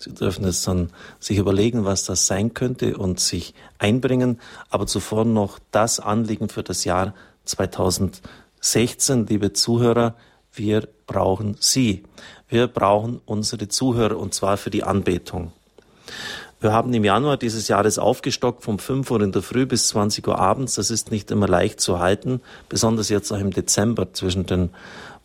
[0.00, 4.40] Sie dürfen jetzt dann sich überlegen, was das sein könnte und sich einbringen,
[4.70, 7.14] aber zuvor noch das Anliegen für das Jahr
[7.46, 8.22] 2020.
[8.60, 10.14] 16, liebe Zuhörer,
[10.52, 12.04] wir brauchen Sie.
[12.48, 15.52] Wir brauchen unsere Zuhörer und zwar für die Anbetung.
[16.60, 20.26] Wir haben im Januar dieses Jahres aufgestockt vom 5 Uhr in der Früh bis 20
[20.26, 20.74] Uhr abends.
[20.74, 24.70] Das ist nicht immer leicht zu halten, besonders jetzt auch im Dezember zwischen den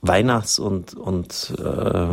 [0.03, 2.07] Weihnachts- und, und äh,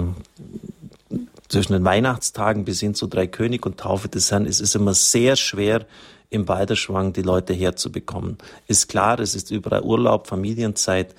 [1.48, 4.94] zwischen den Weihnachtstagen bis hin zu Drei König und Taufe des Herrn, es ist immer
[4.94, 5.84] sehr schwer,
[6.30, 8.38] im Balderschwang die Leute herzubekommen.
[8.66, 11.14] Ist klar, es ist überall Urlaub, Familienzeit.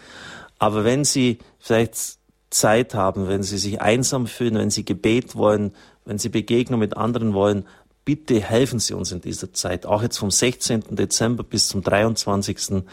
[0.58, 2.18] Aber wenn Sie vielleicht
[2.50, 5.74] Zeit haben, wenn Sie sich einsam fühlen, wenn Sie Gebet wollen,
[6.06, 7.66] wenn Sie Begegnung mit anderen wollen,
[8.06, 9.86] bitte helfen Sie uns in dieser Zeit.
[9.86, 10.84] Auch jetzt vom 16.
[10.92, 12.84] Dezember bis zum 23.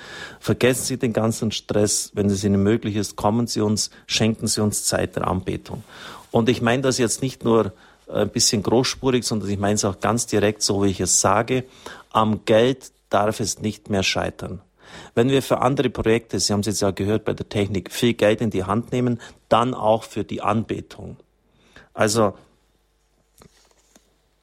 [0.40, 2.10] Vergessen Sie den ganzen Stress.
[2.14, 5.82] Wenn es Ihnen möglich ist, kommen Sie uns, schenken Sie uns Zeit der Anbetung.
[6.30, 7.72] Und ich meine das jetzt nicht nur
[8.10, 11.64] ein bisschen großspurig, sondern ich meine es auch ganz direkt, so wie ich es sage.
[12.10, 14.60] Am Geld darf es nicht mehr scheitern.
[15.14, 18.14] Wenn wir für andere Projekte, Sie haben es jetzt ja gehört bei der Technik, viel
[18.14, 21.16] Geld in die Hand nehmen, dann auch für die Anbetung.
[21.92, 22.34] Also,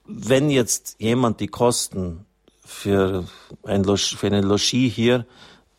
[0.06, 2.26] wenn jetzt jemand die Kosten
[2.64, 3.26] für,
[3.64, 5.26] ein Log für eine Logis hier,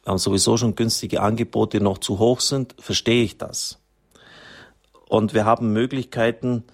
[0.05, 3.79] haben sowieso schon günstige Angebote, noch zu hoch sind, verstehe ich das.
[5.09, 6.65] Und wir haben Möglichkeiten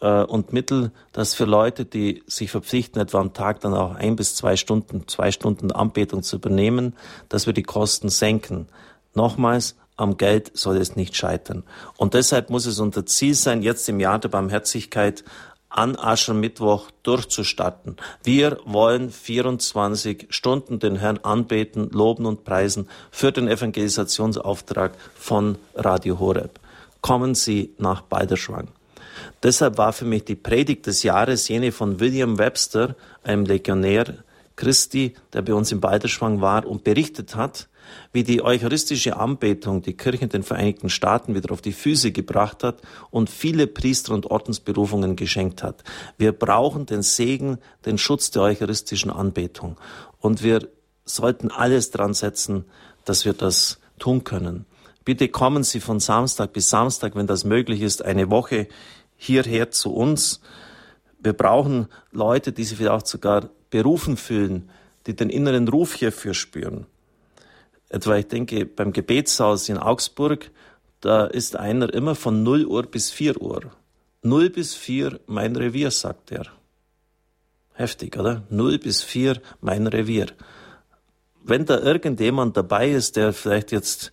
[0.00, 4.16] äh, und Mittel, dass für Leute, die sich verpflichten, etwa am Tag dann auch ein
[4.16, 6.94] bis zwei Stunden, zwei Stunden Anbetung zu übernehmen,
[7.28, 8.66] dass wir die Kosten senken.
[9.14, 11.62] Nochmals, am Geld soll es nicht scheitern.
[11.98, 15.24] Und deshalb muss es unser Ziel sein, jetzt im Jahr der Barmherzigkeit
[15.68, 17.96] an Aschermittwoch durchzustarten.
[18.24, 26.18] Wir wollen 24 Stunden den Herrn anbeten, loben und preisen für den Evangelisationsauftrag von Radio
[26.18, 26.58] Horeb
[27.00, 28.68] kommen Sie nach Balderschwang.
[29.42, 34.22] Deshalb war für mich die Predigt des Jahres jene von William Webster, einem Legionär
[34.56, 37.68] Christi, der bei uns in Balderschwang war und berichtet hat,
[38.12, 42.62] wie die eucharistische Anbetung die Kirche in den Vereinigten Staaten wieder auf die Füße gebracht
[42.62, 45.82] hat und viele Priester und Ordensberufungen geschenkt hat.
[46.18, 49.78] Wir brauchen den Segen, den Schutz der eucharistischen Anbetung.
[50.18, 50.68] Und wir
[51.06, 52.66] sollten alles dran setzen,
[53.06, 54.66] dass wir das tun können.
[55.04, 58.68] Bitte kommen Sie von Samstag bis Samstag, wenn das möglich ist, eine Woche
[59.20, 60.40] hierher zu uns.
[61.18, 64.70] Wir brauchen Leute, die sich vielleicht sogar berufen fühlen,
[65.06, 66.86] die den inneren Ruf hierfür spüren.
[67.90, 70.50] Etwa, ich denke, beim Gebetshaus in Augsburg,
[71.00, 73.60] da ist einer immer von 0 Uhr bis 4 Uhr.
[74.22, 76.46] 0 bis 4 mein Revier, sagt er.
[77.74, 78.42] Heftig, oder?
[78.48, 80.28] 0 bis 4 mein Revier.
[81.42, 84.12] Wenn da irgendjemand dabei ist, der vielleicht jetzt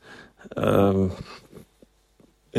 [0.56, 1.12] ähm,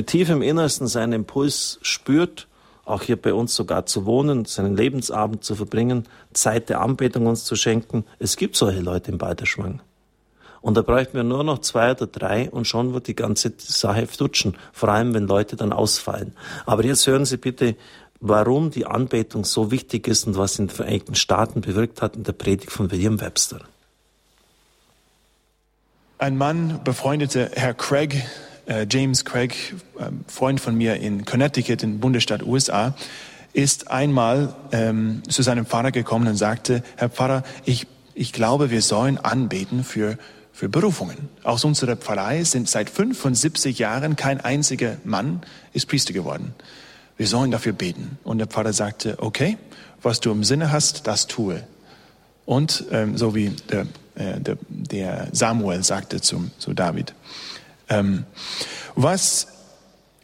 [0.06, 2.46] tief im Innersten seinen Impuls spürt,
[2.84, 7.44] auch hier bei uns sogar zu wohnen, seinen Lebensabend zu verbringen, Zeit der Anbetung uns
[7.44, 8.04] zu schenken.
[8.18, 9.80] Es gibt solche Leute im Balderschwang.
[10.60, 14.06] Und da bräuchten wir nur noch zwei oder drei und schon wird die ganze Sache
[14.06, 14.56] flutschen.
[14.72, 16.32] Vor allem, wenn Leute dann ausfallen.
[16.66, 17.76] Aber jetzt hören Sie bitte,
[18.20, 22.24] warum die Anbetung so wichtig ist und was in den Vereinigten Staaten bewirkt hat in
[22.24, 23.60] der Predigt von William Webster.
[26.18, 28.24] Ein Mann, befreundete Herr Craig,
[28.88, 32.94] James Craig, äh, Freund von mir in Connecticut, in Bundesstaat USA,
[33.52, 38.82] ist einmal ähm, zu seinem Pfarrer gekommen und sagte, Herr Pfarrer, ich, ich glaube, wir
[38.82, 40.18] sollen anbeten für,
[40.52, 41.28] für Berufungen.
[41.42, 45.40] Aus unserer Pfarrei sind seit 75 Jahren kein einziger Mann
[45.72, 46.54] ist Priester geworden.
[47.16, 48.18] Wir sollen dafür beten.
[48.22, 49.56] Und der Pfarrer sagte, okay,
[50.02, 51.64] was du im Sinne hast, das tue.
[52.44, 53.86] Und ähm, so wie der
[54.18, 57.14] äh, der, der, Samuel sagte zu, zu David.
[57.88, 58.24] Ähm,
[58.94, 59.48] was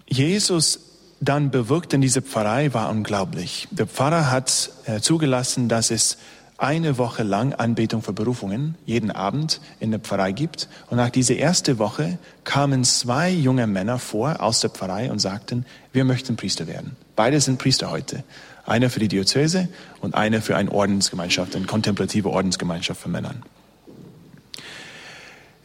[0.07, 0.81] Jesus
[1.21, 3.69] dann bewirkt in dieser Pfarrei war unglaublich.
[3.71, 6.19] Der Pfarrer hat äh, zugelassen, dass es
[6.57, 10.69] eine Woche lang Anbetung für Berufungen jeden Abend in der Pfarrei gibt.
[10.89, 15.67] Und nach dieser ersten Woche kamen zwei junge Männer vor aus der Pfarrei und sagten,
[15.93, 16.97] wir möchten Priester werden.
[17.17, 18.23] Beide sind Priester heute.
[18.67, 19.69] Einer für die Diözese
[20.01, 23.35] und einer für eine Ordensgemeinschaft, eine kontemplative Ordensgemeinschaft für Männer.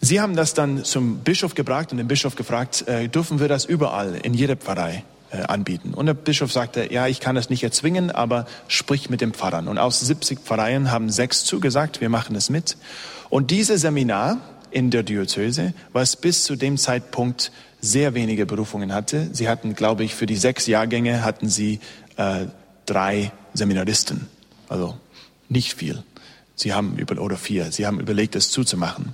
[0.01, 3.65] Sie haben das dann zum Bischof gebracht und den Bischof gefragt, äh, dürfen wir das
[3.65, 5.93] überall in jeder Pfarrei äh, anbieten?
[5.93, 9.67] Und der Bischof sagte, ja, ich kann das nicht erzwingen, aber sprich mit den Pfarrern.
[9.67, 12.77] Und aus 70 Pfarreien haben sechs zugesagt, wir machen es mit.
[13.29, 14.37] Und dieses Seminar
[14.71, 17.51] in der Diözese, was bis zu dem Zeitpunkt
[17.81, 21.79] sehr wenige Berufungen hatte, sie hatten, glaube ich, für die sechs Jahrgänge hatten sie
[22.17, 22.45] äh,
[22.85, 24.27] drei Seminaristen,
[24.67, 24.97] also
[25.49, 26.03] nicht viel.
[26.55, 29.13] Sie haben über, oder vier, sie haben überlegt, es zuzumachen.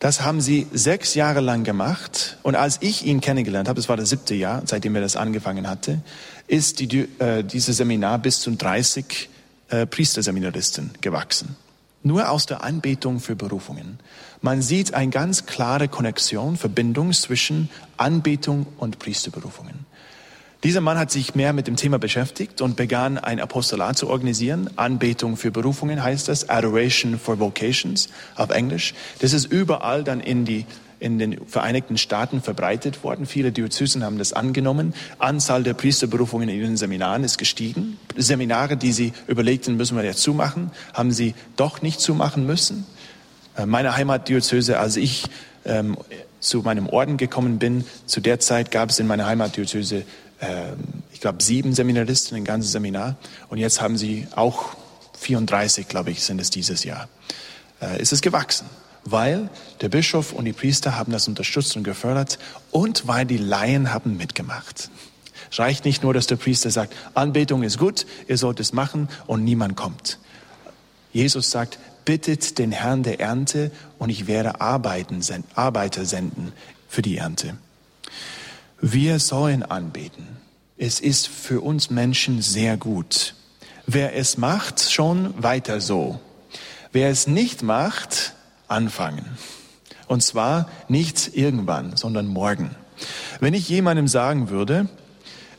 [0.00, 2.38] Das haben sie sechs Jahre lang gemacht.
[2.42, 5.68] Und als ich ihn kennengelernt habe, das war das siebte Jahr, seitdem er das angefangen
[5.68, 6.00] hatte,
[6.46, 9.28] ist die, äh, dieses Seminar bis zu 30
[9.68, 11.54] äh, Priesterseminaristen gewachsen.
[12.02, 13.98] Nur aus der Anbetung für Berufungen.
[14.40, 17.68] Man sieht eine ganz klare Konnexion, Verbindung zwischen
[17.98, 19.84] Anbetung und Priesterberufungen.
[20.62, 24.68] Dieser Mann hat sich mehr mit dem Thema beschäftigt und begann ein Apostolat zu organisieren.
[24.76, 28.92] Anbetung für Berufungen heißt das, Adoration for Vocations auf Englisch.
[29.20, 30.66] Das ist überall dann in die
[30.98, 33.24] in den Vereinigten Staaten verbreitet worden.
[33.24, 34.92] Viele Diözesen haben das angenommen.
[35.18, 37.98] Anzahl der Priesterberufungen in ihren Seminaren ist gestiegen.
[38.18, 42.84] Seminare, die sie überlegten, müssen wir jetzt zumachen, haben sie doch nicht zumachen müssen.
[43.56, 45.24] Äh, meine Heimatdiözese, als ich
[45.64, 45.96] ähm,
[46.38, 50.04] zu meinem Orden gekommen bin, zu der Zeit gab es in meiner Heimatdiözese,
[51.12, 53.16] ich glaube, sieben Seminaristen, ein ganzes Seminar.
[53.48, 54.76] Und jetzt haben sie auch
[55.18, 57.08] 34, glaube ich, sind es dieses Jahr.
[57.80, 58.66] Äh, ist es gewachsen,
[59.04, 59.50] weil
[59.80, 62.38] der Bischof und die Priester haben das unterstützt und gefördert
[62.70, 64.90] und weil die Laien haben mitgemacht.
[65.50, 69.08] Es reicht nicht nur, dass der Priester sagt, Anbetung ist gut, ihr sollt es machen
[69.26, 70.18] und niemand kommt.
[71.12, 75.20] Jesus sagt, bittet den Herrn der Ernte und ich werde Arbeiten,
[75.54, 76.52] Arbeiter senden
[76.88, 77.56] für die Ernte.
[78.82, 80.26] Wir sollen anbeten.
[80.78, 83.34] Es ist für uns Menschen sehr gut.
[83.86, 86.18] Wer es macht, schon weiter so.
[86.90, 88.32] Wer es nicht macht,
[88.68, 89.26] anfangen.
[90.06, 92.74] Und zwar nicht irgendwann, sondern morgen.
[93.38, 94.88] Wenn ich jemandem sagen würde,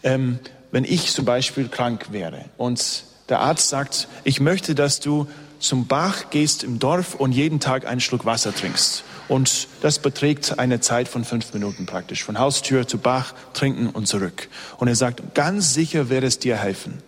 [0.02, 0.40] ähm,
[0.72, 5.28] wenn ich zum Beispiel krank wäre und der Arzt sagt, ich möchte, dass du
[5.60, 9.04] zum Bach gehst im Dorf und jeden Tag einen Schluck Wasser trinkst.
[9.32, 12.22] Und das beträgt eine Zeit von fünf Minuten praktisch.
[12.22, 14.50] Von Haustür zu Bach, trinken und zurück.
[14.78, 17.02] Und er sagt, ganz sicher wird es dir helfen.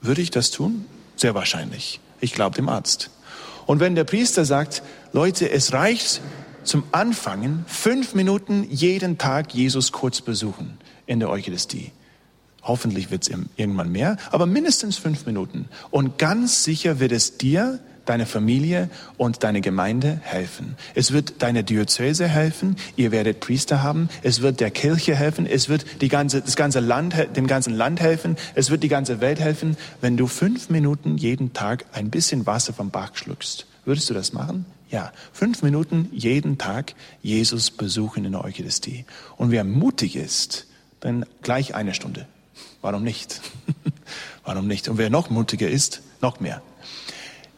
[0.00, 0.84] Würde ich das tun?
[1.16, 1.98] Sehr wahrscheinlich.
[2.20, 3.10] Ich glaube dem Arzt.
[3.66, 6.20] Und wenn der Priester sagt, Leute, es reicht
[6.62, 11.90] zum Anfangen fünf Minuten jeden Tag Jesus kurz besuchen in der Eucharistie.
[12.62, 15.68] Hoffentlich wird es irgendwann mehr, aber mindestens fünf Minuten.
[15.90, 20.76] Und ganz sicher wird es dir, deine Familie und deine Gemeinde helfen.
[20.94, 22.76] Es wird deiner Diözese helfen.
[22.96, 24.08] Ihr werdet Priester haben.
[24.22, 25.46] Es wird der Kirche helfen.
[25.46, 28.36] Es wird die ganze, das ganze Land, dem ganzen Land helfen.
[28.54, 32.72] Es wird die ganze Welt helfen, wenn du fünf Minuten jeden Tag ein bisschen Wasser
[32.72, 33.66] vom Bach schluckst.
[33.84, 34.66] Würdest du das machen?
[34.90, 39.04] Ja, fünf Minuten jeden Tag Jesus besuchen in der Eucharistie.
[39.36, 40.66] Und wer mutig ist,
[41.00, 42.26] dann gleich eine Stunde.
[42.80, 43.40] Warum nicht?
[44.44, 44.88] Warum nicht?
[44.88, 46.62] Und wer noch mutiger ist, noch mehr.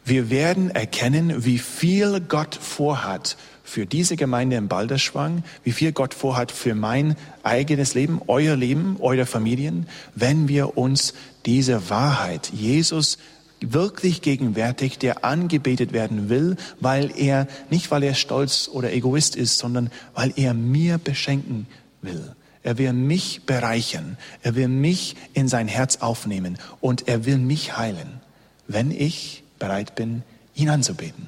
[0.03, 6.13] Wir werden erkennen, wie viel Gott vorhat für diese Gemeinde in Balderschwang, wie viel Gott
[6.13, 11.13] vorhat für mein eigenes Leben, euer Leben, eure Familien, wenn wir uns
[11.45, 13.17] diese Wahrheit, Jesus
[13.61, 19.59] wirklich gegenwärtig, der angebetet werden will, weil er, nicht weil er stolz oder Egoist ist,
[19.59, 21.67] sondern weil er mir beschenken
[22.01, 22.35] will.
[22.63, 24.17] Er will mich bereichern.
[24.41, 28.19] Er will mich in sein Herz aufnehmen und er will mich heilen,
[28.67, 30.23] wenn ich bereit bin,
[30.55, 31.27] ihn anzubeten.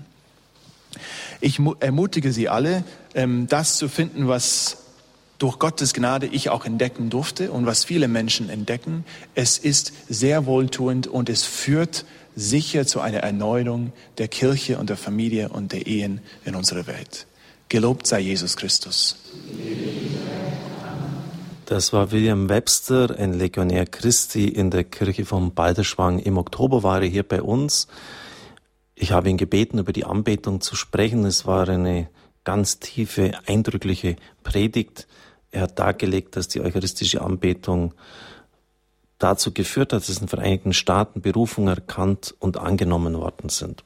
[1.39, 2.83] Ich ermutige Sie alle,
[3.15, 4.77] ähm, das zu finden, was
[5.37, 9.03] durch Gottes Gnade ich auch entdecken durfte und was viele Menschen entdecken.
[9.35, 12.05] Es ist sehr wohltuend und es führt
[12.35, 17.27] sicher zu einer Erneuerung der Kirche und der Familie und der Ehen in unserer Welt.
[17.69, 19.17] Gelobt sei Jesus Christus.
[21.65, 26.19] Das war William Webster, ein Legionär Christi in der Kirche von Balderschwang.
[26.19, 27.87] Im Oktober war er hier bei uns.
[29.03, 31.25] Ich habe ihn gebeten, über die Anbetung zu sprechen.
[31.25, 32.07] Es war eine
[32.45, 35.09] ganz tiefe, eindrückliche Predigt.
[35.51, 37.93] Er hat dargelegt, dass die eucharistische Anbetung
[39.17, 43.83] dazu geführt hat, dass in den Vereinigten Staaten Berufungen erkannt und angenommen worden sind.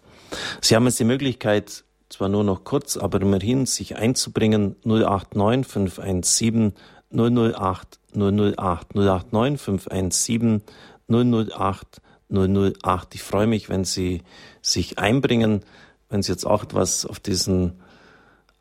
[0.62, 6.74] Sie haben jetzt die Möglichkeit, zwar nur noch kurz, aber immerhin sich einzubringen, 089 517
[7.10, 10.62] 008 008 089 517
[11.10, 13.16] 008 008.
[13.16, 14.22] Ich freue mich, wenn Sie
[14.68, 15.64] sich einbringen,
[16.10, 17.82] wenn Sie jetzt auch etwas auf diesen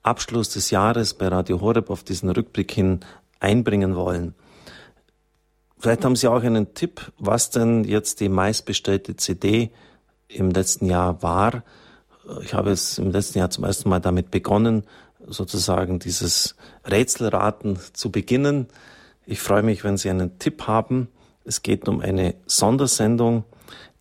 [0.02, 3.00] Abschluss des Jahres bei Radio Horeb, auf diesen Rückblick hin
[3.40, 4.34] einbringen wollen.
[5.78, 9.70] Vielleicht haben Sie auch einen Tipp, was denn jetzt die meistbestellte CD
[10.28, 11.64] im letzten Jahr war.
[12.42, 14.84] Ich habe es im letzten Jahr zum ersten Mal damit begonnen,
[15.26, 18.68] sozusagen dieses Rätselraten zu beginnen.
[19.26, 21.08] Ich freue mich, wenn Sie einen Tipp haben.
[21.44, 23.44] Es geht um eine Sondersendung.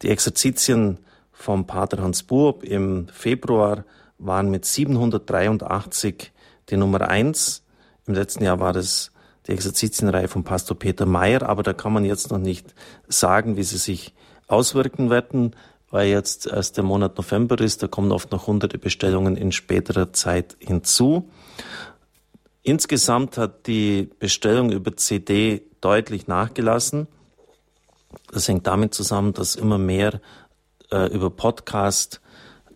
[0.02, 1.00] Die Exerzitien
[1.36, 3.86] vom Pater Hans Buob im Februar
[4.18, 6.32] waren mit 783
[6.70, 7.64] die Nummer eins.
[8.08, 9.12] Im letzten Jahr war es
[9.46, 12.74] die Exerzitienreihe von Pastor Peter Mayer, aber da kann man jetzt noch nicht
[13.08, 14.16] sagen, wie sie sich
[14.48, 15.56] auswirken werden
[15.96, 20.12] weil jetzt erst der Monat November ist, da kommen oft noch hunderte Bestellungen in späterer
[20.12, 21.30] Zeit hinzu.
[22.64, 27.08] Insgesamt hat die Bestellung über CD deutlich nachgelassen.
[28.30, 30.20] Das hängt damit zusammen, dass immer mehr
[30.92, 32.22] äh, über Podcast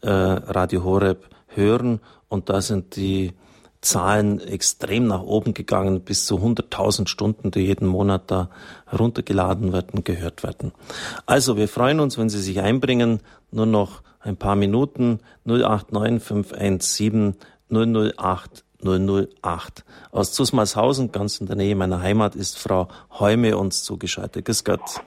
[0.02, 3.34] äh, Radio Horeb hören und da sind die
[3.81, 8.49] Zahlen extrem nach oben gegangen, bis zu 100.000 Stunden, die jeden Monat da
[8.88, 10.73] heruntergeladen werden, gehört werden.
[11.26, 13.22] Also wir freuen uns, wenn Sie sich einbringen.
[13.52, 15.22] Nur noch ein paar Minuten.
[15.45, 17.36] 089 517
[17.69, 19.86] 008 008.
[20.11, 24.45] Aus Zusmarshausen, ganz in der Nähe meiner Heimat, ist Frau Heume uns zugeschaltet.
[24.45, 25.02] Grüß Gott.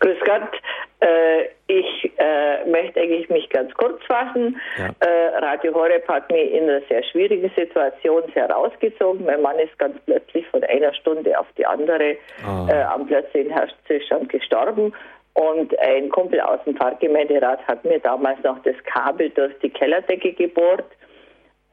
[0.00, 0.65] Grüß Gott.
[1.00, 4.58] Äh, ich äh, möchte eigentlich mich ganz kurz fassen.
[4.78, 4.90] Ja.
[5.00, 9.26] Äh, Radio Horeb hat mich in einer sehr schwierigen Situation sehr rausgezogen.
[9.26, 12.16] Mein Mann ist ganz plötzlich von einer Stunde auf die andere
[12.46, 12.72] oh.
[12.72, 14.94] am plötzlichen Herzstillstand gestorben.
[15.34, 20.32] Und ein Kumpel aus dem Pfarrgemeinderat hat mir damals noch das Kabel durch die Kellerdecke
[20.32, 20.86] gebohrt.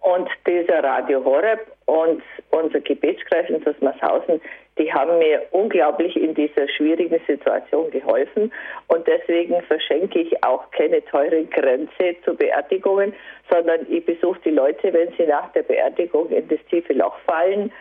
[0.01, 4.41] Und dieser Radio Horeb und unser Gebetskreis in Susmarshausen,
[4.77, 8.51] die haben mir unglaublich in dieser schwierigen Situation geholfen.
[8.87, 13.13] Und deswegen verschenke ich auch keine teuren Grenze zu Beerdigungen,
[13.51, 17.71] sondern ich besuche die Leute, wenn sie nach der Beerdigung in das tiefe Loch fallen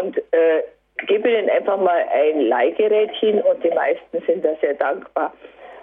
[0.00, 0.62] und äh,
[1.06, 5.32] gebe ihnen einfach mal ein Leihgerät hin und die meisten sind da sehr dankbar.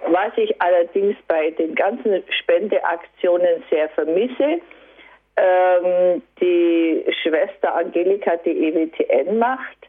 [0.07, 4.61] Was ich allerdings bei den ganzen Spendeaktionen sehr vermisse,
[5.37, 9.84] ähm, die Schwester Angelika, die EWTN macht,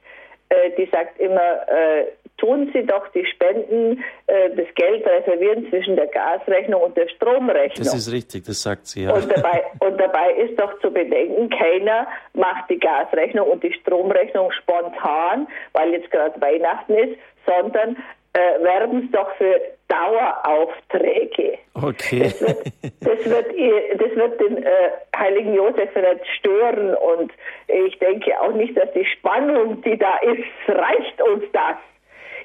[0.48, 2.06] äh, die sagt immer, äh,
[2.38, 7.84] tun Sie doch die Spenden, äh, das Geld reservieren zwischen der Gasrechnung und der Stromrechnung.
[7.84, 9.12] Das ist richtig, das sagt sie ja.
[9.12, 14.52] Und dabei, und dabei ist doch zu bedenken, keiner macht die Gasrechnung und die Stromrechnung
[14.52, 17.96] spontan, weil jetzt gerade Weihnachten ist, sondern
[18.36, 21.58] äh, werben es doch für Daueraufträge.
[21.74, 22.24] Okay.
[22.24, 22.58] Das wird,
[23.00, 23.46] das wird,
[24.00, 27.32] das wird den äh, heiligen Josef nicht stören und
[27.68, 31.76] ich denke auch nicht, dass die Spannung, die da ist, reicht uns das.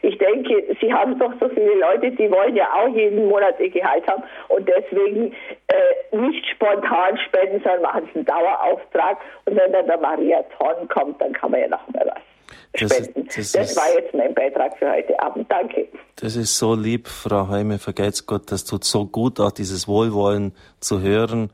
[0.04, 3.70] Ich denke, Sie haben doch so viele Leute, die wollen ja auch jeden Monat ihr
[3.70, 5.34] Gehalt haben und deswegen
[5.68, 11.22] äh, nicht spontan spenden, sondern machen es einen Dauerauftrag und wenn dann der Mariathon kommt,
[11.22, 12.31] dann kann man ja noch mal was
[12.76, 13.26] spenden.
[13.26, 15.52] Das, das, das war jetzt mein Beitrag für heute Abend.
[15.52, 15.88] Danke.
[16.18, 20.54] Das ist so lieb, Frau Heime, vergeht's Gott, das tut so gut, auch dieses Wohlwollen
[20.80, 21.50] zu hören.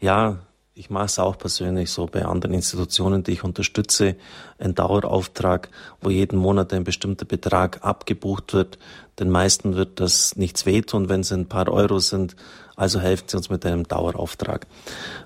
[0.00, 0.38] Ja,
[0.78, 4.14] ich mache es auch persönlich so bei anderen Institutionen, die ich unterstütze,
[4.58, 5.70] ein Dauerauftrag,
[6.00, 8.78] wo jeden Monat ein bestimmter Betrag abgebucht wird.
[9.18, 12.36] Den meisten wird das nichts wehtun, wenn es ein paar Euro sind.
[12.78, 14.66] Also helfen Sie uns mit einem Dauerauftrag.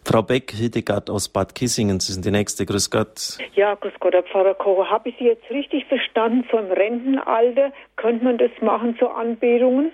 [0.06, 2.64] Frau Beck, Hildegard aus Bad Kissingen, Sie sind die Nächste.
[2.64, 3.36] Grüß Gott.
[3.54, 4.88] Ja, grüß Gott, Herr Pfarrer Kocher.
[4.88, 6.44] Habe ich Sie jetzt richtig verstanden?
[6.50, 9.92] Im Rentenalter könnte man das machen, so Anbetungen?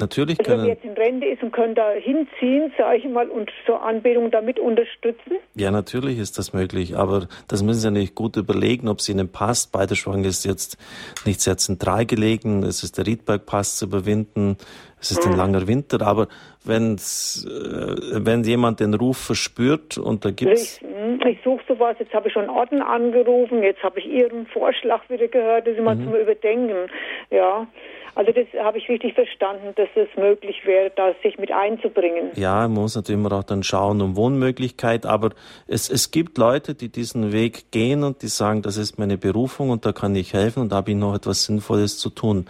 [0.00, 0.62] Natürlich also können.
[0.62, 4.30] Wenn jetzt in Rente ist und können da hinziehen, sage ich mal, und so Anbetungen
[4.30, 5.38] damit unterstützen?
[5.56, 9.30] Ja, natürlich ist das möglich, aber das müssen Sie nicht gut überlegen, ob es Ihnen
[9.30, 9.72] passt.
[9.72, 10.78] Beiderschwang ist jetzt
[11.26, 12.62] nicht sehr zentral gelegen.
[12.62, 14.56] Es ist der Riedbergpass zu überwinden.
[15.00, 15.32] Es ist mhm.
[15.32, 16.28] ein langer Winter, aber
[16.64, 20.80] wenn's, äh, wenn jemand den Ruf verspürt und da gibt's.
[20.80, 24.46] Ich, hm, ich suche sowas, jetzt habe ich schon Orden angerufen, jetzt habe ich Ihren
[24.46, 26.04] Vorschlag wieder gehört, das ist immer mhm.
[26.04, 26.90] zum Überdenken.
[27.30, 27.66] Ja.
[28.18, 32.32] Also das habe ich richtig verstanden, dass es möglich wäre, da sich mit einzubringen.
[32.34, 35.30] Ja, man muss natürlich immer auch dann schauen um Wohnmöglichkeit, aber
[35.68, 39.70] es, es gibt Leute, die diesen Weg gehen und die sagen, das ist meine Berufung
[39.70, 42.46] und da kann ich helfen und da habe ich noch etwas Sinnvolles zu tun.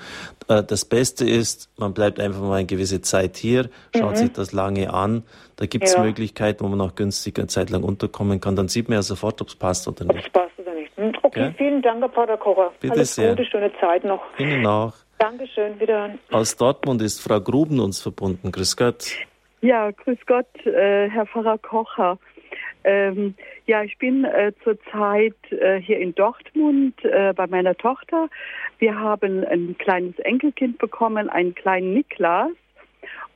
[0.48, 4.16] Äh, das Beste ist, man bleibt einfach mal eine gewisse Zeit hier, schaut mhm.
[4.16, 5.22] sich das lange an.
[5.56, 6.02] Da gibt es ja.
[6.02, 8.56] Möglichkeiten, wo man auch günstiger eine Zeit lang unterkommen kann.
[8.56, 10.18] Dann sieht man ja sofort, ob es passt oder nicht.
[10.18, 10.92] Ob es passt oder nicht.
[11.22, 11.52] Okay, ja?
[11.58, 12.72] vielen Dank, Herr Pater Kocher.
[12.80, 13.36] Bitte Alles sehr.
[13.36, 14.22] Gute, schöne Zeit noch.
[14.38, 14.94] Ihnen auch.
[15.18, 16.14] Dankeschön, wieder.
[16.30, 18.52] Aus Dortmund ist Frau Gruben uns verbunden.
[18.52, 19.16] Grüß Gott.
[19.60, 22.18] Ja, grüß Gott, äh, Herr Pfarrer Kocher.
[22.84, 23.34] Ähm,
[23.66, 28.28] ja, ich bin äh, zurzeit äh, hier in Dortmund äh, bei meiner Tochter.
[28.78, 32.52] Wir haben ein kleines Enkelkind bekommen, einen kleinen Niklas.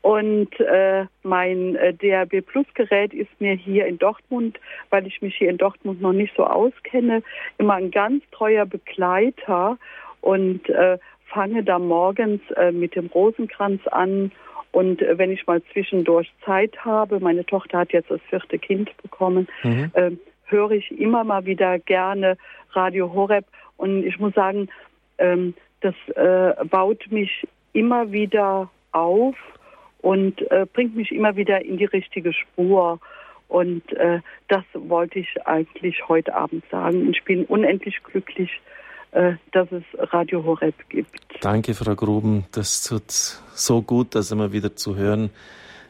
[0.03, 4.59] Und äh, mein äh, DRB Plus Gerät ist mir hier in Dortmund,
[4.91, 7.23] weil ich mich hier in Dortmund noch nicht so auskenne,
[7.59, 9.79] immer ein ganz treuer Begleiter.
[10.21, 10.99] Und äh,
[11.33, 14.33] fange da morgens äh, mit dem Rosenkranz an
[14.73, 18.91] und äh, wenn ich mal zwischendurch Zeit habe, meine Tochter hat jetzt das vierte Kind
[19.03, 19.91] bekommen, mhm.
[19.95, 20.11] äh,
[20.47, 22.37] höre ich immer mal wieder gerne
[22.71, 23.45] Radio Horeb
[23.77, 24.69] und ich muss sagen,
[25.19, 29.37] ähm, das äh, baut mich immer wieder auf
[30.01, 33.01] und äh, bringt mich immer wieder in die richtige Spur.
[33.49, 37.11] Und äh, das wollte ich eigentlich heute Abend sagen.
[37.11, 38.61] Ich bin unendlich glücklich,
[39.13, 39.83] dass es
[40.13, 41.21] Radio Horeb gibt.
[41.43, 42.47] Danke, Frau Gruben.
[42.53, 45.31] Das tut so gut, das immer wieder zu hören.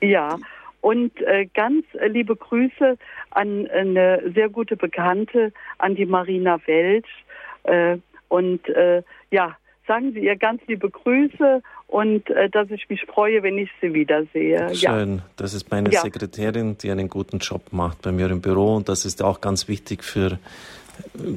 [0.01, 0.39] Ja,
[0.83, 2.99] und äh, ganz liebe Grüße
[3.31, 7.25] an eine sehr gute Bekannte, an die Marina Welsch.
[7.63, 13.03] Äh, und äh, ja, sagen Sie ihr ganz liebe Grüße und äh, dass ich mich
[13.03, 14.75] freue, wenn ich sie wiedersehe.
[14.75, 15.23] Schön, ja.
[15.37, 16.01] das ist meine ja.
[16.01, 19.69] Sekretärin, die einen guten Job macht bei mir im Büro und das ist auch ganz
[19.69, 20.39] wichtig für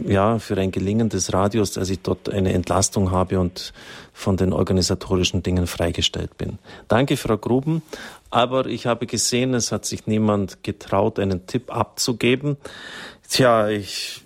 [0.05, 3.73] ja, für ein Gelingen des Radios, dass ich dort eine Entlastung habe und
[4.13, 6.59] von den organisatorischen Dingen freigestellt bin.
[6.87, 7.81] Danke, Frau Gruben.
[8.29, 12.57] Aber ich habe gesehen, es hat sich niemand getraut, einen Tipp abzugeben.
[13.29, 14.24] Tja, ich,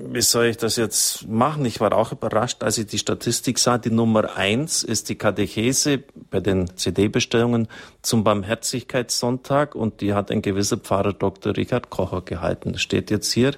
[0.00, 1.64] wie soll ich das jetzt machen?
[1.64, 3.78] Ich war auch überrascht, als ich die Statistik sah.
[3.78, 7.68] Die Nummer eins ist die Katechese bei den CD-Bestellungen
[8.02, 11.56] zum Barmherzigkeitssonntag und die hat ein gewisser Pfarrer Dr.
[11.56, 12.72] Richard Kocher gehalten.
[12.72, 13.52] Das steht jetzt hier.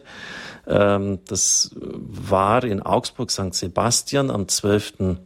[0.67, 3.55] Ähm, das war in Augsburg St.
[3.55, 5.19] Sebastian am 12.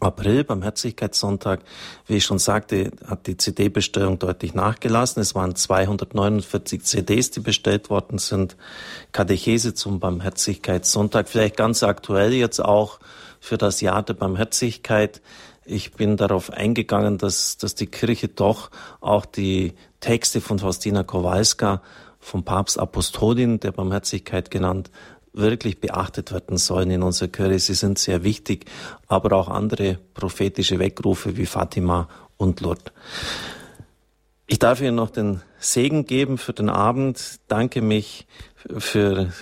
[0.00, 1.60] April beim Herzlichkeitssonntag,
[2.06, 5.20] wie ich schon sagte, hat die CD-Bestellung deutlich nachgelassen.
[5.20, 8.56] Es waren 249 CDs, die bestellt worden sind.
[9.12, 13.00] Katechese zum Barmherzigkeitssonntag, vielleicht ganz aktuell jetzt auch
[13.40, 15.20] für das Jahr der Barmherzigkeit.
[15.64, 18.70] Ich bin darauf eingegangen, dass, dass die Kirche doch
[19.00, 21.82] auch die Texte von Faustina Kowalska
[22.20, 24.90] vom Papst Apostolin der Barmherzigkeit genannt
[25.38, 27.58] wirklich beachtet werden sollen in unserer Kirche.
[27.58, 28.66] Sie sind sehr wichtig,
[29.06, 32.92] aber auch andere prophetische Weckrufe wie Fatima und Lourdes.
[34.46, 37.40] Ich darf Ihnen noch den Segen geben für den Abend.
[37.48, 38.26] Danke mich
[38.78, 39.32] für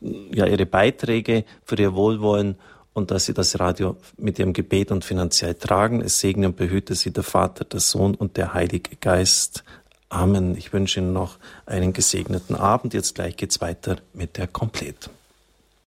[0.00, 2.56] ja, Ihre Beiträge, für Ihr Wohlwollen
[2.94, 6.00] und dass Sie das Radio mit Ihrem Gebet und finanziell tragen.
[6.00, 9.64] Es segne und behüte Sie der Vater, der Sohn und der Heilige Geist.
[10.12, 10.58] Amen.
[10.58, 12.92] Ich wünsche Ihnen noch einen gesegneten Abend.
[12.92, 15.08] Jetzt gleich geht's weiter mit der Komplett.